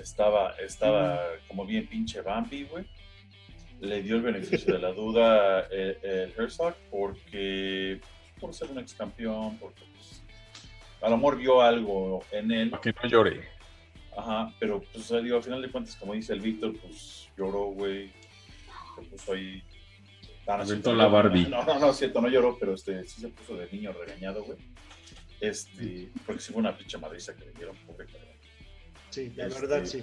estaba, 0.00 0.50
estaba 0.58 1.20
como 1.48 1.66
bien 1.66 1.86
pinche 1.86 2.20
Bambi, 2.20 2.64
güey. 2.64 2.86
Le 3.80 4.02
dio 4.02 4.16
el 4.16 4.22
beneficio 4.22 4.74
de 4.74 4.80
la 4.80 4.92
duda 4.92 5.60
el, 5.70 5.98
el 6.02 6.32
Herzog 6.36 6.74
porque 6.90 8.00
por 8.40 8.54
ser 8.54 8.70
un 8.70 8.78
ex 8.78 8.94
campeón, 8.94 9.58
porque 9.58 9.82
pues, 9.94 10.22
a 11.02 11.10
lo 11.10 11.16
mejor 11.16 11.36
vio 11.36 11.60
algo 11.60 12.24
en 12.30 12.52
él. 12.52 12.70
Para 12.70 12.82
que 12.82 12.92
no 12.92 13.08
llore. 13.08 13.48
Ajá, 14.16 14.52
pero 14.58 14.82
pues 14.92 15.08
digo, 15.22 15.36
al 15.36 15.42
final 15.42 15.60
de 15.60 15.70
cuentas, 15.70 15.94
como 15.96 16.14
dice 16.14 16.32
el 16.32 16.40
Víctor, 16.40 16.74
pues 16.80 17.28
lloró, 17.36 17.66
güey 17.66 18.10
se 18.96 19.10
puso 19.10 19.32
ahí. 19.32 19.62
la 20.46 21.06
Barbie. 21.08 21.46
No, 21.48 21.64
no, 21.64 21.78
no, 21.78 21.92
cierto, 21.92 22.20
no 22.20 22.28
lloró, 22.28 22.56
pero 22.58 22.74
este, 22.74 23.06
sí 23.06 23.20
se 23.20 23.28
puso 23.28 23.56
de 23.56 23.68
niño 23.70 23.92
regañado, 23.92 24.44
güey. 24.44 24.58
Este, 25.40 26.10
porque 26.24 26.40
sí 26.40 26.52
fue 26.52 26.60
una 26.60 26.76
pinche 26.76 26.98
madriza 26.98 27.34
que 27.34 27.44
le 27.44 27.52
dieron, 27.52 27.76
pobre 27.86 28.06
Sí, 29.10 29.32
la 29.36 29.46
este, 29.46 29.60
verdad, 29.60 29.84
sí. 29.84 30.02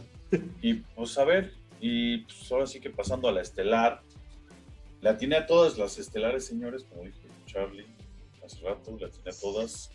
Y 0.61 0.75
pues 0.75 1.17
a 1.17 1.25
ver, 1.25 1.53
y 1.85 2.19
pues 2.19 2.49
ahora 2.49 2.65
sí 2.65 2.79
que 2.79 2.89
pasando 2.89 3.27
a 3.27 3.33
la 3.33 3.41
estelar, 3.41 4.01
le 5.01 5.09
atiné 5.09 5.35
a 5.35 5.45
todas 5.45 5.77
las 5.77 5.97
estelares, 5.97 6.45
señores, 6.45 6.85
como 6.85 7.03
dijo 7.03 7.17
Charlie 7.45 7.85
hace 8.41 8.65
rato, 8.65 8.95
le 8.97 9.07
atiné 9.07 9.29
a 9.29 9.37
todas. 9.37 9.91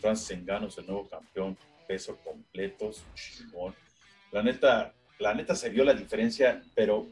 Francis 0.00 0.32
Engano 0.32 0.66
es 0.66 0.78
el 0.78 0.86
nuevo 0.86 1.08
campeón, 1.08 1.56
peso 1.86 2.18
completo, 2.24 2.90
chingón. 3.14 3.72
La 4.32 4.42
neta, 4.42 4.94
la 5.20 5.32
neta 5.32 5.54
se 5.54 5.70
vio 5.70 5.84
la 5.84 5.94
diferencia, 5.94 6.60
pero 6.74 7.06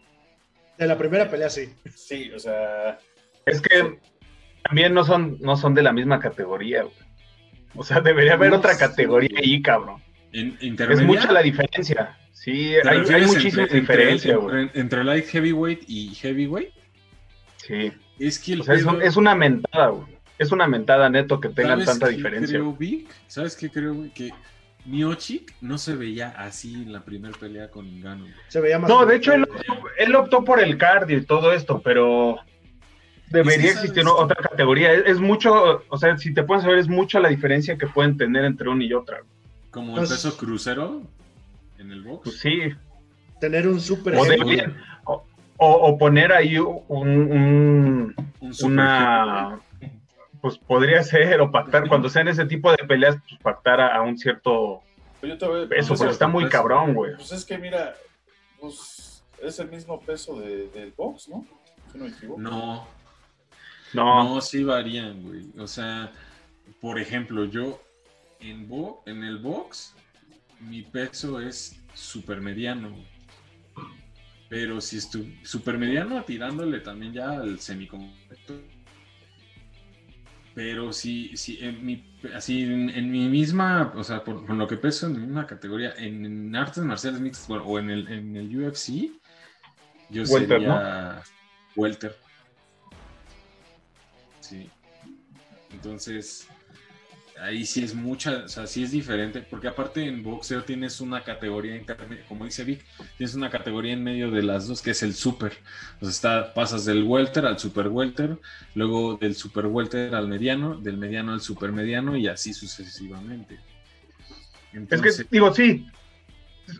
de 0.77 0.87
la 0.89 0.99
primera 0.99 1.31
pelea, 1.31 1.49
sí. 1.49 1.73
Sí, 1.95 2.33
o 2.33 2.39
sea. 2.41 2.99
Es 3.47 3.61
que 3.61 4.01
también 4.65 4.93
no 4.93 5.05
son, 5.05 5.39
no 5.41 5.57
son 5.57 5.73
de 5.73 5.85
la 5.85 5.93
misma 5.93 6.19
categoría, 6.19 6.83
güey. 6.83 6.97
O 7.77 7.85
sea, 7.85 8.01
debería 8.01 8.33
haber 8.33 8.55
otra 8.55 8.77
categoría 8.77 9.39
ahí, 9.39 9.63
cabrón. 9.63 10.03
Es 10.33 11.03
mucha 11.03 11.33
la 11.33 11.43
diferencia. 11.43 12.17
Sí, 12.33 12.75
hay, 12.85 13.27
muchísima 13.27 13.67
diferencia, 13.67 14.37
güey. 14.37 14.71
Entre, 14.75 15.05
light 15.05 15.27
heavyweight 15.27 15.83
y 15.89 16.15
heavyweight. 16.15 16.73
Sí. 17.57 17.93
Es 18.19 18.39
que 18.39 18.57
o 18.61 18.65
sea, 18.65 18.75
es, 18.75 19.17
una 19.17 19.35
mentada, 19.35 19.89
güey. 19.89 20.07
Es 20.39 20.51
una 20.51 20.67
mentada 20.67 21.11
neto 21.11 21.39
que 21.39 21.51
tengan 21.51 21.85
tanta 21.85 22.09
diferencia. 22.09 22.59
Creo, 22.59 22.77
¿Sabes 23.27 23.57
qué 23.57 23.71
creo, 23.71 23.95
güey? 23.95 24.11
Que 24.11 24.31
Miochik 24.87 25.55
no 25.61 25.77
se 25.77 25.95
veía 25.95 26.31
así 26.31 26.75
en 26.75 26.93
la 26.93 27.05
primera 27.05 27.37
pelea 27.39 27.71
con 27.71 27.87
Ngannou. 28.01 28.29
Se 28.49 28.61
veía 28.61 28.79
más 28.79 28.89
No, 28.89 29.05
de 29.05 29.17
hecho 29.17 29.33
él, 29.35 30.15
optó 30.15 30.45
por 30.45 30.61
el 30.61 30.79
cardio 30.79 31.19
y 31.19 31.25
todo 31.27 31.53
esto, 31.53 31.83
pero 31.83 32.39
debería 33.29 33.73
existir 33.73 34.05
otra 34.07 34.37
categoría. 34.37 34.93
Es, 34.93 35.21
mucho, 35.21 35.85
o 35.89 35.99
sea, 35.99 36.17
si 36.17 36.33
te 36.33 36.43
puedes 36.43 36.65
saber, 36.65 36.79
es 36.79 36.89
mucha 36.89 37.21
la 37.21 37.29
diferencia 37.29 37.77
que 37.77 37.87
pueden 37.87 38.17
tener 38.17 38.45
entre 38.45 38.69
una 38.69 38.85
y 38.85 38.93
otra. 38.93 39.23
Como 39.71 39.93
el 39.93 39.99
pues 39.99 40.11
peso 40.11 40.37
crucero 40.37 41.03
en 41.79 41.93
el 41.93 42.03
box. 42.03 42.25
Pues 42.25 42.39
sí. 42.39 42.61
Tener 43.41 43.69
un 43.69 43.81
super. 43.81 44.15
O, 45.05 45.25
o, 45.59 45.99
poner 45.99 46.33
ahí 46.33 46.57
un, 46.59 46.83
un, 46.89 48.15
una 48.63 49.61
pues 50.41 50.59
podría 50.59 51.03
ser, 51.03 51.41
o 51.41 51.51
pactar, 51.51 51.87
cuando 51.89 52.09
sean 52.09 52.29
ese 52.29 52.47
tipo 52.47 52.71
de 52.71 52.79
peleas, 52.79 53.17
pues 53.29 53.41
pactar 53.43 53.81
a, 53.81 54.01
un 54.03 54.17
cierto 54.17 54.83
pues 55.21 55.35
peso, 55.69 55.95
pero 55.99 56.11
está 56.11 56.27
muy 56.29 56.49
cabrón, 56.49 56.95
güey. 56.95 57.15
Pues 57.17 57.33
es 57.33 57.45
que 57.45 57.59
mira, 57.59 57.95
pues 58.59 59.23
es 59.43 59.59
el 59.59 59.71
mismo 59.71 60.01
peso 60.01 60.41
de, 60.41 60.69
del 60.69 60.93
box, 60.97 61.29
¿no? 61.29 61.45
Si 61.93 61.99
no 61.99 62.05
me 62.05 62.11
equivoco. 62.11 62.41
No. 62.41 62.87
No. 63.93 64.25
No, 64.25 64.41
sí 64.41 64.63
varían, 64.65 65.23
güey. 65.23 65.47
O 65.59 65.67
sea, 65.67 66.11
por 66.81 66.99
ejemplo, 66.99 67.45
yo 67.45 67.81
en, 68.41 68.69
en 69.07 69.25
el 69.25 69.39
box, 69.39 69.95
mi 70.61 70.83
peso 70.83 71.41
es 71.41 71.81
super 71.95 72.41
mediano. 72.41 72.95
Pero 74.49 74.81
si 74.81 74.97
es 74.97 75.09
super 75.45 75.79
mediano, 75.79 76.25
tirándole 76.25 76.81
también 76.81 77.13
ya 77.13 77.31
al 77.31 77.61
semicompleto. 77.61 78.61
Pero 80.55 80.93
si, 80.93 81.37
si 81.37 81.59
en 81.65 81.85
mi, 81.87 82.05
así 82.35 82.65
en, 82.65 83.11
mi 83.11 83.29
misma, 83.29 83.93
o 83.95 84.03
sea, 84.03 84.25
por, 84.25 84.51
lo 84.51 84.67
que 84.67 84.77
peso 84.77 85.07
en 85.07 85.23
una 85.23 85.47
categoría, 85.47 85.95
en, 85.97 86.55
artes 86.57 86.83
marciales 86.83 87.21
mixtas 87.21 87.49
o 87.49 87.79
en 87.79 87.91
el, 87.91 88.09
en 88.09 88.37
el 88.37 88.65
UFC, 88.65 89.13
yo 90.11 90.27
sería 90.27 91.23
welter. 91.77 92.17
Sí. 94.41 94.69
Entonces, 95.73 96.49
ahí 97.43 97.65
sí 97.65 97.83
es 97.83 97.95
mucha, 97.95 98.45
o 98.45 98.49
sea, 98.49 98.67
sí 98.67 98.83
es 98.83 98.91
diferente, 98.91 99.43
porque 99.43 99.69
aparte 99.69 100.07
en 100.07 100.23
boxeo 100.23 100.63
tienes 100.63 101.01
una 101.01 101.23
categoría 101.23 101.77
intermedia, 101.77 102.25
como 102.29 102.45
dice 102.45 102.65
Vic, 102.65 102.85
tienes 103.17 103.35
una 103.35 103.51
categoría 103.51 103.93
en 103.93 104.03
medio 104.03 104.31
de 104.31 104.43
las 104.43 104.69
dos 104.69 104.83
que 104.83 104.91
es 104.91 105.03
el 105.03 105.15
super. 105.15 105.53
O 106.01 106.05
sea, 106.05 106.11
está, 106.11 106.55
pasas 106.55 106.85
del 106.85 107.05
welter 107.05 107.47
al 107.47 107.59
super 107.59 107.89
welter, 107.89 108.39
luego 108.75 109.17
del 109.17 109.35
super 109.35 109.67
welter 109.67 110.15
al 110.15 110.29
mediano, 110.29 110.77
del 110.77 110.97
mediano 110.97 111.33
al 111.33 111.41
super 111.41 111.73
mediano 111.73 112.17
y 112.17 112.29
así 112.29 112.53
sucesivamente. 112.53 113.59
es 114.73 115.01
que, 115.01 115.11
digo, 115.31 115.55
sí, 115.55 115.87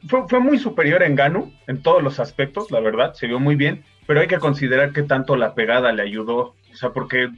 fue, 0.09 0.29
fue 0.29 0.41
muy 0.41 0.59
superior 0.59 1.03
en 1.03 1.17
Gano 1.17 1.53
en 1.67 1.83
todos 1.83 2.03
los 2.03 2.21
aspectos, 2.21 2.71
la 2.71 2.81
verdad, 2.81 3.15
se 3.15 3.27
vio 3.27 3.41
muy 3.41 3.57
bien, 3.57 3.85
pero 4.07 4.21
hay 4.21 4.29
que 4.29 4.39
considerar 4.39 4.93
que 4.93 5.03
tanto 5.03 5.37
la 5.37 5.55
pegada 5.55 5.93
le 5.93 6.03
ayudó, 6.03 6.55
o 6.73 6.77
sea, 6.77 6.91
porque 6.91 7.31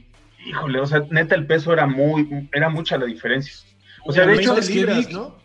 híjole, 0.45 0.79
o 0.79 0.85
sea, 0.85 1.03
neta 1.09 1.35
el 1.35 1.45
peso 1.45 1.73
era 1.73 1.87
muy, 1.87 2.49
era 2.51 2.69
mucha 2.69 2.97
la 2.97 3.05
diferencia. 3.05 3.53
O 4.05 4.11
sea, 4.11 4.25
de 4.25 4.35
hecho, 4.35 4.55
libras, 4.59 5.11
¿no? 5.11 5.37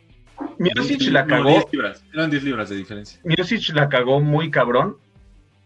Miocic 0.59 1.11
la 1.11 1.26
cagó. 1.26 1.68
eran 2.12 2.30
10 2.30 2.44
libras 2.44 2.68
de 2.68 2.76
diferencia. 2.76 3.20
Miocic 3.24 3.74
la 3.74 3.88
cagó 3.88 4.20
muy 4.20 4.51
cabrón 4.51 4.96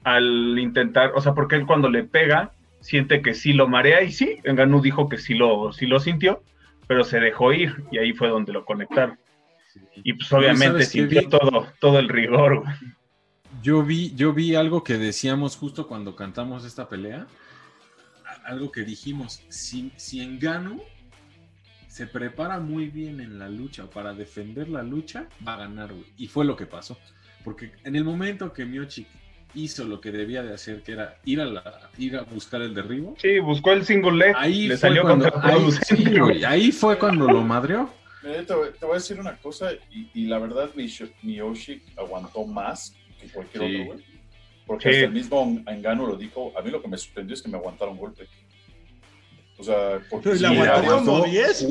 al 0.04 0.58
intentar, 0.58 1.12
o 1.14 1.20
sea, 1.20 1.34
porque 1.34 1.56
él 1.56 1.66
cuando 1.66 1.88
le 1.88 2.04
pega 2.04 2.52
siente 2.80 3.22
que 3.22 3.34
sí 3.34 3.52
lo 3.52 3.68
marea 3.68 4.02
y 4.02 4.12
sí, 4.12 4.38
Enganu 4.44 4.80
dijo 4.80 5.08
que 5.08 5.18
sí 5.18 5.34
lo, 5.34 5.72
sí 5.72 5.86
lo 5.86 6.00
sintió, 6.00 6.42
pero 6.86 7.04
se 7.04 7.20
dejó 7.20 7.52
ir 7.52 7.84
y 7.92 7.98
ahí 7.98 8.12
fue 8.12 8.28
donde 8.28 8.52
lo 8.52 8.64
conectaron. 8.64 9.18
Y 10.04 10.14
pues 10.14 10.32
obviamente 10.32 10.84
sintió 10.84 11.28
todo, 11.28 11.66
todo 11.80 11.98
el 11.98 12.08
rigor. 12.08 12.64
Yo 13.62 13.82
vi, 13.84 14.12
yo 14.14 14.32
vi 14.32 14.54
algo 14.54 14.82
que 14.82 14.98
decíamos 14.98 15.56
justo 15.56 15.86
cuando 15.86 16.16
cantamos 16.16 16.64
esta 16.64 16.88
pelea, 16.88 17.26
algo 18.44 18.72
que 18.72 18.82
dijimos, 18.82 19.42
si, 19.48 19.92
si 19.96 20.20
Engano 20.20 20.80
se 21.88 22.06
prepara 22.06 22.58
muy 22.58 22.88
bien 22.88 23.20
en 23.20 23.38
la 23.38 23.48
lucha 23.48 23.84
o 23.84 23.90
para 23.90 24.14
defender 24.14 24.68
la 24.68 24.82
lucha, 24.82 25.28
va 25.46 25.54
a 25.54 25.58
ganar, 25.58 25.90
Y 26.16 26.26
fue 26.26 26.44
lo 26.44 26.56
que 26.56 26.66
pasó. 26.66 26.98
Porque 27.44 27.72
en 27.84 27.96
el 27.96 28.04
momento 28.04 28.52
que 28.52 28.64
Miochik 28.64 29.06
hizo 29.54 29.84
lo 29.84 30.00
que 30.00 30.10
debía 30.10 30.42
de 30.42 30.54
hacer, 30.54 30.82
que 30.82 30.92
era 30.92 31.18
ir 31.24 31.40
a, 31.40 31.44
la, 31.44 31.90
ir 31.98 32.16
a 32.16 32.22
buscar 32.22 32.62
el 32.62 32.74
derribo. 32.74 33.14
Sí, 33.18 33.38
buscó 33.40 33.72
el 33.72 33.84
single 33.84 34.12
leg. 34.12 34.34
Ahí 34.36 34.68
le 34.68 34.76
salió 34.76 35.02
cuando, 35.02 35.30
ahí, 35.42 36.44
ahí, 36.44 36.72
fue 36.72 36.98
cuando 36.98 37.26
lo 37.26 37.42
madrió. 37.42 37.90
Te, 38.22 38.54
voy 38.54 38.92
a 38.92 38.94
decir 38.94 39.18
una 39.18 39.36
cosa, 39.36 39.72
y, 39.90 40.26
la 40.26 40.38
verdad, 40.38 40.70
Miochik 41.22 41.82
aguantó 41.98 42.46
más 42.46 42.96
que 43.20 43.28
cualquier 43.28 43.64
otro, 43.64 43.84
güey. 43.84 44.11
Porque 44.66 44.88
hasta 44.88 45.04
el 45.04 45.12
mismo 45.12 45.62
Engano 45.66 46.06
lo 46.06 46.16
dijo. 46.16 46.52
A 46.56 46.62
mí 46.62 46.70
lo 46.70 46.80
que 46.80 46.88
me 46.88 46.96
sorprendió 46.96 47.34
es 47.34 47.42
que 47.42 47.48
me 47.48 47.58
aguantaron 47.58 47.96
golpe. 47.96 48.28
O 49.58 49.64
sea, 49.64 50.00
porque. 50.10 50.34
le 50.34 50.46
aguantó 50.46 51.12
como 51.12 51.24
10. 51.24 51.68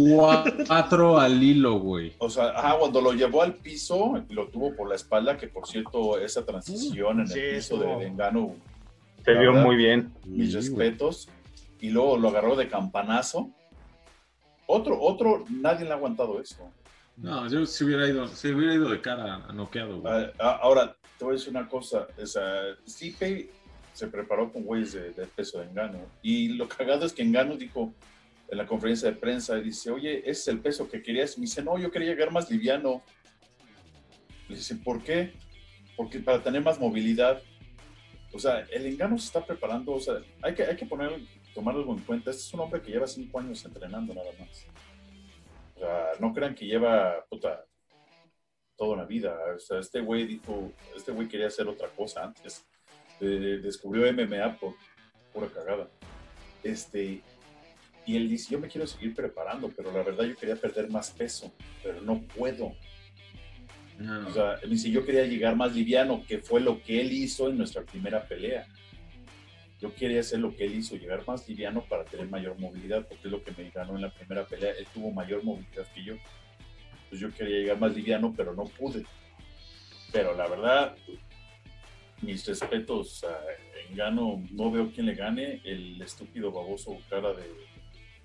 Cuatro 0.67 1.19
al 1.19 1.41
hilo, 1.41 1.79
güey. 1.79 2.13
O 2.19 2.29
sea, 2.29 2.49
ajá, 2.49 2.77
cuando 2.79 3.01
lo 3.01 3.13
llevó 3.13 3.41
al 3.41 3.55
piso, 3.55 4.23
lo 4.29 4.47
tuvo 4.47 4.75
por 4.75 4.87
la 4.87 4.95
espalda, 4.95 5.37
que 5.37 5.47
por 5.47 5.67
cierto, 5.67 6.19
esa 6.19 6.45
transición 6.45 7.21
en 7.21 7.31
el 7.31 7.55
piso 7.55 7.77
de, 7.77 8.07
Engano. 8.07 8.55
Se 9.25 9.33
vio 9.33 9.53
muy 9.53 9.75
bien. 9.75 10.11
Mis 10.25 10.53
respetos. 10.53 11.29
Y 11.79 11.89
luego 11.89 12.17
lo 12.17 12.29
agarró 12.29 12.55
de 12.55 12.67
campanazo. 12.67 13.49
Otro, 14.67 15.01
otro, 15.01 15.43
nadie 15.49 15.85
le 15.85 15.91
ha 15.91 15.95
aguantado 15.95 16.39
eso. 16.39 16.71
No, 17.21 17.47
yo 17.47 17.67
se 17.67 17.85
hubiera 17.85 18.07
ido, 18.09 18.27
se 18.27 18.51
hubiera 18.51 18.73
ido 18.73 18.89
de 18.89 18.99
cara 18.99 19.45
a 19.47 19.53
noqueado. 19.53 20.01
Ah, 20.05 20.31
ah, 20.39 20.59
ahora, 20.63 20.97
te 21.19 21.23
voy 21.23 21.35
a 21.35 21.37
decir 21.37 21.51
una 21.51 21.67
cosa. 21.69 22.07
Se 22.25 24.07
preparó 24.07 24.51
con 24.51 24.63
güeyes 24.63 24.93
de, 24.93 25.27
peso 25.27 25.59
de 25.59 25.65
engano. 25.65 25.99
Y 26.23 26.49
lo 26.49 26.67
cagado 26.67 27.05
es 27.05 27.13
que 27.13 27.21
Engano 27.21 27.57
dijo 27.57 27.93
en 28.49 28.57
la 28.57 28.65
conferencia 28.65 29.11
de 29.11 29.17
prensa, 29.17 29.55
dice, 29.55 29.91
oye, 29.91 30.19
ese 30.19 30.31
es 30.31 30.47
el 30.47 30.59
peso 30.61 30.89
que 30.89 31.03
querías. 31.03 31.37
Me 31.37 31.43
dice, 31.43 31.61
no, 31.61 31.77
yo 31.77 31.91
quería 31.91 32.09
llegar 32.09 32.31
más 32.31 32.49
liviano. 32.49 33.03
Le 34.49 34.55
dice, 34.55 34.75
¿por 34.77 35.03
qué? 35.03 35.33
Porque 35.95 36.19
para 36.19 36.41
tener 36.41 36.63
más 36.63 36.79
movilidad. 36.79 37.39
O 38.33 38.39
sea, 38.39 38.65
el 38.71 38.87
engano 38.87 39.17
se 39.19 39.27
está 39.27 39.45
preparando, 39.45 39.91
o 39.91 39.99
sea, 39.99 40.15
hay 40.41 40.55
que, 40.55 40.63
hay 40.63 40.75
que 40.75 40.85
poner, 40.85 41.19
tomarlo 41.53 41.83
en 41.93 41.99
cuenta. 41.99 42.31
Este 42.31 42.41
es 42.41 42.53
un 42.53 42.61
hombre 42.61 42.81
que 42.81 42.91
lleva 42.91 43.05
cinco 43.05 43.39
años 43.39 43.63
entrenando 43.63 44.15
nada 44.15 44.31
más 44.39 44.65
no 46.19 46.33
crean 46.33 46.55
que 46.55 46.65
lleva 46.65 47.25
puta, 47.29 47.65
toda 48.77 48.93
una 48.93 49.05
vida. 49.05 49.37
O 49.55 49.59
sea, 49.59 49.79
este 49.79 50.01
güey 50.01 50.25
dijo, 50.25 50.71
este 50.95 51.11
güey 51.11 51.27
quería 51.27 51.47
hacer 51.47 51.67
otra 51.67 51.87
cosa 51.89 52.23
antes. 52.23 52.65
descubrió 53.19 54.11
MMA 54.11 54.57
por 54.57 54.73
pura 55.33 55.47
cagada. 55.47 55.87
Este, 56.63 57.21
y 58.05 58.15
él 58.17 58.29
dice, 58.29 58.51
yo 58.51 58.59
me 58.59 58.67
quiero 58.67 58.87
seguir 58.87 59.13
preparando, 59.13 59.69
pero 59.69 59.91
la 59.91 60.03
verdad 60.03 60.25
yo 60.25 60.35
quería 60.35 60.55
perder 60.55 60.89
más 60.89 61.11
peso, 61.11 61.51
pero 61.83 62.01
no 62.01 62.21
puedo. 62.21 62.73
O 64.27 64.31
sea, 64.31 64.55
él 64.63 64.71
dice, 64.71 64.89
yo 64.89 65.05
quería 65.05 65.25
llegar 65.25 65.55
más 65.55 65.75
liviano, 65.75 66.23
que 66.27 66.39
fue 66.39 66.59
lo 66.59 66.81
que 66.81 67.01
él 67.01 67.11
hizo 67.11 67.49
en 67.49 67.57
nuestra 67.57 67.83
primera 67.83 68.27
pelea. 68.27 68.67
Yo 69.81 69.93
quería 69.95 70.19
hacer 70.19 70.39
lo 70.39 70.55
que 70.55 70.65
él 70.65 70.75
hizo, 70.75 70.95
llegar 70.95 71.23
más 71.25 71.47
liviano 71.49 71.83
para 71.89 72.05
tener 72.05 72.29
mayor 72.29 72.57
movilidad, 72.59 73.07
porque 73.07 73.27
es 73.27 73.31
lo 73.31 73.43
que 73.43 73.51
me 73.57 73.69
ganó 73.71 73.95
en 73.95 74.01
la 74.01 74.13
primera 74.13 74.45
pelea. 74.45 74.73
Él 74.77 74.85
tuvo 74.93 75.11
mayor 75.11 75.43
movilidad 75.43 75.87
que 75.93 76.03
yo. 76.03 76.13
Entonces 77.03 77.19
yo 77.19 77.31
quería 77.35 77.57
llegar 77.57 77.79
más 77.79 77.95
liviano, 77.95 78.31
pero 78.37 78.53
no 78.53 78.65
pude. 78.65 79.03
Pero 80.13 80.35
la 80.35 80.47
verdad, 80.47 80.95
mis 82.21 82.45
respetos 82.45 83.23
a 83.23 83.89
Engano, 83.89 84.43
no 84.51 84.69
veo 84.69 84.91
quién 84.93 85.07
le 85.07 85.15
gane. 85.15 85.61
El 85.63 85.99
estúpido 85.99 86.51
baboso 86.51 86.99
cara 87.09 87.33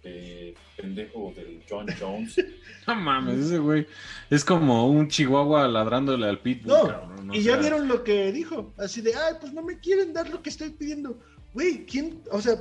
de, 0.02 0.54
pendejo 0.76 1.32
del 1.34 1.62
John 1.68 1.86
Jones. 1.98 2.36
no 2.86 2.94
mames, 2.94 3.46
ese 3.46 3.58
güey 3.58 3.86
es 4.28 4.44
como 4.44 4.88
un 4.88 5.08
chihuahua 5.08 5.66
ladrándole 5.66 6.28
al 6.28 6.38
pitbull. 6.38 6.92
No, 7.24 7.34
y 7.34 7.42
ya 7.42 7.56
vieron 7.56 7.88
lo 7.88 8.04
que 8.04 8.30
dijo, 8.30 8.72
así 8.76 9.00
de, 9.00 9.14
ay, 9.14 9.34
pues 9.40 9.52
no 9.52 9.62
me 9.62 9.80
quieren 9.80 10.12
dar 10.12 10.28
lo 10.28 10.42
que 10.42 10.50
estoy 10.50 10.70
pidiendo 10.70 11.18
güey, 11.56 11.86
¿quién, 11.86 12.20
o 12.30 12.38
sea, 12.38 12.54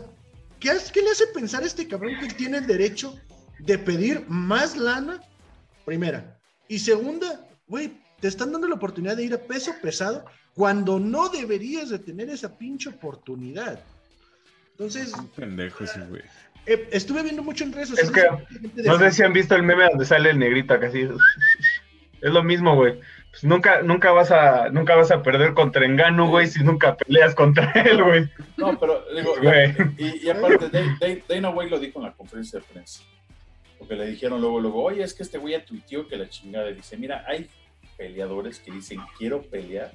¿qué, 0.57 0.69
¿qué, 0.93 1.01
le 1.01 1.11
hace 1.11 1.27
pensar 1.33 1.63
a 1.63 1.65
este 1.65 1.85
cabrón 1.85 2.13
que 2.17 2.33
tiene 2.33 2.59
el 2.59 2.65
derecho 2.65 3.19
de 3.59 3.77
pedir 3.77 4.23
más 4.29 4.77
lana? 4.77 5.21
Primera. 5.83 6.39
Y 6.69 6.79
segunda, 6.79 7.45
güey, 7.67 7.91
te 8.21 8.29
están 8.29 8.53
dando 8.53 8.69
la 8.69 8.75
oportunidad 8.75 9.17
de 9.17 9.25
ir 9.25 9.33
a 9.33 9.37
peso 9.37 9.73
pesado 9.81 10.23
cuando 10.53 10.97
no 10.97 11.27
deberías 11.27 11.89
de 11.89 11.99
tener 11.99 12.29
esa 12.29 12.57
pinche 12.57 12.87
oportunidad. 12.87 13.81
Entonces... 14.71 15.13
Un 15.13 15.27
pendejo 15.27 15.83
ese 15.83 15.99
güey. 16.05 16.21
Eh, 16.65 16.87
estuve 16.93 17.21
viendo 17.21 17.43
mucho 17.43 17.65
en 17.65 17.73
redes 17.73 17.89
sociales. 17.89 18.15
Es 18.15 18.71
que, 18.73 18.81
no 18.83 18.97
sé 18.97 19.11
si 19.11 19.23
han 19.23 19.33
visto 19.33 19.55
el 19.55 19.63
meme 19.63 19.89
donde 19.89 20.05
sale 20.05 20.29
el 20.29 20.39
negrito 20.39 20.79
casi. 20.79 21.01
Es 22.21 22.31
lo 22.31 22.43
mismo, 22.43 22.75
güey. 22.75 23.01
Pues 23.35 23.43
nunca, 23.43 23.81
nunca 23.81 24.13
vas 24.13 24.31
a, 24.31 24.69
nunca 24.69 24.95
vas 24.95 25.11
a 25.11 25.21
perder 25.21 25.53
contra 25.53 25.85
Engano, 25.85 26.29
güey, 26.29 26.47
si 26.47 26.63
nunca 26.63 26.95
peleas 26.95 27.35
contra 27.35 27.69
él, 27.75 28.01
güey. 28.01 28.29
No, 28.55 28.79
pero 28.79 29.03
digo, 29.13 29.35
güey. 29.41 29.73
Y, 29.97 30.29
aparte, 30.29 30.69
Dana 31.27 31.49
White 31.49 31.69
lo 31.69 31.79
dijo 31.79 31.99
en 31.99 32.05
la 32.05 32.13
conferencia 32.13 32.59
de 32.59 32.65
prensa. 32.65 33.03
Porque 33.77 33.95
le 33.95 34.05
dijeron 34.05 34.39
luego, 34.39 34.61
luego, 34.61 34.83
oye, 34.83 35.03
es 35.03 35.13
que 35.13 35.23
este 35.23 35.37
güey 35.37 35.65
tuiteó 35.65 36.07
que 36.07 36.15
la 36.15 36.29
chingada. 36.29 36.71
Dice, 36.71 36.95
mira, 36.95 37.25
hay 37.27 37.49
peleadores 37.97 38.61
que 38.61 38.71
dicen, 38.71 39.01
quiero 39.17 39.41
pelear, 39.41 39.91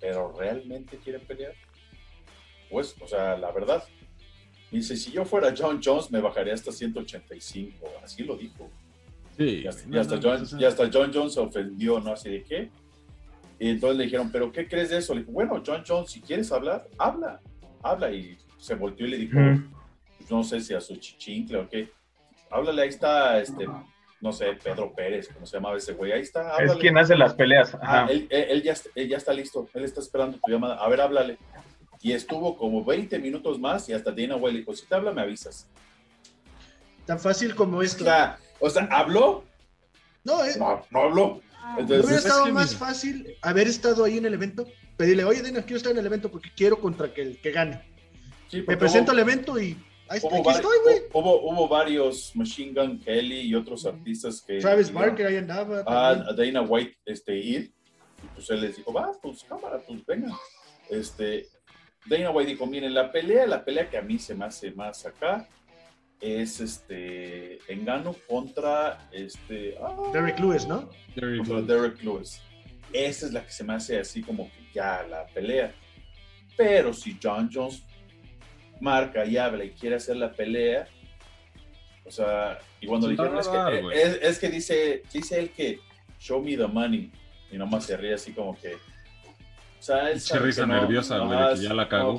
pero 0.00 0.34
realmente 0.36 0.96
quieren 0.96 1.20
pelear. 1.20 1.52
Pues, 2.68 2.96
o 3.00 3.06
sea, 3.06 3.36
la 3.36 3.52
verdad. 3.52 3.84
Dice, 4.72 4.96
si 4.96 5.12
yo 5.12 5.24
fuera 5.24 5.54
John 5.56 5.80
Jones, 5.80 6.10
me 6.10 6.20
bajaría 6.20 6.52
hasta 6.52 6.72
185. 6.72 7.88
Así 8.02 8.24
lo 8.24 8.36
dijo. 8.36 8.68
Y 9.38 9.66
hasta, 9.66 10.90
John, 10.92 11.10
Jones 11.12 11.34
se 11.34 11.40
ofendió, 11.40 12.00
¿no? 12.00 12.12
Así 12.12 12.30
de 12.30 12.42
qué. 12.42 12.70
Y 13.58 13.70
entonces 13.70 13.98
le 13.98 14.04
dijeron, 14.04 14.30
¿pero 14.30 14.52
qué 14.52 14.68
crees 14.68 14.90
de 14.90 14.98
eso? 14.98 15.14
Le 15.14 15.20
dijo, 15.20 15.32
bueno, 15.32 15.62
John 15.64 15.82
Jones, 15.86 16.10
si 16.10 16.20
quieres 16.20 16.50
hablar, 16.52 16.86
habla, 16.98 17.40
habla. 17.82 18.10
Y 18.10 18.36
se 18.58 18.74
volteó 18.74 19.06
y 19.06 19.10
le 19.10 19.18
dijo, 19.18 19.38
pues, 20.18 20.30
no 20.30 20.44
sé 20.44 20.60
si 20.60 20.74
a 20.74 20.80
su 20.80 20.96
chichincle 20.96 21.58
o 21.58 21.68
qué. 21.68 21.90
Háblale, 22.50 22.82
ahí 22.82 22.88
está, 22.88 23.40
este, 23.40 23.66
no 24.20 24.32
sé, 24.32 24.52
Pedro 24.62 24.92
Pérez, 24.94 25.28
como 25.28 25.46
se 25.46 25.56
llama 25.56 25.76
ese 25.76 25.92
güey, 25.92 26.12
ahí 26.12 26.22
está. 26.22 26.56
Es 26.56 26.74
quien 26.76 26.96
hace 26.96 27.16
las 27.16 27.34
peleas. 27.34 27.76
Ah, 27.80 28.06
él, 28.08 28.28
ya, 28.62 28.74
él 28.94 29.08
ya 29.08 29.16
está 29.16 29.32
listo, 29.32 29.68
él 29.74 29.84
está 29.84 30.00
esperando 30.00 30.38
tu 30.42 30.50
llamada. 30.50 30.76
A 30.76 30.88
ver, 30.88 31.00
háblale. 31.00 31.38
Y 32.02 32.12
estuvo 32.12 32.56
como 32.56 32.84
20 32.84 33.18
minutos 33.18 33.58
más 33.58 33.88
y 33.88 33.92
hasta 33.92 34.12
Dana 34.12 34.36
White 34.36 34.52
le 34.52 34.58
dijo, 34.60 34.74
si 34.74 34.86
te 34.86 34.94
habla, 34.94 35.12
me 35.12 35.22
avisas. 35.22 35.68
Tan 37.04 37.18
fácil 37.18 37.54
como 37.54 37.82
esto. 37.82 38.04
O 38.04 38.06
sea, 38.06 38.38
O 38.60 38.70
sea, 38.70 38.84
¿habló? 38.90 39.44
No, 40.24 40.44
eh. 40.44 40.54
No, 40.58 40.82
no 40.90 41.00
habló. 41.00 41.40
Entonces, 41.78 42.04
hubiera 42.04 42.18
estado 42.18 42.46
más 42.52 42.74
fácil 42.74 43.36
haber 43.42 43.66
estado 43.66 44.04
ahí 44.04 44.18
en 44.18 44.26
el 44.26 44.34
evento, 44.34 44.66
pedirle, 44.96 45.24
oye, 45.24 45.42
Dana, 45.42 45.62
quiero 45.62 45.76
estar 45.78 45.92
en 45.92 45.98
el 45.98 46.06
evento 46.06 46.30
porque 46.30 46.50
quiero 46.56 46.80
contra 46.80 47.12
que 47.12 47.22
el 47.22 47.40
que 47.40 47.50
gane. 47.50 47.82
Me 48.52 48.76
presento 48.76 49.10
al 49.10 49.18
evento 49.18 49.60
y 49.60 49.76
ahí 50.08 50.20
hubo 50.22 50.48
aquí 50.48 50.58
estoy, 50.58 50.78
güey. 50.84 51.02
Hubo, 51.12 51.50
hubo, 51.50 51.68
varios 51.68 52.34
Machine 52.36 52.72
Gun 52.72 53.00
Kelly 53.00 53.40
y 53.40 53.54
otros 53.54 53.84
artistas 53.84 54.40
que. 54.40 54.58
Travis 54.58 54.92
Barker 54.92 55.26
ahí 55.26 55.36
andaba. 55.36 55.82
A, 55.86 56.10
a 56.10 56.32
Dana 56.32 56.62
White 56.62 56.96
este, 57.04 57.36
ir. 57.36 57.72
Y 58.22 58.26
pues 58.34 58.48
él 58.50 58.60
les 58.60 58.76
dijo, 58.76 58.92
va, 58.92 59.12
pues 59.20 59.42
cámara, 59.42 59.80
pues 59.86 60.06
venga. 60.06 60.32
Este, 60.88 61.48
Dana 62.06 62.30
White 62.30 62.52
dijo, 62.52 62.66
miren, 62.66 62.94
la 62.94 63.10
pelea, 63.10 63.46
la 63.46 63.64
pelea 63.64 63.90
que 63.90 63.98
a 63.98 64.02
mí 64.02 64.18
se 64.18 64.34
me 64.34 64.44
hace 64.44 64.70
más 64.70 65.04
acá 65.04 65.48
es 66.20 66.60
este 66.60 67.58
Engano 67.68 68.14
contra 68.28 69.08
este 69.12 69.76
ah, 69.80 69.94
Derek 70.12 70.38
Lewis, 70.38 70.66
¿no? 70.66 70.88
contra 71.14 71.62
Derek 71.62 72.02
Lewis. 72.02 72.40
Esa 72.92 73.26
es 73.26 73.32
la 73.32 73.44
que 73.44 73.50
se 73.50 73.64
me 73.64 73.74
hace 73.74 73.98
así 73.98 74.22
como 74.22 74.50
que 74.50 74.72
ya 74.74 75.02
la 75.08 75.26
pelea. 75.26 75.72
Pero 76.56 76.92
si 76.92 77.18
John 77.22 77.50
Jones 77.52 77.82
marca 78.80 79.24
y 79.24 79.36
habla 79.36 79.64
y 79.64 79.70
quiere 79.70 79.96
hacer 79.96 80.16
la 80.16 80.32
pelea, 80.32 80.86
o 82.04 82.10
sea, 82.10 82.58
y 82.80 82.86
cuando 82.86 83.08
dijeron 83.08 83.36
es 83.38 83.48
que, 83.48 84.18
es, 84.22 84.38
que 84.38 84.48
dice, 84.48 85.02
dice 85.12 85.38
él 85.38 85.50
que 85.50 85.80
show 86.18 86.42
me 86.42 86.56
the 86.56 86.66
money 86.66 87.10
y 87.50 87.58
nomás 87.58 87.84
se 87.84 87.96
ríe 87.96 88.14
así 88.14 88.32
como 88.32 88.56
que 88.56 88.74
o 88.74 89.82
sea, 89.82 90.10
él 90.10 90.20
se 90.20 90.38
risa 90.38 90.66
nerviosa, 90.66 91.18
güey, 91.18 91.54
que 91.54 91.62
ya 91.62 91.74
la 91.74 91.88
cagó. 91.88 92.18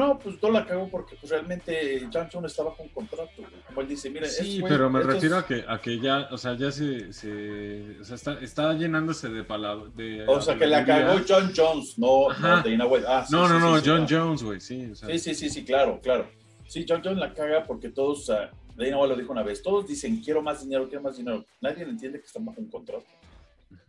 No, 0.00 0.18
pues 0.18 0.42
no 0.42 0.50
la 0.50 0.64
cagó 0.64 0.88
porque 0.88 1.14
pues, 1.16 1.30
realmente 1.30 2.08
Johnson 2.10 2.46
estaba 2.46 2.74
con 2.74 2.88
contrato. 2.88 3.42
Como 3.66 3.82
él 3.82 3.88
dice, 3.88 4.08
mira, 4.08 4.26
sí, 4.26 4.62
pero 4.66 4.88
me 4.88 5.02
refiero 5.02 5.36
a 5.36 5.44
que 5.44 5.62
a 5.68 5.78
que 5.78 6.00
ya, 6.00 6.26
o 6.30 6.38
sea, 6.38 6.56
ya 6.56 6.72
se, 6.72 7.12
se 7.12 7.98
o 8.00 8.04
sea, 8.04 8.14
está, 8.16 8.40
está 8.40 8.72
llenándose 8.72 9.28
de 9.28 9.44
palabras. 9.44 9.92
O 10.26 10.40
sea, 10.40 10.56
que 10.56 10.66
la 10.66 10.86
cagó 10.86 11.20
John 11.28 11.52
Jones, 11.54 11.98
no, 11.98 12.28
no 12.40 12.62
Dana 12.62 12.86
White. 12.86 13.04
Ah, 13.06 13.26
no, 13.30 13.46
no, 13.46 13.58
no, 13.58 13.78
John 13.84 14.06
Jones, 14.08 14.42
güey, 14.42 14.58
sí. 14.58 14.90
Sí, 14.94 15.18
sí, 15.18 15.34
sí, 15.34 15.50
sí, 15.50 15.64
claro, 15.66 16.00
claro. 16.02 16.30
Sí, 16.66 16.86
John 16.88 17.02
Jones 17.04 17.18
la 17.18 17.34
caga 17.34 17.64
porque 17.64 17.90
todos, 17.90 18.20
o 18.20 18.22
sea, 18.22 18.50
Dana 18.76 18.96
White 18.96 19.14
lo 19.14 19.20
dijo 19.20 19.32
una 19.32 19.42
vez, 19.42 19.62
todos 19.62 19.86
dicen 19.86 20.22
quiero 20.22 20.40
más 20.40 20.62
dinero, 20.62 20.88
quiero 20.88 21.02
más 21.02 21.18
dinero. 21.18 21.44
Nadie 21.60 21.82
entiende 21.82 22.18
que 22.20 22.26
están 22.26 22.46
bajo 22.46 22.58
un 22.58 22.70
contrato. 22.70 23.04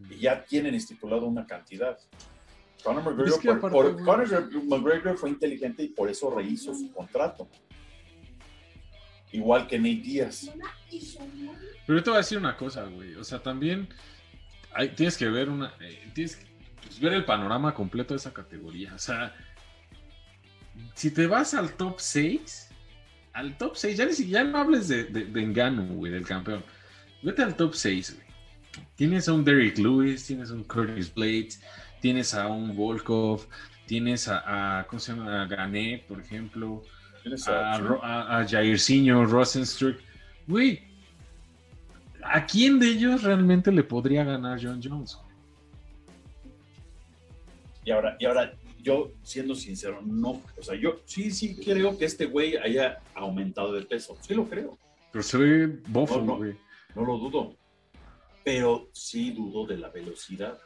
Y 0.10 0.18
ya 0.18 0.44
tienen 0.44 0.76
estipulado 0.76 1.26
una 1.26 1.48
cantidad. 1.48 1.98
Conor 2.84 3.04
McGregor, 4.68 5.18
fue 5.18 5.30
inteligente 5.30 5.84
y 5.84 5.90
por 5.90 6.10
eso 6.10 6.34
rehizo 6.36 6.74
su 6.74 6.92
contrato. 6.92 7.48
Igual 9.32 9.68
que 9.68 9.78
Nate 9.78 10.02
Díaz. 10.02 10.52
Pero 11.86 12.00
yo 12.00 12.04
te 12.04 12.10
voy 12.10 12.18
a 12.18 12.22
decir 12.22 12.38
una 12.38 12.58
cosa, 12.58 12.84
güey. 12.86 13.16
O 13.16 13.24
sea, 13.24 13.40
también 13.40 13.88
tienes 14.96 15.18
que 15.18 15.30
ver 15.30 15.50
una. 15.50 15.74
Eh, 15.80 16.12
tienes 16.14 16.36
que 16.36 16.46
pues, 16.84 17.00
ver 17.00 17.14
el 17.14 17.26
panorama 17.26 17.74
completo 17.74 18.14
de 18.14 18.18
esa 18.18 18.34
categoría. 18.34 18.94
O 18.94 19.00
sea, 19.00 19.34
si 20.96 21.12
te 21.12 21.28
vas 21.28 21.54
al 21.54 21.74
top 21.74 22.00
6, 22.00 22.70
al 23.34 23.58
top 23.58 23.76
6, 23.76 23.98
ya, 23.98 24.10
ya 24.10 24.44
no 24.44 24.58
hables 24.58 24.88
de, 24.88 25.06
de, 25.06 25.26
de 25.26 25.42
engano, 25.42 25.86
güey, 25.86 26.12
del 26.12 26.26
campeón. 26.26 26.64
Vete 27.24 27.42
al 27.44 27.56
top 27.56 27.74
6, 27.74 28.16
güey. 28.16 28.32
Tienes 28.96 29.28
a 29.28 29.34
un 29.34 29.44
Derrick 29.44 29.78
Lewis, 29.78 30.26
tienes 30.26 30.52
a 30.52 30.54
un 30.54 30.64
Curtis 30.64 31.14
Blades, 31.14 31.62
tienes 32.02 32.34
a 32.34 32.48
un 32.48 32.76
Volkov, 32.76 33.48
tienes 33.86 34.28
a, 34.28 34.86
¿cómo 34.90 35.00
se 35.00 35.14
llama? 35.14 35.44
A 35.44 35.46
Gané, 35.46 36.04
por 36.08 36.20
ejemplo, 36.20 36.84
a, 37.48 37.76
a, 37.76 38.40
a, 38.40 38.48
Jairzinho, 38.48 39.26
Rosenstruck. 39.26 40.00
Güey, 40.48 40.82
¿a 42.24 42.46
quién 42.46 42.80
de 42.80 42.88
ellos 42.88 43.24
realmente 43.24 43.72
le 43.72 43.84
podría 43.84 44.24
ganar 44.24 44.60
John 44.62 44.82
Jones? 44.84 45.18
Y 47.84 47.92
ahora, 47.92 48.16
y 48.20 48.26
ahora, 48.26 48.54
yo 48.82 49.12
siendo 49.24 49.56
sincero, 49.56 50.02
no, 50.04 50.42
o 50.58 50.64
sea, 50.64 50.76
yo 50.76 51.02
sí, 51.06 51.32
sí 51.32 51.56
creo 51.56 51.98
que 51.98 52.06
este 52.06 52.26
güey 52.26 52.58
haya 52.58 53.00
aumentado 53.14 53.74
de 53.74 53.84
peso, 53.84 54.18
sí 54.22 54.34
lo 54.34 54.46
creo. 54.46 54.78
Pero 55.12 55.24
se 55.24 55.38
ve 55.38 55.68
bofo, 55.88 56.22
güey. 56.22 56.56
no 56.96 57.06
lo 57.06 57.18
dudo, 57.18 57.56
pero 58.44 58.90
sí 58.94 59.32
dudo 59.32 59.66
de 59.68 59.78
la 59.78 59.90
velocidad. 59.90 60.58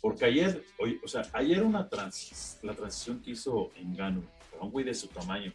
Porque 0.00 0.24
ayer, 0.24 0.64
o 1.04 1.08
sea, 1.08 1.22
ayer 1.32 1.62
una 1.62 1.88
trans, 1.88 2.58
la 2.62 2.74
transición 2.74 3.20
que 3.20 3.32
hizo 3.32 3.70
en 3.76 3.94
Gano, 3.94 4.22
para 4.50 4.64
un 4.64 4.70
güey 4.70 4.84
de 4.84 4.94
su 4.94 5.08
tamaño, 5.08 5.52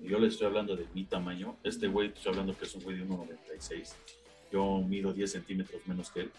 yo 0.00 0.18
le 0.18 0.28
estoy 0.28 0.46
hablando 0.46 0.74
de 0.74 0.86
mi 0.94 1.04
tamaño, 1.04 1.58
este 1.62 1.86
güey 1.88 2.08
estoy 2.08 2.32
hablando 2.32 2.56
que 2.56 2.64
es 2.64 2.74
un 2.74 2.82
güey 2.82 2.96
de 2.96 3.06
1,96, 3.06 3.92
yo 4.50 4.78
mido 4.80 5.12
10 5.12 5.30
centímetros 5.30 5.86
menos 5.86 6.10
que 6.10 6.20
él. 6.20 6.32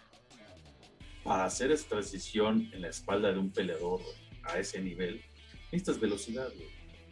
Para 1.23 1.45
hacer 1.45 1.71
esa 1.71 1.87
transición 1.87 2.69
en 2.73 2.81
la 2.81 2.89
espalda 2.89 3.31
de 3.31 3.39
un 3.39 3.51
peleador 3.51 4.01
a 4.43 4.57
ese 4.57 4.81
nivel, 4.81 5.21
necesitas 5.71 5.99
velocidad, 5.99 6.49
güey. 6.55 6.69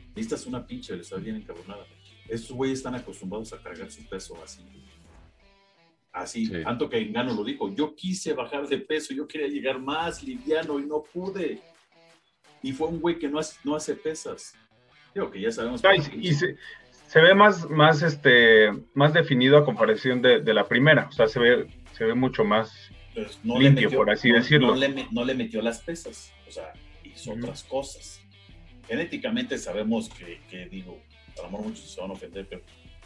Necesitas 0.09 0.45
una 0.45 0.65
pinche 0.67 0.91
velocidad 0.91 1.19
bien 1.19 1.37
encabronada. 1.37 1.85
Estos 2.27 2.51
güeyes 2.51 2.79
están 2.79 2.95
acostumbrados 2.95 3.53
a 3.53 3.61
cargar 3.61 3.89
su 3.89 4.03
peso 4.09 4.37
así. 4.43 4.61
Así, 6.13 6.49
tanto 6.63 6.89
que 6.89 6.97
Engano 6.97 7.33
lo 7.33 7.43
dijo, 7.43 7.73
yo 7.73 7.95
quise 7.95 8.33
bajar 8.33 8.67
de 8.67 8.79
peso, 8.79 9.13
yo 9.13 9.27
quería 9.27 9.47
llegar 9.47 9.79
más 9.79 10.21
liviano 10.21 10.77
y 10.77 10.85
no 10.85 11.03
pude. 11.03 11.59
Y 12.61 12.73
fue 12.73 12.89
un 12.89 12.99
güey 12.99 13.17
que 13.17 13.29
no 13.29 13.39
hace, 13.39 13.57
no 13.63 13.75
hace 13.75 13.95
pesas. 13.95 14.53
Digo 15.15 15.31
que 15.31 15.39
ya 15.39 15.51
sabemos. 15.51 15.81
y, 16.19 16.33
se, 16.33 17.21
ve 17.21 17.33
más, 17.33 17.69
más, 17.69 18.01
este, 18.01 18.71
más 18.93 19.13
definido 19.13 19.57
a 19.57 19.65
comparación 19.65 20.21
de, 20.21 20.53
la 20.53 20.67
primera, 20.67 21.07
o 21.07 21.11
sea, 21.13 21.27
se 21.27 21.39
ve, 21.39 21.67
se 21.93 22.03
ve 22.03 22.13
mucho 22.13 22.43
más 22.43 22.91
pues, 23.13 23.39
limpio, 23.43 23.89
por 23.91 24.09
así 24.09 24.31
decirlo. 24.31 24.75
No 25.11 25.23
le, 25.25 25.33
metió 25.33 25.61
las 25.61 25.79
pesas, 25.79 26.33
o 26.45 26.51
sea, 26.51 26.73
hizo 27.05 27.31
otras 27.33 27.63
cosas. 27.63 28.21
Genéticamente 28.85 29.57
sabemos 29.57 30.09
que, 30.09 30.41
que 30.49 30.65
digo, 30.65 31.01
a 31.37 31.43
lo 31.43 31.51
mejor 31.51 31.67
muchos 31.67 31.89
se 31.89 32.01
van 32.01 32.09
a 32.09 32.13
ofender, 32.13 32.45
pero 32.49 32.61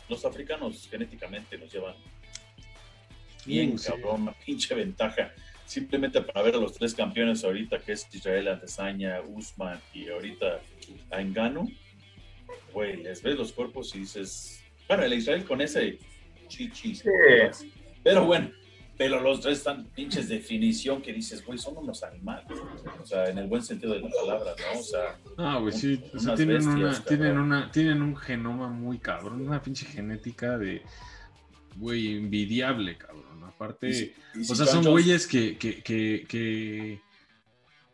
los 0.10 0.26
africanos 0.26 0.88
genéticamente 0.90 1.58
nos 1.58 1.72
llevan 1.72 1.96
bien 3.46 3.78
cabrón, 3.78 4.24
una 4.24 4.34
pinche 4.34 4.74
ventaja. 4.76 5.32
Simplemente 5.66 6.22
para 6.22 6.44
ver 6.44 6.56
a 6.56 6.60
los 6.60 6.74
tres 6.74 6.94
campeones 6.94 7.44
ahorita, 7.44 7.80
que 7.80 7.94
es 7.94 8.08
Israel 8.14 8.50
Antesaña, 8.50 9.22
Usman 9.22 9.80
y 9.94 10.10
ahorita 10.10 10.60
a 11.10 11.22
Engano, 11.22 11.68
güey, 12.72 12.98
les 12.98 13.24
ves 13.24 13.36
los 13.36 13.52
cuerpos 13.52 13.96
y 13.96 14.00
dices, 14.00 14.64
bueno, 14.88 15.04
el 15.04 15.14
Israel 15.14 15.44
con 15.44 15.62
ese 15.62 15.98
chichis. 16.48 17.04
Pero 18.04 18.26
bueno, 18.26 18.52
pero 18.98 19.20
los 19.20 19.42
tres 19.42 19.58
están 19.58 19.86
pinches 19.88 20.30
definición 20.30 21.02
que 21.02 21.12
dices, 21.12 21.46
güey, 21.46 21.58
son 21.58 21.78
unos 21.78 22.04
animales. 22.04 22.46
O 23.02 23.06
sea, 23.06 23.30
en 23.30 23.38
el 23.38 23.48
buen 23.48 23.62
sentido 23.62 23.94
de 23.94 24.02
la 24.02 24.10
palabra, 24.10 24.52
¿no? 24.58 24.80
O 24.80 24.84
sea, 24.84 25.18
ah, 25.38 25.58
güey, 25.60 25.74
sí. 25.74 26.02
O 26.14 26.20
sea, 26.20 26.36
tienen, 26.36 26.66
una, 26.68 27.04
tienen, 27.04 27.38
una, 27.38 27.72
tienen 27.72 28.02
un 28.02 28.16
genoma 28.16 28.70
muy 28.70 29.00
cabrón, 29.00 29.42
una 29.42 29.62
pinche 29.62 29.86
genética 29.86 30.58
de, 30.58 30.82
güey, 31.76 32.16
envidiable, 32.16 32.98
cabrón. 32.98 33.35
Aparte, 33.56 34.14
o 34.50 34.56
sea, 34.56 34.66
son 34.66 34.84
güeyes 34.84 35.28
que, 35.28 35.58
que, 35.58 35.82
que, 35.82 37.02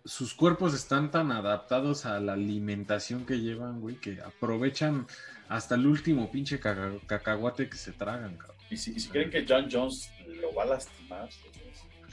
sus 0.04 0.34
cuerpos 0.34 0.74
están 0.74 1.12
tan 1.12 1.32
adaptados 1.32 2.08
a 2.08 2.20
la 2.20 2.34
alimentación 2.34 3.28
que 3.28 3.40
llevan, 3.40 3.80
güey, 3.80 3.96
que 3.96 4.20
aprovechan 4.22 5.06
hasta 5.50 5.76
el 5.76 5.86
último 5.86 6.32
pinche 6.32 6.60
cacahuate 6.60 7.70
que 7.70 7.78
se 7.78 7.92
tragan, 7.92 8.38
cabrón. 8.38 8.58
¿Y 8.72 8.78
si, 8.78 9.08
creen 9.10 9.30
que 9.30 9.46
John 9.48 9.68
Jones 9.72 10.10
lo 10.42 10.54
va 10.56 10.64
a 10.64 10.68
lastimar? 10.68 11.30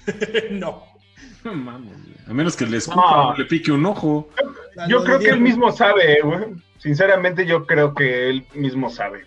no. 0.50 0.84
No 1.42 1.54
mames, 1.54 1.96
A 2.26 2.32
menos 2.32 2.54
que 2.54 2.66
le 2.66 2.76
escupa 2.76 3.34
le 3.36 3.44
pique 3.46 3.72
un 3.72 3.86
ojo. 3.86 4.28
Yo, 4.88 5.02
creo 5.02 5.18
que 5.18 5.30
él 5.30 5.40
mismo 5.40 5.72
sabe, 5.72 6.20
güey. 6.22 6.54
Sinceramente, 6.78 7.46
yo 7.46 7.66
creo 7.66 7.94
que 7.94 8.28
él 8.28 8.46
mismo 8.54 8.90
sabe. 8.90 9.26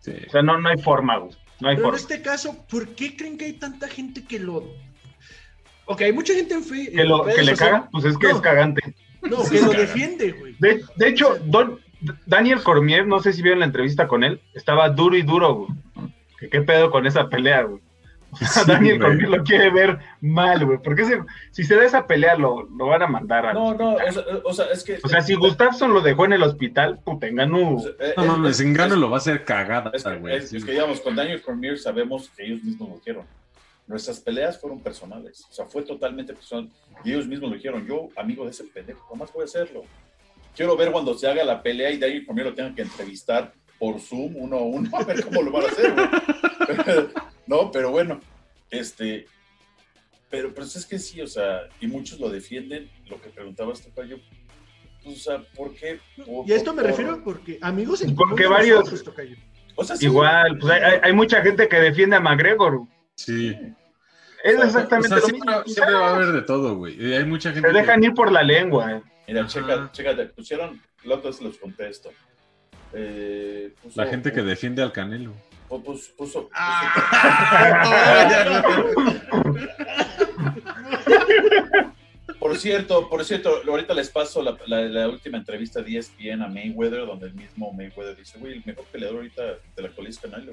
O 0.00 0.30
sea, 0.30 0.42
no, 0.42 0.58
no 0.58 0.68
hay 0.68 0.78
forma, 0.78 1.18
güey. 1.18 1.34
Pero 1.60 1.88
en 1.88 1.94
este 1.94 2.22
caso, 2.22 2.64
¿por 2.68 2.88
qué 2.94 3.16
creen 3.16 3.38
que 3.38 3.46
hay 3.46 3.52
tanta 3.54 3.88
gente 3.88 4.24
que 4.24 4.38
lo. 4.38 4.64
Ok, 5.86 6.02
hay 6.02 6.12
mucha 6.12 6.34
gente 6.34 6.54
en 6.54 6.64
fe. 6.64 6.90
¿Que, 6.90 7.04
lo, 7.04 7.24
que 7.24 7.42
le 7.42 7.54
caga? 7.54 7.88
Pues 7.90 8.04
es 8.04 8.18
que 8.18 8.30
es 8.30 8.40
cagante. 8.40 8.94
No, 9.22 9.42
que 9.48 9.60
lo 9.60 9.70
defiende, 9.70 10.32
güey. 10.32 10.54
De, 10.58 10.82
de, 10.96 11.08
hecho, 11.08 11.38
Don, 11.44 11.80
Daniel 12.26 12.62
Cormier, 12.62 13.06
no 13.06 13.20
sé 13.20 13.32
si 13.32 13.42
vieron 13.42 13.60
la 13.60 13.66
entrevista 13.66 14.06
con 14.06 14.24
él, 14.24 14.40
estaba 14.54 14.88
duro 14.90 15.16
y 15.16 15.22
duro, 15.22 15.54
güey. 15.54 15.70
¿Qué, 16.50 16.60
pedo 16.60 16.90
con 16.90 17.06
esa 17.06 17.28
pelea, 17.28 17.62
güey? 17.62 17.80
Daniel 18.66 18.98
Cormier 18.98 19.28
lo 19.28 19.44
quiere 19.44 19.70
ver 19.70 19.98
mal, 20.20 20.64
güey. 20.64 20.78
Porque 20.78 21.04
si 21.50 21.64
se 21.64 21.76
da 21.76 21.84
esa 21.84 22.06
pelea, 22.06 22.36
lo, 22.36 22.64
lo 22.64 22.86
van 22.86 23.02
a 23.02 23.06
mandar 23.06 23.46
a. 23.46 23.52
No, 23.52 23.74
no, 23.74 23.96
o 24.44 24.52
sea, 24.52 24.66
es 24.66 24.84
que. 24.84 24.98
O 25.02 25.08
sea, 25.08 25.22
si 25.22 25.34
Gustafsson 25.34 25.92
lo 25.92 26.00
dejó 26.00 26.24
en 26.24 26.34
el 26.34 26.42
hospital, 26.42 27.00
puta, 27.04 27.26
engano. 27.26 27.78
Eh, 28.00 28.14
no 28.16 28.24
mames, 28.24 28.60
engano 28.60 28.96
lo 28.96 29.10
va 29.10 29.16
a 29.16 29.18
hacer 29.18 29.44
cagada, 29.44 29.92
güey. 30.18 30.36
Es, 30.36 30.50
que, 30.50 30.72
digamos, 30.72 31.00
con 31.00 31.16
Daniel 31.16 31.42
Cormier 31.42 31.78
sabemos 31.78 32.30
que 32.36 32.44
ellos 32.44 32.62
mismos 32.62 32.88
lo 32.88 32.94
dijeron. 32.96 33.24
Nuestras 33.86 34.18
peleas 34.18 34.60
fueron 34.60 34.80
personales. 34.80 35.46
O 35.48 35.52
sea, 35.52 35.66
fue 35.66 35.82
totalmente 35.82 36.32
personal. 36.32 36.68
Y 37.04 37.12
ellos 37.12 37.26
mismos 37.26 37.50
lo 37.50 37.56
dijeron. 37.56 37.86
Yo, 37.86 38.08
amigo 38.16 38.44
de 38.44 38.50
ese 38.50 38.64
pendejo, 38.64 39.06
¿cómo 39.08 39.22
más 39.24 39.32
voy 39.32 39.42
a 39.42 39.44
hacerlo? 39.44 39.84
Quiero 40.56 40.76
ver 40.76 40.90
cuando 40.90 41.16
se 41.16 41.28
haga 41.28 41.44
la 41.44 41.62
pelea 41.62 41.90
y 41.90 41.98
Daniel 41.98 42.26
Cormier 42.26 42.46
lo 42.48 42.54
tengan 42.54 42.74
que 42.74 42.82
entrevistar 42.82 43.52
por 43.78 44.00
Zoom 44.00 44.36
uno 44.36 44.56
a 44.56 44.62
uno, 44.62 44.90
a 44.96 45.04
ver 45.04 45.24
cómo 45.24 45.42
lo 45.42 45.52
van 45.52 45.64
a 45.64 45.66
hacer, 45.66 45.94
güey. 45.94 46.08
No, 47.46 47.70
pero 47.70 47.90
bueno, 47.90 48.20
este, 48.70 49.26
pero 50.30 50.52
pues 50.54 50.76
es 50.76 50.86
que 50.86 50.98
sí, 50.98 51.20
o 51.20 51.26
sea, 51.26 51.68
y 51.80 51.86
muchos 51.86 52.20
lo 52.20 52.28
defienden, 52.28 52.90
lo 53.08 53.20
que 53.20 53.30
preguntabas 53.30 53.82
tú, 53.82 53.92
Cayo, 53.94 54.18
pues, 55.02 55.16
o 55.16 55.20
sea, 55.20 55.42
¿por 55.54 55.74
qué? 55.74 56.00
y 56.46 56.52
a 56.52 56.56
esto 56.56 56.74
me 56.74 56.82
refiero 56.82 57.22
porque 57.22 57.58
amigos 57.60 58.02
en 58.02 58.14
Porque 58.14 58.46
varios, 58.46 59.04
o 59.76 59.84
sea, 59.84 59.96
igual, 60.00 60.58
pues 60.58 60.72
hay, 60.72 61.00
hay, 61.02 61.12
mucha 61.12 61.42
gente 61.42 61.68
que 61.68 61.76
defiende 61.76 62.16
a 62.16 62.20
McGregor. 62.20 62.86
Sí. 63.14 63.54
Es 64.42 64.54
exactamente 64.64 65.16
lo 65.16 65.20
siempre, 65.20 65.50
mismo. 65.50 65.64
Siempre 65.66 65.94
va 65.94 66.08
a 66.08 66.14
haber 66.14 66.32
de 66.32 66.42
todo, 66.42 66.76
güey. 66.76 67.14
Hay 67.14 67.24
mucha 67.24 67.52
gente. 67.52 67.68
Se 67.68 67.74
dejan 67.74 68.02
ir 68.04 68.14
por 68.14 68.30
la 68.30 68.42
lengua. 68.42 68.92
Eh. 68.92 69.02
Mira, 69.28 69.46
checa, 69.46 69.90
checa, 69.92 70.14
pusieron, 70.34 70.80
los 71.04 71.40
los 71.40 71.58
contesto. 71.58 72.10
Eh, 72.92 73.74
la 73.94 74.06
gente 74.06 74.32
que 74.32 74.42
defiende 74.42 74.82
al 74.82 74.92
Canelo. 74.92 75.34
Puso, 75.68 76.14
puso, 76.16 76.48
por 82.38 82.56
cierto, 82.56 83.08
por 83.08 83.24
cierto, 83.24 83.62
ahorita 83.66 83.92
les 83.94 84.10
paso 84.10 84.40
la, 84.42 84.56
la, 84.66 85.08
última 85.08 85.38
entrevista 85.38 85.80
de 85.82 85.98
ESPN 85.98 86.42
a 86.42 86.48
Mayweather, 86.48 87.04
donde 87.06 87.26
el 87.26 87.34
mismo 87.34 87.72
Mayweather 87.72 88.16
dice, 88.16 88.38
güey, 88.38 88.52
el 88.54 88.62
mejor 88.64 88.84
peleador 88.86 89.16
ahorita 89.16 89.42
de 89.74 89.82
la 89.82 89.88
colis 89.90 90.20
Canelo, 90.20 90.52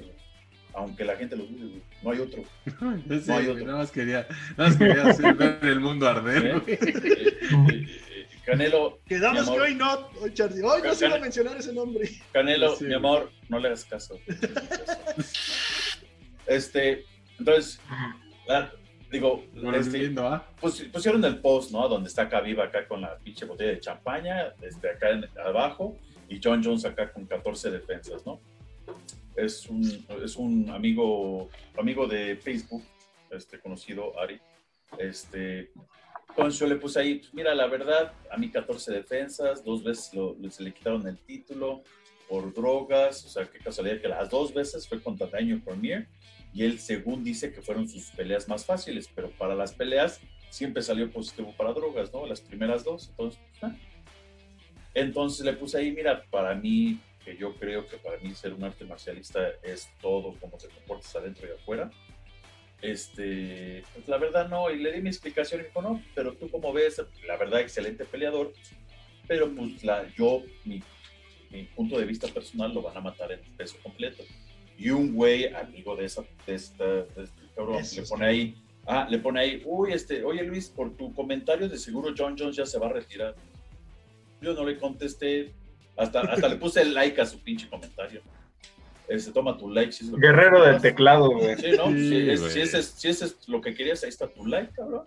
aunque 0.74 1.04
la 1.04 1.14
gente 1.16 1.36
lo 1.36 1.44
dude, 1.44 1.80
no 2.02 2.10
hay 2.10 2.18
otro. 2.18 2.42
no 2.80 3.36
hay 3.36 3.46
otro. 3.46 3.66
Nada 3.66 3.78
más 3.78 3.92
quería, 3.92 4.26
nada 4.56 4.70
más 4.70 4.76
quería 4.76 5.06
hacer 5.06 5.34
ver 5.34 5.60
el 5.62 5.78
mundo 5.80 6.08
arder. 6.08 6.60
¿Eh? 6.66 7.28
Eh, 8.44 8.50
eh, 8.50 8.52
Canelo. 8.52 8.98
Quedamos 9.06 9.50
que 9.50 9.60
hoy 9.60 9.74
no, 9.74 10.08
hoy, 10.20 10.32
Charlie. 10.34 10.62
Hoy 10.62 10.82
no 10.82 10.94
se 10.94 11.06
iba 11.06 11.16
a 11.16 11.20
mencionar 11.20 11.56
ese 11.56 11.72
nombre. 11.72 12.08
Canelo, 12.32 12.76
mi 12.80 12.94
amor, 12.94 13.30
no 13.48 13.58
le 13.58 13.68
hagas 13.68 13.84
caso. 13.84 14.18
este, 16.46 17.04
entonces, 17.38 17.80
digo, 19.10 19.44
este, 19.74 20.14
¿ah? 20.18 20.44
pusieron 20.92 21.24
el 21.24 21.38
post, 21.38 21.72
¿no? 21.72 21.88
Donde 21.88 22.08
está 22.08 22.22
acá 22.22 22.40
viva, 22.40 22.64
acá 22.64 22.86
con 22.86 23.00
la 23.00 23.16
pinche 23.18 23.46
botella 23.46 23.70
de 23.70 23.80
champaña, 23.80 24.52
desde 24.60 24.90
acá 24.90 25.10
en, 25.10 25.26
abajo, 25.44 25.96
y 26.28 26.40
John 26.42 26.62
Jones 26.62 26.84
acá 26.84 27.12
con 27.12 27.26
14 27.26 27.70
defensas, 27.70 28.24
¿no? 28.26 28.40
Es 29.36 29.66
un, 29.66 30.06
es 30.22 30.36
un 30.36 30.70
amigo, 30.70 31.48
amigo 31.78 32.06
de 32.06 32.36
Facebook, 32.36 32.84
este, 33.30 33.58
conocido, 33.58 34.18
Ari. 34.20 34.40
Este, 34.98 35.72
yo 36.36 36.66
le 36.66 36.76
puse 36.76 37.00
ahí, 37.00 37.14
pues, 37.16 37.32
mira, 37.34 37.54
la 37.54 37.66
verdad, 37.66 38.12
a 38.30 38.36
mí 38.36 38.50
14 38.50 38.92
defensas, 38.92 39.64
dos 39.64 39.82
veces 39.82 40.10
se 40.50 40.62
le 40.62 40.72
quitaron 40.72 41.06
el 41.06 41.18
título 41.18 41.82
por 42.28 42.52
drogas, 42.52 43.24
o 43.24 43.28
sea, 43.28 43.46
qué 43.46 43.58
casualidad 43.58 44.00
que 44.00 44.08
las 44.08 44.30
dos 44.30 44.52
veces 44.52 44.88
fue 44.88 45.00
contra 45.02 45.26
Daniel 45.26 45.62
Cormier 45.62 46.08
y 46.52 46.64
él 46.64 46.78
según 46.78 47.22
dice 47.22 47.52
que 47.52 47.62
fueron 47.62 47.88
sus 47.88 48.10
peleas 48.10 48.48
más 48.48 48.64
fáciles, 48.64 49.08
pero 49.14 49.30
para 49.30 49.54
las 49.54 49.72
peleas 49.72 50.20
siempre 50.50 50.82
salió 50.82 51.10
positivo 51.10 51.52
para 51.56 51.72
drogas, 51.72 52.12
¿no? 52.12 52.26
Las 52.26 52.40
primeras 52.40 52.84
dos, 52.84 53.08
entonces, 53.10 53.40
ah. 53.62 53.74
entonces 54.94 55.44
le 55.44 55.52
puse 55.52 55.78
ahí, 55.78 55.92
mira, 55.92 56.24
para 56.30 56.54
mí, 56.54 57.00
que 57.24 57.36
yo 57.36 57.54
creo 57.54 57.86
que 57.86 57.96
para 57.96 58.18
mí 58.18 58.34
ser 58.34 58.52
un 58.52 58.62
arte 58.64 58.84
marcialista 58.84 59.40
es 59.62 59.88
todo 60.00 60.34
como 60.38 60.58
se 60.58 60.68
comportas 60.68 61.14
adentro 61.16 61.48
y 61.48 61.52
afuera, 61.52 61.90
este, 62.84 63.82
pues 63.94 64.06
la 64.08 64.18
verdad 64.18 64.48
no, 64.48 64.70
y 64.70 64.78
le 64.78 64.92
di 64.92 65.00
mi 65.00 65.08
explicación 65.08 65.60
y 65.60 65.64
dijo, 65.64 65.80
no, 65.80 66.02
pero 66.14 66.34
tú 66.34 66.50
como 66.50 66.72
ves, 66.72 67.02
la 67.26 67.36
verdad, 67.36 67.60
excelente 67.60 68.04
peleador, 68.04 68.52
pero 69.26 69.50
pues 69.54 69.82
la, 69.82 70.06
yo, 70.14 70.42
mi, 70.64 70.82
punto 71.76 71.98
de 71.98 72.04
vista 72.04 72.26
personal, 72.28 72.74
lo 72.74 72.82
van 72.82 72.96
a 72.96 73.00
matar 73.00 73.30
en 73.32 73.40
peso 73.56 73.76
completo. 73.82 74.24
Y 74.76 74.90
un 74.90 75.14
güey, 75.14 75.46
amigo 75.54 75.94
de, 75.94 76.06
esa, 76.06 76.24
de, 76.46 76.54
esta, 76.54 77.00
este 77.00 77.42
cabrón, 77.54 77.82
le 77.94 78.02
pone 78.02 78.26
ahí, 78.26 78.56
ah, 78.86 79.06
le 79.08 79.18
pone 79.18 79.40
ahí, 79.40 79.62
uy, 79.64 79.92
este, 79.92 80.24
oye 80.24 80.42
Luis, 80.42 80.68
por 80.68 80.96
tu 80.96 81.14
comentario 81.14 81.68
de 81.68 81.78
seguro 81.78 82.12
John 82.16 82.36
Jones 82.36 82.56
ya 82.56 82.66
se 82.66 82.78
va 82.78 82.86
a 82.86 82.92
retirar. 82.92 83.34
Yo 84.42 84.52
no 84.52 84.64
le 84.64 84.76
contesté, 84.78 85.52
hasta, 85.96 86.20
hasta 86.22 86.48
le 86.48 86.56
puse 86.56 86.82
el 86.82 86.92
like 86.92 87.20
a 87.20 87.24
su 87.24 87.38
pinche 87.38 87.68
comentario 87.68 88.20
se 89.08 89.32
toma 89.32 89.56
tu 89.56 89.70
like. 89.70 89.92
Si 89.92 90.04
es 90.04 90.12
Guerrero 90.12 90.64
del 90.64 90.80
teclado, 90.80 91.30
güey. 91.30 91.56
Sí, 91.56 91.72
¿no? 91.76 91.90
si, 91.90 92.30
es, 92.30 92.40
si, 92.96 93.08
ese, 93.08 93.26
es 93.26 93.48
lo 93.48 93.60
que 93.60 93.74
querías, 93.74 94.02
ahí 94.02 94.08
está 94.08 94.28
tu 94.28 94.46
like, 94.46 94.72
cabrón. 94.72 95.04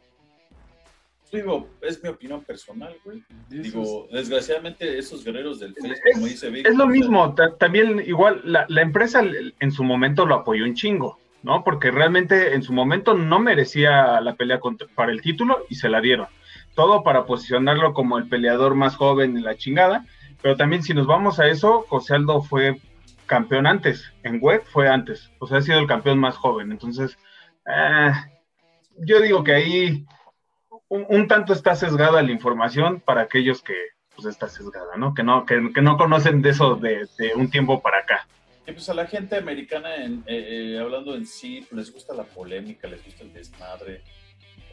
Digo, 1.31 1.67
es 1.81 2.01
mi 2.01 2.09
opinión 2.09 2.41
personal, 2.43 2.95
güey. 3.03 3.21
Digo, 3.49 4.07
desgraciadamente 4.11 4.97
esos 4.97 5.25
guerreros 5.25 5.59
del 5.59 5.73
Facebook, 5.73 6.13
como 6.13 6.25
dice 6.25 6.49
Vic, 6.49 6.65
Es 6.65 6.75
lo 6.75 6.87
mismo, 6.87 7.35
también 7.59 8.01
igual 8.05 8.41
la, 8.45 8.65
la, 8.69 8.81
empresa 8.81 9.21
en 9.59 9.71
su 9.71 9.83
momento 9.83 10.25
lo 10.25 10.35
apoyó 10.35 10.63
un 10.63 10.73
chingo, 10.73 11.19
¿no? 11.43 11.65
Porque 11.65 11.91
realmente 11.91 12.53
en 12.53 12.63
su 12.63 12.71
momento 12.71 13.13
no 13.13 13.39
merecía 13.39 14.21
la 14.21 14.35
pelea 14.35 14.61
para 14.95 15.11
el 15.11 15.21
título 15.21 15.65
y 15.69 15.75
se 15.75 15.89
la 15.89 15.99
dieron. 15.99 16.27
Todo 16.75 17.03
para 17.03 17.25
posicionarlo 17.25 17.93
como 17.93 18.17
el 18.17 18.29
peleador 18.29 18.75
más 18.75 18.95
joven 18.95 19.35
en 19.35 19.43
la 19.43 19.57
chingada. 19.57 20.05
Pero 20.41 20.55
también 20.55 20.83
si 20.83 20.93
nos 20.93 21.07
vamos 21.07 21.39
a 21.39 21.47
eso, 21.47 21.83
José 21.89 22.15
Aldo 22.15 22.41
fue 22.41 22.79
campeón 23.27 23.67
antes, 23.67 24.11
en 24.23 24.39
web 24.41 24.63
fue 24.65 24.89
antes, 24.89 25.31
o 25.39 25.47
sea, 25.47 25.59
ha 25.59 25.61
sido 25.61 25.79
el 25.79 25.87
campeón 25.87 26.19
más 26.19 26.35
joven, 26.35 26.71
entonces, 26.71 27.17
eh, 27.65 28.11
yo 28.97 29.21
digo 29.21 29.43
que 29.43 29.53
ahí 29.53 30.05
un, 30.89 31.27
tanto 31.27 31.53
está 31.53 31.75
sesgada 31.75 32.21
la 32.21 32.31
información 32.31 33.01
para 33.01 33.21
aquellos 33.21 33.61
que 33.61 33.75
pues 34.15 34.27
está 34.27 34.47
sesgada, 34.49 34.97
¿no? 34.97 35.13
Que 35.13 35.23
no, 35.23 35.45
que, 35.45 35.59
no 35.59 35.97
conocen 35.97 36.41
de 36.41 36.49
eso 36.49 36.75
de, 36.75 37.07
un 37.35 37.51
tiempo 37.51 37.81
para 37.81 37.99
acá. 37.99 38.27
Y 38.65 38.71
pues 38.71 38.89
a 38.89 38.93
la 38.93 39.05
gente 39.05 39.35
americana, 39.35 39.95
en, 39.95 40.23
eh, 40.25 40.73
eh, 40.75 40.79
hablando 40.79 41.15
en 41.15 41.25
sí, 41.25 41.65
pues, 41.69 41.85
les 41.85 41.93
gusta 41.93 42.15
la 42.15 42.23
polémica, 42.23 42.87
les 42.87 43.03
gusta 43.05 43.23
el 43.23 43.31
desmadre. 43.31 44.01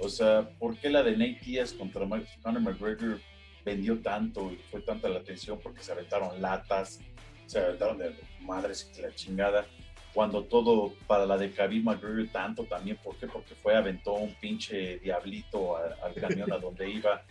O 0.01 0.09
sea, 0.09 0.49
¿por 0.59 0.77
qué 0.79 0.89
la 0.89 1.03
de 1.03 1.13
Nate 1.13 1.41
Diaz 1.45 1.73
contra 1.73 2.07
Conor 2.43 2.63
McGregor 2.63 3.21
vendió 3.65 4.01
tanto 4.01 4.51
y 4.51 4.57
fue 4.57 4.81
tanta 4.81 5.09
la 5.09 5.21
atención? 5.21 5.61
Porque 5.63 5.83
se 5.83 5.93
aventaron 5.93 6.41
latas, 6.41 7.01
se 7.47 7.59
aventaron 7.59 7.99
de 7.99 8.15
madres 8.41 8.91
y 8.97 9.03
la 9.03 9.15
chingada. 9.15 9.67
Cuando 10.13 10.45
todo 10.45 10.95
para 11.09 11.27
la 11.27 11.37
de 11.37 11.51
Khabib 11.51 11.83
McGregor 11.83 12.29
tanto 12.29 12.65
también, 12.65 12.97
¿por 13.03 13.17
qué? 13.17 13.27
Porque 13.27 13.55
fue, 13.57 13.75
aventó 13.75 14.15
un 14.15 14.33
pinche 14.35 14.99
diablito 15.01 15.77
al 15.77 16.15
camión 16.15 16.53
a 16.53 16.59
donde 16.59 16.89
iba 16.89 17.23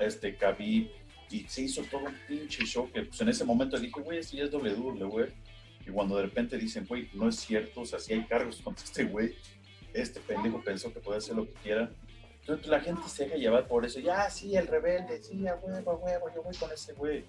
este 0.00 0.36
Khabib 0.36 0.90
y 1.30 1.40
se 1.48 1.62
hizo 1.62 1.82
todo 1.84 2.02
un 2.02 2.14
pinche 2.26 2.64
show 2.66 2.90
que 2.92 3.02
pues 3.02 3.20
en 3.20 3.28
ese 3.28 3.44
momento 3.44 3.78
dije, 3.78 4.00
güey, 4.00 4.18
esto 4.18 4.36
ya 4.36 4.44
es 4.44 4.50
doble 4.50 4.74
duro, 4.74 5.08
güey. 5.08 5.28
Y 5.86 5.90
cuando 5.90 6.16
de 6.16 6.22
repente 6.22 6.58
dicen, 6.58 6.86
güey, 6.86 7.08
no 7.14 7.28
es 7.28 7.36
cierto, 7.36 7.82
o 7.82 7.86
sea, 7.86 7.98
si 7.98 8.12
hay 8.12 8.24
cargos 8.24 8.60
contra 8.60 8.84
este 8.84 9.04
güey, 9.04 9.34
este 9.94 10.20
pendejo 10.20 10.60
pensó 10.62 10.92
que 10.92 11.00
podía 11.00 11.18
hacer 11.18 11.36
lo 11.36 11.46
que 11.46 11.54
quiera. 11.54 11.90
Entonces 12.40 12.66
la 12.66 12.80
gente 12.80 13.08
se 13.08 13.24
deja 13.24 13.36
llevar 13.36 13.66
por 13.68 13.84
eso, 13.84 14.00
ya, 14.00 14.28
sí, 14.28 14.56
el 14.56 14.66
rebelde, 14.66 15.22
sí, 15.22 15.46
a 15.46 15.54
huevo, 15.54 15.92
a 15.92 15.94
huevo, 15.94 16.26
yo 16.34 16.42
voy 16.42 16.56
con 16.56 16.72
ese 16.72 16.92
güey. 16.94 17.24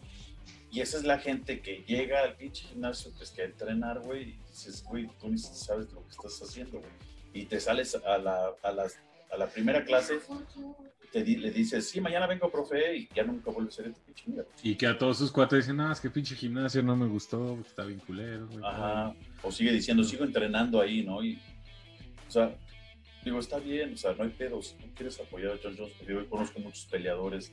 Y 0.71 0.79
esa 0.79 0.97
es 0.97 1.03
la 1.03 1.19
gente 1.19 1.59
que 1.59 1.83
llega 1.85 2.23
al 2.23 2.35
pinche 2.35 2.65
gimnasio, 2.65 3.11
pues 3.17 3.29
que 3.31 3.41
a 3.41 3.45
entrenar, 3.45 3.99
güey, 3.99 4.29
y 4.29 4.37
dices, 4.49 4.83
güey, 4.87 5.09
tú 5.19 5.27
ni 5.27 5.37
sabes 5.37 5.91
lo 5.91 6.01
que 6.05 6.11
estás 6.11 6.41
haciendo, 6.41 6.79
güey. 6.79 6.91
Y 7.33 7.45
te 7.45 7.59
sales 7.59 7.95
a 7.95 8.17
la, 8.17 8.51
a 8.63 8.71
las, 8.71 8.97
a 9.31 9.37
la 9.37 9.47
primera 9.47 9.83
clase, 9.83 10.19
te 11.11 11.25
le 11.25 11.51
dices, 11.51 11.89
sí, 11.89 11.99
mañana 11.99 12.25
vengo, 12.25 12.49
profe, 12.49 12.95
y 12.95 13.09
ya 13.13 13.23
nunca 13.23 13.51
vuelves 13.51 13.73
a 13.73 13.77
ser 13.77 13.87
este 13.87 14.01
pinche 14.05 14.23
mierda. 14.27 14.49
Y 14.63 14.75
que 14.75 14.87
a 14.87 14.97
todos 14.97 15.17
sus 15.17 15.29
cuates 15.29 15.65
dicen, 15.65 15.81
ah, 15.81 15.91
es 15.91 15.99
que 15.99 16.09
pinche 16.09 16.35
gimnasio 16.35 16.81
no 16.81 16.95
me 16.95 17.07
gustó, 17.07 17.59
está 17.59 17.83
bien 17.83 17.99
culero, 17.99 18.47
güey. 18.47 18.63
Ajá, 18.63 19.13
o 19.43 19.51
sigue 19.51 19.73
diciendo, 19.73 20.05
sigo 20.05 20.23
entrenando 20.23 20.79
ahí, 20.79 21.03
¿no? 21.03 21.21
Y, 21.21 21.37
o 22.29 22.31
sea, 22.31 22.55
digo, 23.23 23.39
está 23.39 23.59
bien, 23.59 23.93
o 23.93 23.97
sea, 23.97 24.13
no 24.13 24.23
hay 24.23 24.29
pedo, 24.29 24.61
si 24.61 24.75
tú 24.75 24.87
quieres 24.95 25.19
apoyar 25.19 25.53
a 25.53 25.59
John 25.61 25.75
Jones, 25.77 25.93
porque 25.97 26.13
yo 26.13 26.29
conozco 26.29 26.59
muchos 26.59 26.85
peleadores 26.85 27.51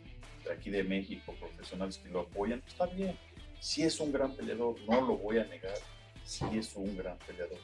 aquí 0.51 0.71
de 0.71 0.83
México, 0.83 1.35
profesionales 1.39 1.99
que 1.99 2.09
lo 2.09 2.21
apoyan, 2.21 2.63
está 2.67 2.87
bien. 2.87 3.17
Si 3.61 3.83
es 3.83 3.99
un 4.01 4.13
gran 4.13 4.35
peleador, 4.35 4.77
no 4.89 5.01
lo 5.01 5.17
voy 5.17 5.39
a 5.39 5.45
negar, 5.45 5.77
si 6.25 6.45
es 6.57 6.75
un 6.77 6.97
gran 6.97 7.19
peleador. 7.19 7.59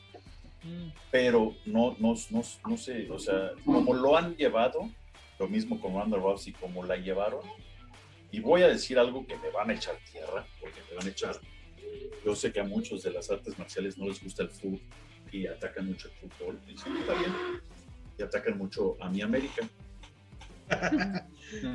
Mm. 0.62 0.88
Pero 1.10 1.54
no, 1.66 1.96
no, 1.98 2.14
no, 2.30 2.42
no 2.68 2.76
sé, 2.76 3.10
o 3.10 3.18
sea, 3.18 3.52
como 3.64 3.94
lo 3.94 4.16
han 4.16 4.36
llevado, 4.36 4.90
lo 5.38 5.48
mismo 5.48 5.80
con 5.80 5.94
Ronda 5.94 6.16
Rousey, 6.16 6.52
como 6.52 6.84
la 6.84 6.96
llevaron, 6.96 7.40
y 8.30 8.40
voy 8.40 8.62
a 8.62 8.68
decir 8.68 8.98
algo 8.98 9.26
que 9.26 9.36
me 9.36 9.50
van 9.50 9.70
a 9.70 9.74
echar 9.74 9.96
tierra, 10.10 10.46
porque 10.60 10.80
me 10.90 10.96
van 10.96 11.06
a 11.06 11.10
echar. 11.10 11.36
Yo 12.24 12.34
sé 12.34 12.52
que 12.52 12.60
a 12.60 12.64
muchos 12.64 13.02
de 13.02 13.12
las 13.12 13.30
artes 13.30 13.58
marciales 13.58 13.96
no 13.96 14.06
les 14.06 14.22
gusta 14.22 14.42
el 14.42 14.50
fútbol 14.50 14.80
y 15.30 15.46
atacan 15.46 15.86
mucho 15.86 16.08
el 16.08 16.14
fútbol, 16.14 16.60
y 16.66 16.76
sí, 16.76 16.90
está 17.00 17.14
bien, 17.14 17.32
y 18.18 18.22
atacan 18.22 18.58
mucho 18.58 18.96
a 19.00 19.08
mi 19.08 19.22
América. 19.22 19.68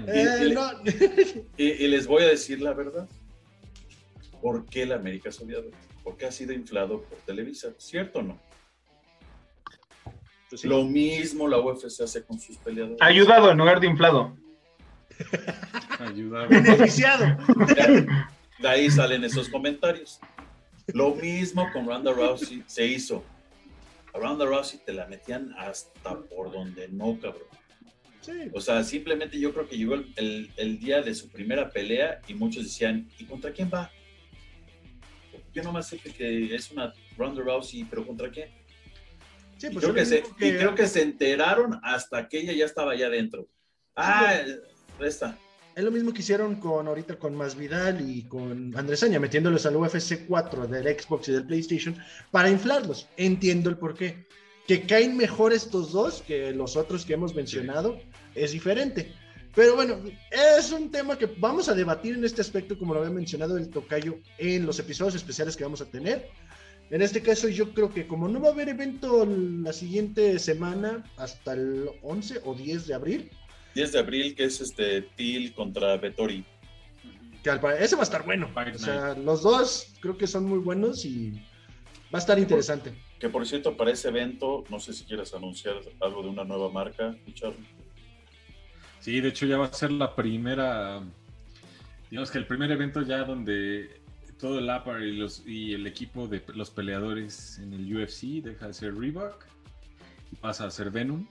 Eh, 0.08 0.56
y, 1.58 1.88
les 1.88 2.06
voy 2.06 2.24
a 2.24 2.28
decir 2.28 2.60
la 2.60 2.74
verdad. 2.74 3.08
¿Por 4.42 4.66
qué 4.66 4.86
la 4.86 4.96
América 4.96 5.30
es 5.30 5.40
odiado? 5.40 5.70
Porque 6.04 6.26
ha 6.26 6.32
sido 6.32 6.52
inflado 6.52 7.04
por 7.04 7.18
Televisa, 7.20 7.70
¿cierto 7.78 8.20
o 8.20 8.24
no? 8.24 8.40
Pues 10.50 10.66
Lo 10.66 10.84
mismo 10.84 11.48
la 11.48 11.60
UFC 11.60 12.02
hace 12.02 12.24
con 12.26 12.40
sus 12.40 12.58
peleadores. 12.58 12.98
Ayudado 13.00 13.52
en 13.52 13.58
lugar 13.58 13.80
de 13.80 13.88
inflado. 13.88 14.36
Ayudado. 16.00 16.50
Beneficiado. 16.50 17.38
De 18.58 18.68
ahí 18.68 18.90
salen 18.90 19.24
esos 19.24 19.48
comentarios. 19.48 20.20
Lo 20.88 21.14
mismo 21.16 21.70
con 21.72 21.86
Ronda 21.86 22.12
Rousey 22.12 22.64
se 22.66 22.86
hizo. 22.86 23.24
A 24.14 24.20
Ronda 24.20 24.46
Rousey 24.46 24.80
te 24.86 24.94
la 24.94 25.08
metían 25.08 25.54
hasta 25.58 26.20
por 26.22 26.52
donde 26.52 26.88
no, 26.90 27.20
cabrón. 27.20 27.48
O 28.54 28.62
sea, 28.62 28.84
simplemente 28.84 29.40
yo 29.40 29.54
creo 29.54 29.68
que 29.68 29.78
llegó 29.78 29.96
el, 29.96 30.80
día 30.80 31.02
de 31.02 31.16
su 31.16 31.30
primera 31.30 31.70
pelea 31.70 32.22
y 32.28 32.34
muchos 32.34 32.64
decían, 32.64 33.10
¿y 33.18 33.26
contra 33.26 33.52
quién 33.52 33.72
va? 33.74 33.92
Yo 35.54 35.64
nomás 35.64 35.88
sé 35.88 35.98
que 35.98 36.54
es 36.54 36.70
una 36.72 36.94
Ronda 37.18 37.42
Rousey, 37.42 37.86
pero 37.86 38.06
¿contra 38.06 38.30
quién? 38.30 38.50
Sí, 39.58 39.70
pues 39.72 39.84
creo 39.84 39.94
que 39.94 40.06
se, 40.06 40.20
y 40.20 40.52
creo 40.52 40.76
que 40.76 40.88
se 40.88 41.02
enteraron 41.02 41.80
hasta 41.84 42.28
que 42.28 42.40
ella 42.40 42.54
ya 42.54 42.66
estaba 42.66 42.92
allá 42.92 43.08
adentro. 43.08 43.48
Ah, 43.96 44.42
resta. 45.00 45.38
Es 45.80 45.86
lo 45.86 45.92
mismo 45.92 46.12
que 46.12 46.20
hicieron 46.20 46.56
con 46.56 46.90
ahorita 46.90 47.16
con 47.16 47.34
Masvidal 47.36 48.02
y 48.02 48.24
con 48.24 48.76
Andresaña, 48.76 49.18
metiéndolos 49.18 49.66
al 49.66 49.78
UFC 49.78 50.26
4 50.28 50.68
del 50.68 51.00
Xbox 51.00 51.30
y 51.30 51.32
del 51.32 51.46
PlayStation 51.46 51.96
para 52.32 52.50
inflarlos. 52.50 53.08
Entiendo 53.16 53.70
el 53.70 53.78
porqué. 53.78 54.26
Que 54.68 54.82
caen 54.82 55.16
mejor 55.16 55.54
estos 55.54 55.94
dos 55.94 56.22
que 56.28 56.52
los 56.52 56.76
otros 56.76 57.06
que 57.06 57.14
hemos 57.14 57.34
mencionado 57.34 57.98
es 58.36 58.52
diferente. 58.52 59.14
Pero 59.56 59.78
bueno, 59.78 60.02
es 60.58 60.70
un 60.74 60.92
tema 60.92 61.18
que 61.18 61.28
vamos 61.38 61.70
a 61.70 61.74
debatir 61.74 62.16
en 62.16 62.26
este 62.26 62.42
aspecto, 62.42 62.78
como 62.78 62.94
lo 62.94 63.00
había 63.00 63.14
mencionado 63.14 63.58
el 63.58 63.70
tocayo, 63.70 64.18
en 64.38 64.66
los 64.66 64.80
episodios 64.80 65.16
especiales 65.16 65.56
que 65.56 65.64
vamos 65.64 65.80
a 65.80 65.86
tener. 65.86 66.30
En 66.90 67.02
este 67.02 67.22
caso, 67.22 67.48
yo 67.48 67.74
creo 67.74 67.94
que 67.94 68.06
como 68.06 68.28
no 68.28 68.42
va 68.42 68.50
a 68.50 68.52
haber 68.52 68.68
evento 68.68 69.26
la 69.26 69.72
siguiente 69.72 70.40
semana, 70.40 71.06
hasta 71.16 71.54
el 71.54 71.90
11 72.02 72.42
o 72.44 72.54
10 72.54 72.86
de 72.86 72.94
abril, 72.94 73.32
10 73.76 73.92
de 73.92 74.00
abril, 74.00 74.36
que 74.36 74.46
es 74.46 74.62
este 74.62 75.02
Til 75.02 75.54
contra 75.54 75.98
Vettori. 75.98 76.44
Que 77.44 77.52
ese 77.80 77.96
va 77.96 78.02
a 78.02 78.04
estar 78.04 78.26
bueno. 78.26 78.50
O 78.54 78.78
sea, 78.78 79.16
los 79.16 79.44
dos 79.44 79.94
creo 80.02 80.18
que 80.18 80.28
son 80.28 80.46
muy 80.46 80.60
buenos 80.60 81.06
y 81.06 81.32
va 82.14 82.18
a 82.18 82.18
estar 82.18 82.38
interesante. 82.38 82.94
Que 83.20 83.30
por 83.30 83.46
cierto, 83.48 83.78
para 83.78 83.92
ese 83.92 84.10
evento, 84.10 84.66
no 84.70 84.80
sé 84.80 84.94
si 84.94 85.06
quieres 85.06 85.34
anunciar 85.34 85.76
algo 86.02 86.22
de 86.24 86.30
una 86.30 86.44
nueva 86.44 86.70
marca, 86.70 87.16
Charlie. 87.34 87.66
Sí, 89.00 89.22
de 89.22 89.30
hecho 89.30 89.46
ya 89.46 89.58
va 89.58 89.68
a 89.68 89.74
ser 89.74 89.92
la 89.92 90.14
primera, 90.16 91.02
digamos 92.10 92.30
que 92.32 92.38
el 92.38 92.46
primer 92.46 92.70
evento 92.72 93.02
ya 93.02 93.24
donde 93.24 94.02
todo 94.38 94.60
el 94.60 94.70
APAR 94.70 95.02
y, 95.04 95.18
los, 95.18 95.44
y 95.46 95.74
el 95.74 95.88
equipo 95.88 96.28
de 96.28 96.44
los 96.54 96.70
peleadores 96.70 97.60
en 97.60 97.74
el 97.74 97.96
UFC 97.96 98.44
deja 98.44 98.68
de 98.68 98.74
ser 98.74 98.98
Reebok 98.98 99.46
y 100.32 100.36
pasa 100.36 100.66
a 100.66 100.72
ser 100.72 100.92
Venom. 100.92 101.26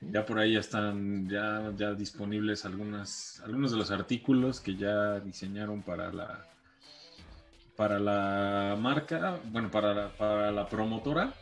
Ya 0.00 0.24
por 0.24 0.38
ahí 0.38 0.56
están 0.56 1.28
ya, 1.28 1.72
ya 1.76 1.92
disponibles 1.92 2.64
algunos 2.64 3.40
de 3.44 3.76
los 3.76 3.90
artículos 3.90 4.60
que 4.60 4.74
ya 4.74 5.20
diseñaron 5.20 5.82
para 5.82 6.10
la, 6.12 6.46
para 7.76 7.98
la 7.98 8.76
marca, 8.78 9.38
bueno, 9.50 9.70
para 9.70 9.94
la, 9.94 10.08
para 10.08 10.50
la 10.50 10.68
promotora. 10.68 11.34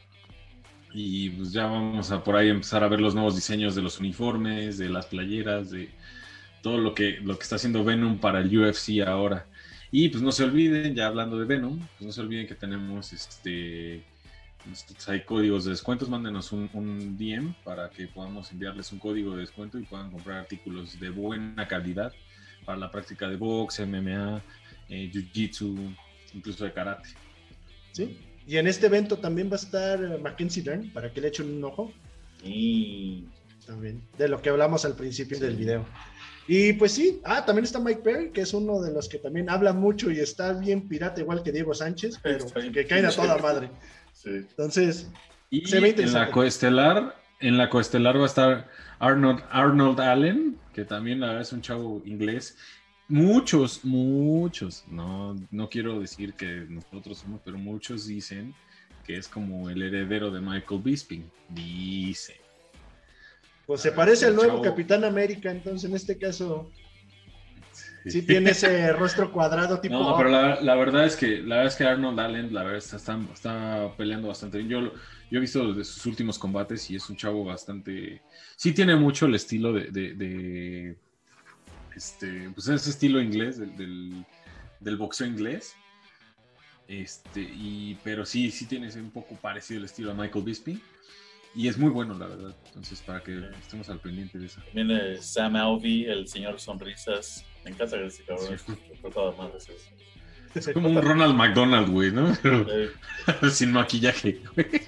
Y 0.92 1.30
pues 1.30 1.52
ya 1.52 1.66
vamos 1.66 2.10
a 2.10 2.24
por 2.24 2.36
ahí 2.36 2.48
empezar 2.48 2.82
a 2.82 2.88
ver 2.88 3.00
los 3.00 3.14
nuevos 3.14 3.34
diseños 3.34 3.74
de 3.74 3.82
los 3.82 4.00
uniformes, 4.00 4.78
de 4.78 4.88
las 4.88 5.06
playeras, 5.06 5.70
de 5.70 5.90
todo 6.62 6.78
lo 6.78 6.94
que, 6.94 7.18
lo 7.22 7.36
que 7.36 7.42
está 7.42 7.56
haciendo 7.56 7.84
Venom 7.84 8.18
para 8.18 8.40
el 8.40 8.56
UFC 8.56 9.00
ahora. 9.06 9.46
Y 9.90 10.08
pues 10.08 10.22
no 10.22 10.32
se 10.32 10.44
olviden, 10.44 10.94
ya 10.94 11.06
hablando 11.06 11.38
de 11.38 11.46
Venom, 11.46 11.78
pues 11.78 12.06
no 12.06 12.12
se 12.12 12.20
olviden 12.20 12.46
que 12.46 12.54
tenemos 12.54 13.12
este 13.12 14.04
hay 15.06 15.24
códigos 15.24 15.64
de 15.64 15.70
descuentos, 15.70 16.08
mándenos 16.08 16.52
un, 16.52 16.68
un, 16.72 17.16
DM 17.16 17.54
para 17.64 17.88
que 17.90 18.06
podamos 18.06 18.50
enviarles 18.52 18.92
un 18.92 18.98
código 18.98 19.34
de 19.34 19.40
descuento 19.40 19.78
y 19.78 19.84
puedan 19.84 20.10
comprar 20.10 20.38
artículos 20.38 20.98
de 20.98 21.10
buena 21.10 21.66
calidad 21.68 22.12
para 22.64 22.78
la 22.78 22.90
práctica 22.90 23.28
de 23.28 23.36
box, 23.36 23.80
MMA, 23.80 24.42
eh, 24.88 25.10
jiu-jitsu, 25.12 25.96
incluso 26.34 26.64
de 26.64 26.72
karate. 26.72 27.08
Sí, 27.92 28.18
y 28.48 28.56
en 28.56 28.66
este 28.66 28.86
evento 28.86 29.18
también 29.18 29.50
va 29.50 29.56
a 29.56 29.56
estar 29.56 30.20
Mackenzie 30.20 30.62
Dern 30.62 30.90
para 30.90 31.12
que 31.12 31.20
le 31.20 31.28
echen 31.28 31.54
un 31.54 31.64
ojo. 31.64 31.92
Y 32.42 33.26
también, 33.66 34.00
de 34.16 34.26
lo 34.26 34.40
que 34.40 34.48
hablamos 34.48 34.86
al 34.86 34.96
principio 34.96 35.38
del 35.38 35.54
video. 35.54 35.84
Y 36.46 36.72
pues 36.72 36.92
sí, 36.92 37.20
ah, 37.24 37.44
también 37.44 37.66
está 37.66 37.78
Mike 37.78 38.00
Perry, 38.00 38.30
que 38.30 38.40
es 38.40 38.54
uno 38.54 38.80
de 38.80 38.90
los 38.90 39.06
que 39.06 39.18
también 39.18 39.50
habla 39.50 39.74
mucho 39.74 40.10
y 40.10 40.18
está 40.20 40.54
bien 40.54 40.88
pirata, 40.88 41.20
igual 41.20 41.42
que 41.42 41.52
Diego 41.52 41.74
Sánchez, 41.74 42.18
pero 42.22 42.46
que 42.72 42.86
caen 42.86 43.04
a 43.04 43.10
toda 43.10 43.36
madre. 43.36 43.68
Entonces, 44.24 45.10
y 45.50 45.62
En 45.74 46.12
la 46.12 46.30
coestelar, 46.30 47.16
en 47.40 47.56
la 47.56 47.70
coestelar 47.70 48.18
va 48.18 48.24
a 48.24 48.26
estar 48.26 48.68
Arnold, 48.98 49.42
Arnold 49.50 50.00
Allen, 50.00 50.58
que 50.74 50.84
también 50.84 51.22
es 51.22 51.52
un 51.52 51.62
chavo 51.62 52.02
inglés. 52.04 52.56
Muchos, 53.08 53.84
muchos, 53.84 54.84
no, 54.88 55.34
no 55.50 55.70
quiero 55.70 55.98
decir 56.00 56.34
que 56.34 56.66
nosotros 56.68 57.18
somos, 57.18 57.40
pero 57.42 57.56
muchos 57.56 58.06
dicen 58.06 58.54
que 59.06 59.16
es 59.16 59.28
como 59.28 59.70
el 59.70 59.82
heredero 59.82 60.30
de 60.30 60.40
Michael 60.40 60.82
Bisping. 60.82 61.30
Dice. 61.48 62.36
Pues 63.66 63.80
se 63.80 63.92
parece 63.92 64.26
al 64.26 64.36
nuevo 64.36 64.60
Capitán 64.60 65.04
América, 65.04 65.50
entonces 65.50 65.88
en 65.88 65.96
este 65.96 66.18
caso 66.18 66.70
Sí 68.10 68.22
tiene 68.22 68.50
ese 68.50 68.92
rostro 68.92 69.32
cuadrado 69.32 69.80
tipo... 69.80 69.98
No, 69.98 70.16
pero 70.16 70.30
la, 70.30 70.74
verdad 70.74 71.06
es 71.06 71.16
que 71.16 71.38
la 71.38 71.56
verdad 71.56 71.72
es 71.72 71.76
que 71.76 71.84
Arnold 71.84 72.20
Allen, 72.20 72.54
la 72.54 72.62
verdad, 72.62 72.78
está, 72.78 73.18
está, 73.32 73.92
peleando 73.96 74.28
bastante 74.28 74.58
bien. 74.58 74.68
Yo, 74.68 74.80
yo 75.30 75.38
he 75.38 75.40
visto 75.40 75.72
de 75.72 75.84
sus 75.84 76.04
últimos 76.06 76.38
combates 76.38 76.90
y 76.90 76.96
es 76.96 77.08
un 77.08 77.16
chavo 77.16 77.44
bastante... 77.44 78.22
Sí 78.56 78.72
tiene 78.72 78.96
mucho 78.96 79.26
el 79.26 79.34
estilo 79.34 79.72
de... 79.72 79.90
de, 79.90 80.96
este, 81.94 82.50
pues 82.54 82.68
ese 82.68 82.90
estilo 82.90 83.20
inglés, 83.20 83.58
del, 83.58 84.24
del, 84.78 84.96
boxeo 84.96 85.26
inglés. 85.26 85.74
Este, 86.86 87.40
y, 87.40 87.98
pero 88.04 88.24
sí, 88.24 88.52
sí 88.52 88.66
tiene 88.66 88.88
un 88.94 89.10
poco 89.10 89.34
parecido 89.34 89.78
el 89.78 89.86
estilo 89.86 90.12
a 90.12 90.14
Michael 90.14 90.44
Bisping. 90.44 90.80
Y 91.54 91.66
es 91.66 91.76
muy 91.76 91.90
bueno, 91.90 92.14
la 92.14 92.26
verdad. 92.26 92.54
Entonces, 92.66 93.00
para 93.00 93.20
que 93.20 93.36
estemos 93.60 93.88
al 93.88 94.00
pendiente 94.00 94.38
de 94.38 94.46
eso. 94.46 94.60
Viene 94.72 95.20
Sam 95.20 95.56
Alvey, 95.56 96.04
el 96.04 96.28
señor 96.28 96.60
Sonrisas, 96.60 97.44
me 97.68 97.74
encanta 97.74 97.96
ese 98.06 98.22
cabrón. 98.24 98.58
Es 100.54 100.68
como 100.68 100.88
un 100.88 101.02
Ronald 101.02 101.34
McDonald, 101.34 101.90
güey, 101.90 102.10
¿no? 102.10 102.34
sin 103.50 103.72
maquillaje, 103.72 104.40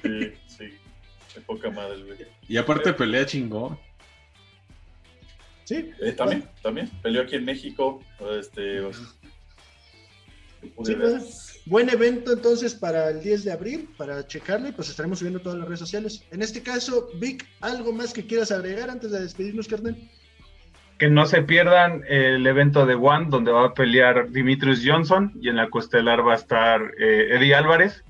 Sí, 0.02 0.32
sí. 0.46 0.64
De 1.34 1.40
poca 1.46 1.70
madre, 1.70 2.02
güey. 2.02 2.18
Y 2.48 2.56
aparte 2.56 2.92
pelea 2.92 3.26
chingón. 3.26 3.78
Sí. 5.64 5.90
Eh, 6.00 6.12
también, 6.12 6.48
también. 6.62 6.90
Peleó 7.02 7.22
aquí 7.22 7.36
en 7.36 7.44
México. 7.44 8.02
Este. 8.38 8.82
Sí, 10.84 10.94
pues, 10.94 11.60
buen 11.66 11.88
evento 11.88 12.32
entonces 12.32 12.74
para 12.74 13.10
el 13.10 13.22
10 13.22 13.44
de 13.44 13.52
abril, 13.52 13.88
para 13.96 14.26
checarlo 14.26 14.68
y 14.68 14.72
pues 14.72 14.90
estaremos 14.90 15.18
subiendo 15.20 15.40
todas 15.40 15.58
las 15.58 15.68
redes 15.68 15.80
sociales. 15.80 16.24
En 16.30 16.42
este 16.42 16.62
caso, 16.62 17.08
Vic, 17.14 17.46
¿algo 17.60 17.92
más 17.92 18.12
que 18.12 18.26
quieras 18.26 18.50
agregar 18.50 18.90
antes 18.90 19.10
de 19.10 19.20
despedirnos, 19.20 19.68
carnal? 19.68 19.96
Que 21.00 21.08
no 21.08 21.24
se 21.24 21.40
pierdan 21.40 22.04
el 22.08 22.46
evento 22.46 22.84
de 22.84 22.94
One, 22.94 23.28
donde 23.30 23.50
va 23.50 23.68
a 23.68 23.72
pelear 23.72 24.28
Dimitrius 24.28 24.82
Johnson 24.84 25.32
y 25.40 25.48
en 25.48 25.56
la 25.56 25.70
costelar 25.70 26.24
va 26.26 26.34
a 26.34 26.36
estar 26.36 26.82
eh, 26.98 27.28
Eddie 27.30 27.54
Álvarez. 27.54 28.04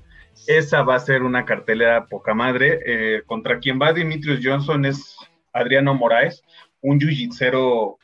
Esa 0.45 0.81
va 0.81 0.95
a 0.95 0.99
ser 0.99 1.23
una 1.23 1.45
cartelera 1.45 2.07
poca 2.07 2.33
madre. 2.33 2.81
Eh, 2.85 3.21
contra 3.25 3.59
quien 3.59 3.79
va 3.81 3.93
Dimitrius 3.93 4.41
Johnson 4.43 4.83
es 4.85 5.15
Adriano 5.53 5.93
Moraes, 5.93 6.43
un 6.81 6.99
jiu 6.99 7.97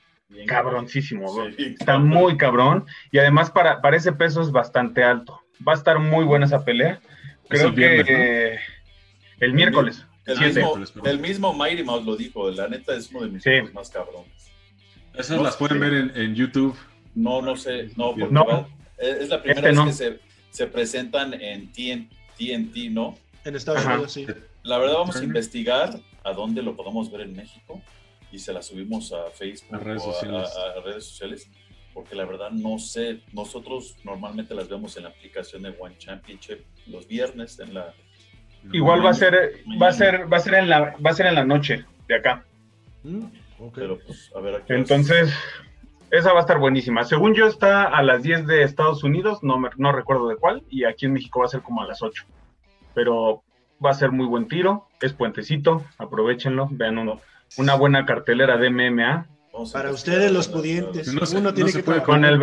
cabroncísimo. 0.47 1.47
Está 1.57 1.99
muy 1.99 2.37
cabrón 2.37 2.85
y 3.11 3.17
además 3.17 3.51
para, 3.51 3.81
para 3.81 3.97
ese 3.97 4.13
peso 4.13 4.41
es 4.41 4.53
bastante 4.53 5.03
alto. 5.03 5.41
Va 5.67 5.73
a 5.73 5.75
estar 5.75 5.99
muy 5.99 6.23
buena 6.23 6.45
esa 6.45 6.63
pelea. 6.63 7.01
Creo 7.49 7.75
que 7.75 8.57
el 9.41 9.53
miércoles. 9.53 10.05
El, 10.25 10.39
mismo, 10.39 10.75
el 11.03 11.19
mismo 11.19 11.53
Mighty 11.53 11.83
Mouse 11.83 12.05
lo 12.05 12.15
dijo, 12.15 12.49
la 12.51 12.69
neta 12.69 12.95
es 12.95 13.11
uno 13.11 13.25
de 13.25 13.31
mis 13.31 13.43
sí. 13.43 13.51
más 13.73 13.89
cabrones. 13.89 14.46
Esas 15.17 15.41
las 15.41 15.57
pueden 15.57 15.79
ver 15.79 15.93
en, 16.15 16.35
YouTube. 16.35 16.75
No, 17.15 17.41
no 17.41 17.55
sé, 17.55 17.89
no, 17.95 18.15
porque 18.15 18.65
es 18.97 19.29
la 19.29 19.41
primera 19.41 19.69
este 19.69 19.83
vez 19.83 19.97
que 19.97 20.19
se, 20.51 20.67
presentan 20.67 21.33
en 21.33 21.71
TNT, 21.71 22.91
¿no? 22.91 23.17
En 23.43 23.55
Estados 23.55 23.85
Unidos, 23.85 24.11
sí. 24.11 24.25
La 24.63 24.77
verdad 24.77 24.95
vamos 24.95 25.15
a 25.15 25.23
investigar 25.23 25.99
a 26.23 26.33
dónde 26.33 26.61
lo 26.61 26.75
podemos 26.75 27.09
ver 27.11 27.21
en 27.21 27.35
México 27.35 27.81
y 28.31 28.39
se 28.39 28.51
la 28.51 28.61
subimos 28.61 29.13
a 29.13 29.31
Facebook 29.31 29.75
a 29.75 29.79
redes, 29.79 30.03
sociales. 30.03 30.49
A, 30.55 30.81
redes 30.81 31.05
sociales 31.05 31.49
porque 31.93 32.15
la 32.15 32.25
verdad 32.25 32.51
no 32.51 32.77
sé, 32.77 33.21
nosotros 33.31 33.95
normalmente 34.03 34.53
las 34.53 34.67
vemos 34.67 34.97
en 34.97 35.03
la 35.03 35.09
aplicación 35.09 35.63
de 35.63 35.73
One 35.79 35.97
Championship 35.97 36.59
los 36.87 37.07
viernes 37.07 37.59
en 37.59 37.73
la 37.73 37.93
Igual 38.73 39.05
va 39.05 39.11
a 39.11 39.13
ser 39.13 39.63
va 39.81 39.87
a 39.87 39.93
ser 39.93 40.31
va 40.31 40.37
a 40.37 40.39
ser 40.41 40.55
en 40.55 40.69
la 40.69 40.95
va 41.03 41.11
a 41.11 41.13
ser 41.13 41.27
en 41.27 41.35
la 41.35 41.45
noche 41.45 41.85
de 42.07 42.15
acá. 42.15 42.45
Mm. 43.03 43.25
Pero 43.73 43.97
pues, 43.99 44.31
a 44.35 44.39
ver 44.39 44.63
Entonces, 44.67 45.33
esa 46.11 46.31
va 46.31 46.39
a 46.39 46.41
estar 46.41 46.59
buenísima. 46.59 47.03
Según 47.03 47.33
yo, 47.33 47.47
está 47.47 47.83
a 47.83 48.01
las 48.03 48.23
10 48.23 48.47
de 48.47 48.63
Estados 48.63 49.03
Unidos, 49.03 49.43
no, 49.43 49.59
no 49.77 49.91
recuerdo 49.91 50.27
de 50.27 50.37
cuál, 50.37 50.63
y 50.69 50.85
aquí 50.85 51.05
en 51.05 51.13
México 51.13 51.39
va 51.39 51.45
a 51.45 51.49
ser 51.49 51.61
como 51.61 51.81
a 51.81 51.87
las 51.87 52.01
8. 52.01 52.23
Pero 52.93 53.43
va 53.83 53.91
a 53.91 53.95
ser 53.95 54.11
muy 54.11 54.25
buen 54.25 54.47
tiro, 54.47 54.87
es 55.01 55.13
puentecito, 55.13 55.85
aprovechenlo, 55.97 56.67
vean 56.71 56.97
uno, 56.97 57.21
una 57.57 57.75
buena 57.75 58.05
cartelera 58.05 58.57
de 58.57 58.69
MMA. 58.69 59.27
Para 59.73 59.91
ustedes 59.91 60.31
los 60.31 60.47
pudientes, 60.47 61.07
uno 61.07 61.53
tiene 61.53 61.71
que 61.71 61.83
con 61.83 62.25
el, 62.25 62.39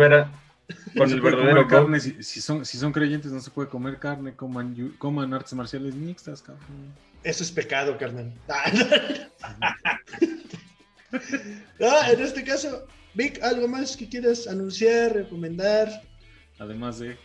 Con 0.97 1.11
el 1.11 1.21
verdadero 1.21 1.67
carne, 1.67 1.99
si, 1.99 2.41
son, 2.41 2.65
si 2.65 2.77
son 2.77 2.91
creyentes 2.91 3.31
no 3.31 3.39
se 3.39 3.51
puede 3.51 3.69
comer 3.69 3.97
carne, 3.97 4.33
coman, 4.33 4.93
coman 4.97 5.33
artes 5.33 5.53
marciales 5.53 5.95
mixtas, 5.95 6.41
cabrón. 6.41 6.93
Eso 7.23 7.43
es 7.43 7.51
pecado, 7.51 7.97
carnal. 7.97 8.33
Ah, 11.81 12.11
en 12.11 12.21
este 12.21 12.43
caso, 12.43 12.87
Vic, 13.13 13.41
¿algo 13.43 13.67
más 13.67 13.95
que 13.97 14.07
quieras 14.07 14.47
anunciar, 14.47 15.13
recomendar? 15.13 15.89
Además 16.59 16.99
de... 16.99 17.17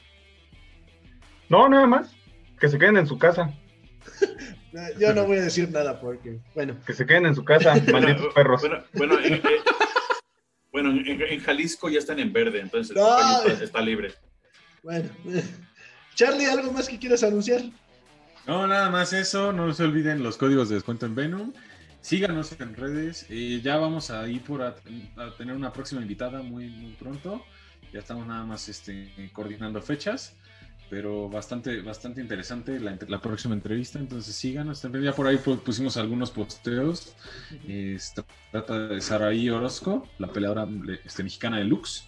No, 1.48 1.68
nada 1.68 1.86
más. 1.86 2.14
Que 2.58 2.68
se 2.68 2.78
queden 2.78 2.96
en 2.96 3.06
su 3.06 3.18
casa. 3.18 3.52
Yo 4.98 5.12
no 5.12 5.24
voy 5.26 5.38
a 5.38 5.42
decir 5.42 5.70
nada 5.70 6.00
porque, 6.00 6.38
bueno. 6.54 6.76
Que 6.86 6.94
se 6.94 7.06
queden 7.06 7.26
en 7.26 7.34
su 7.34 7.44
casa, 7.44 7.74
malditos 7.92 8.32
perros. 8.34 8.62
Bueno, 8.92 9.16
bueno, 10.72 10.90
en, 10.90 11.40
Jalisco 11.40 11.88
ya 11.88 11.98
están 11.98 12.20
en 12.20 12.32
verde, 12.32 12.60
entonces 12.60 12.96
está, 13.60 13.80
libre. 13.80 14.12
Bueno, 14.82 15.08
Charlie, 16.14 16.46
¿algo 16.46 16.72
más 16.72 16.88
que 16.88 16.98
quieras 16.98 17.22
anunciar? 17.22 17.62
No, 18.46 18.66
nada 18.66 18.88
más 18.90 19.12
eso. 19.12 19.52
No 19.52 19.72
se 19.72 19.84
olviden 19.84 20.22
los 20.22 20.36
códigos 20.36 20.68
de 20.68 20.76
descuento 20.76 21.06
en 21.06 21.14
Venom. 21.14 21.52
Síganos 22.00 22.58
en 22.58 22.74
redes. 22.74 23.26
Eh, 23.28 23.60
ya 23.62 23.76
vamos 23.76 24.10
a 24.10 24.26
ir 24.28 24.42
por 24.42 24.62
a, 24.62 24.74
tener 25.36 25.54
una 25.54 25.72
próxima 25.72 26.00
invitada 26.00 26.42
muy, 26.42 26.68
muy 26.68 26.92
pronto. 26.92 27.44
Ya 27.92 28.00
estamos 28.00 28.26
nada 28.26 28.44
más 28.44 28.68
este, 28.68 29.30
coordinando 29.32 29.80
fechas 29.82 30.36
pero 30.90 31.28
bastante, 31.28 31.80
bastante 31.82 32.20
interesante 32.20 32.80
la, 32.80 32.98
la, 33.06 33.20
próxima 33.20 33.54
entrevista. 33.54 34.00
Entonces 34.00 34.34
síganos. 34.34 34.82
Ya 34.82 35.12
por 35.12 35.28
ahí 35.28 35.38
pusimos 35.38 35.96
algunos 35.96 36.32
posteos. 36.32 37.14
trata 38.50 38.88
de 38.88 39.00
Saraí 39.00 39.48
Orozco, 39.48 40.08
la 40.18 40.26
peleadora 40.26 40.68
este, 41.04 41.22
mexicana 41.22 41.58
de 41.58 41.64
Lux. 41.64 42.04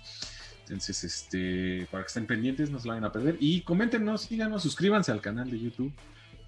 Entonces, 0.62 1.05
este, 1.05 1.86
para 1.90 2.03
que 2.03 2.09
estén 2.09 2.26
pendientes, 2.26 2.70
no 2.70 2.80
se 2.80 2.88
la 2.88 2.95
vayan 2.95 3.05
a 3.05 3.12
perder. 3.12 3.36
Y 3.38 3.61
coméntenos, 3.61 4.22
síganos, 4.22 4.62
suscríbanse 4.62 5.12
al 5.12 5.20
canal 5.20 5.51
de 5.51 5.61
YouTube. 5.61 5.93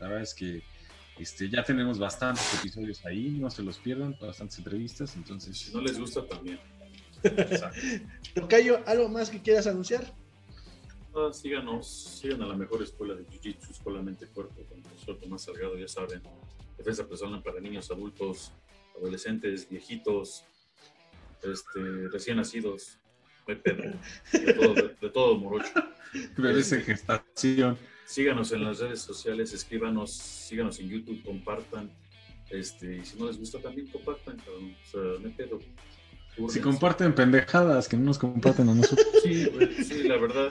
La 0.01 0.09
verdad 0.09 0.23
es 0.23 0.35
que 0.35 0.63
este, 1.19 1.49
ya 1.49 1.63
tenemos 1.63 1.99
bastantes 1.99 2.55
episodios 2.55 3.05
ahí, 3.07 3.39
no 3.41 3.51
se 3.51 3.63
los 3.63 3.79
pierdan, 3.79 4.17
bastantes 4.21 4.59
entrevistas. 4.59 5.15
Entonces, 5.17 5.57
si 5.57 5.73
no 5.73 5.81
les 5.81 5.99
gusta, 5.99 6.27
también. 6.27 6.59
Tocayo, 8.35 8.81
¿algo 8.87 9.09
más 9.09 9.31
que 9.31 9.41
quieras 9.41 9.67
anunciar? 9.67 10.13
síganos, 11.33 12.19
sigan 12.21 12.43
a 12.43 12.47
la 12.47 12.57
mejor 12.57 12.83
escuela 12.83 13.15
de 13.15 13.25
Jiu-Jitsu, 13.25 13.71
Escuela 13.71 14.03
Mente 14.03 14.27
Cuerpo, 14.27 14.65
con 14.69 14.79
el 14.79 14.83
profesor 14.83 15.17
Tomás 15.21 15.43
Salgado, 15.43 15.79
ya 15.79 15.87
saben, 15.87 16.21
defensa 16.77 17.07
personal 17.07 17.41
para 17.41 17.61
niños, 17.61 17.89
adultos, 17.91 18.53
adolescentes, 18.99 19.69
viejitos, 19.69 20.45
este, 21.43 22.09
recién 22.11 22.39
nacidos, 22.39 22.99
de, 23.47 23.57
todo, 24.55 24.75
de, 24.75 25.11
todo 25.11 25.39
morocho. 25.39 25.73
Bebés 26.37 26.73
en 26.73 26.83
gestación. 26.83 27.79
Síganos 28.07 28.53
en 28.53 28.65
las 28.65 28.79
redes 28.79 29.01
sociales, 29.01 29.53
escríbanos, 29.53 30.13
síganos 30.13 30.79
en 30.81 30.89
YouTube, 30.89 31.23
compartan. 31.25 31.91
Este, 32.51 32.99
y 32.99 33.05
si 33.05 33.19
no 33.19 33.27
les 33.27 33.39
gusta 33.39 33.59
también 33.59 33.87
compartan, 33.89 34.37
O 34.39 34.91
sea, 34.91 35.01
me 35.23 35.31
pedo. 35.31 35.59
Si 36.49 36.61
comparten 36.61 37.15
pendejadas, 37.15 37.89
que 37.89 37.97
no 37.97 38.05
nos 38.05 38.19
comparten 38.19 38.69
a 38.69 38.75
nosotros. 38.75 39.07
Sí, 39.23 39.47
sí, 39.85 40.03
la 40.05 40.19
verdad. 40.19 40.51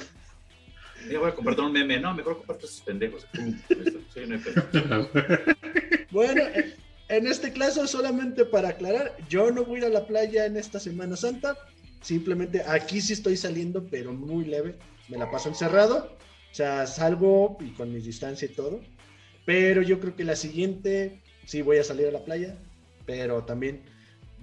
Ya 1.12 1.20
voy 1.20 1.30
a 1.30 1.36
compartir 1.36 1.64
un 1.66 1.74
meme. 1.74 2.00
No, 2.00 2.14
mejor 2.14 2.38
comparto 2.38 2.66
esos 2.66 2.82
pendejos. 2.82 3.28
bueno, 6.12 6.42
en 7.10 7.28
este 7.28 7.52
caso, 7.52 7.86
solamente 7.86 8.46
para 8.46 8.70
aclarar, 8.70 9.16
yo 9.30 9.52
no 9.52 9.66
voy 9.66 9.76
a 9.76 9.80
ir 9.80 9.86
a 9.86 9.90
la 9.90 10.08
playa 10.08 10.46
en 10.46 10.58
esta 10.58 10.80
Semana 10.80 11.18
Santa. 11.18 11.58
Simplemente 12.02 12.64
aquí 12.66 13.02
sí 13.02 13.14
estoy 13.14 13.38
saliendo, 13.38 13.86
pero 13.86 14.14
muy 14.14 14.46
leve. 14.46 14.78
Me 15.10 15.18
la 15.18 15.30
paso 15.30 15.50
encerrado. 15.50 16.18
O 16.54 16.56
sea, 16.56 16.86
salgo 16.86 17.58
y 17.62 17.72
con 17.72 17.92
mi 17.92 18.00
distancia 18.00 18.46
y 18.46 18.54
todo. 18.54 18.80
Pero 19.44 19.82
yo 19.82 20.00
creo 20.00 20.16
que 20.16 20.24
la 20.24 20.36
siguiente 20.36 21.24
sí 21.48 21.64
voy 21.64 21.78
a 21.78 21.84
salir 21.84 22.06
a 22.06 22.12
la 22.12 22.24
playa. 22.24 22.56
Pero 23.08 23.44
también 23.44 23.82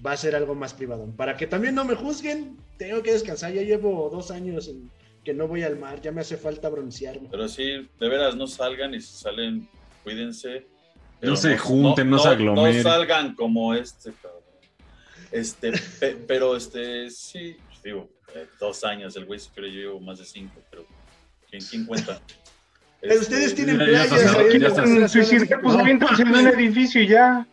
va 0.05 0.11
a 0.13 0.17
ser 0.17 0.35
algo 0.35 0.57
más 0.57 0.75
privado. 0.75 1.07
Para 1.17 1.37
que 1.37 1.47
también 1.47 1.77
no 1.77 1.85
me 1.85 1.95
juzguen, 1.95 2.57
tengo 2.79 3.01
que 3.01 3.13
descansar. 3.13 3.53
Ya 3.53 3.63
llevo 3.63 4.11
dos 4.13 4.33
años 4.33 4.67
en, 4.67 4.91
que 5.25 5.33
no 5.33 5.47
voy 5.47 5.63
al 5.63 5.79
mar, 5.79 6.01
ya 6.01 6.11
me 6.11 6.23
hace 6.23 6.37
falta 6.37 6.69
broncearme. 6.69 7.29
Pero 7.31 7.47
sí, 7.47 7.89
de 8.01 8.09
veras, 8.09 8.35
no 8.35 8.49
salgan 8.49 8.93
y 8.93 9.01
si 9.01 9.17
salen, 9.17 9.69
cuídense. 10.03 10.67
No 11.23 11.37
se 11.37 11.57
junten, 11.57 12.11
no, 12.11 12.19
se 12.19 12.29
aglomeren. 12.29 12.83
No 12.83 12.91
salgan 12.91 13.37
como 13.37 13.73
este, 13.73 14.13
cabrón. 14.15 14.43
Este, 15.31 15.73
pero 16.27 16.57
este, 16.57 17.09
sí, 17.09 17.57
digo, 17.85 18.11
eh, 18.35 18.49
dos 18.59 18.83
años, 18.83 19.15
el 19.15 19.27
güey 19.27 19.39
cree 19.55 19.73
yo 19.73 19.81
llevo 19.81 20.01
más 20.01 20.19
de 20.19 20.25
cinco, 20.25 20.61
pero 20.71 20.85
¿Quién, 21.51 21.63
quién 21.63 21.87
cuenta? 21.87 22.21
Eh, 23.03 23.17
ustedes 23.17 23.55
tienen 23.55 23.79
playas. 23.79 24.13
Eh, 24.13 24.61
pues 25.63 25.75
aviéntense 25.75 26.21
en 26.21 26.29
un 26.29 26.49
edificio 26.49 27.01
y 27.01 27.09
ya. 27.09 27.47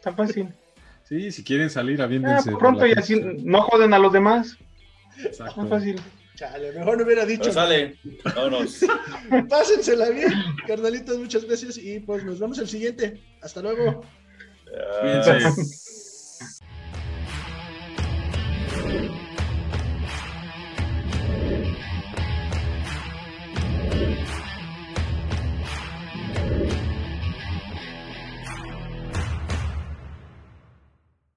Tan 0.00 0.16
fácil. 0.16 0.48
Sí, 1.08 1.30
si 1.30 1.44
quieren 1.44 1.68
salir, 1.68 2.00
aviéntense. 2.00 2.50
Ah, 2.54 2.58
pronto 2.58 2.86
y 2.86 2.92
así 2.92 3.20
no 3.42 3.62
joden 3.62 3.92
a 3.92 3.98
los 3.98 4.12
demás. 4.12 4.56
Exacto. 5.22 5.66
Fácil. 5.66 6.00
Chale, 6.36 6.72
mejor 6.72 6.96
no 6.96 7.04
hubiera 7.04 7.26
dicho. 7.26 7.42
Pues 7.42 7.54
sale, 7.54 7.98
vámonos. 8.24 8.80
Pásensela 9.50 10.08
bien, 10.08 10.32
carnalitos, 10.66 11.18
muchas 11.18 11.44
gracias. 11.44 11.76
Y 11.76 12.00
pues 12.00 12.24
nos 12.24 12.38
vemos 12.38 12.58
el 12.60 12.68
siguiente. 12.68 13.20
Hasta 13.42 13.60
luego. 13.60 14.02
Cuídense. 15.02 15.92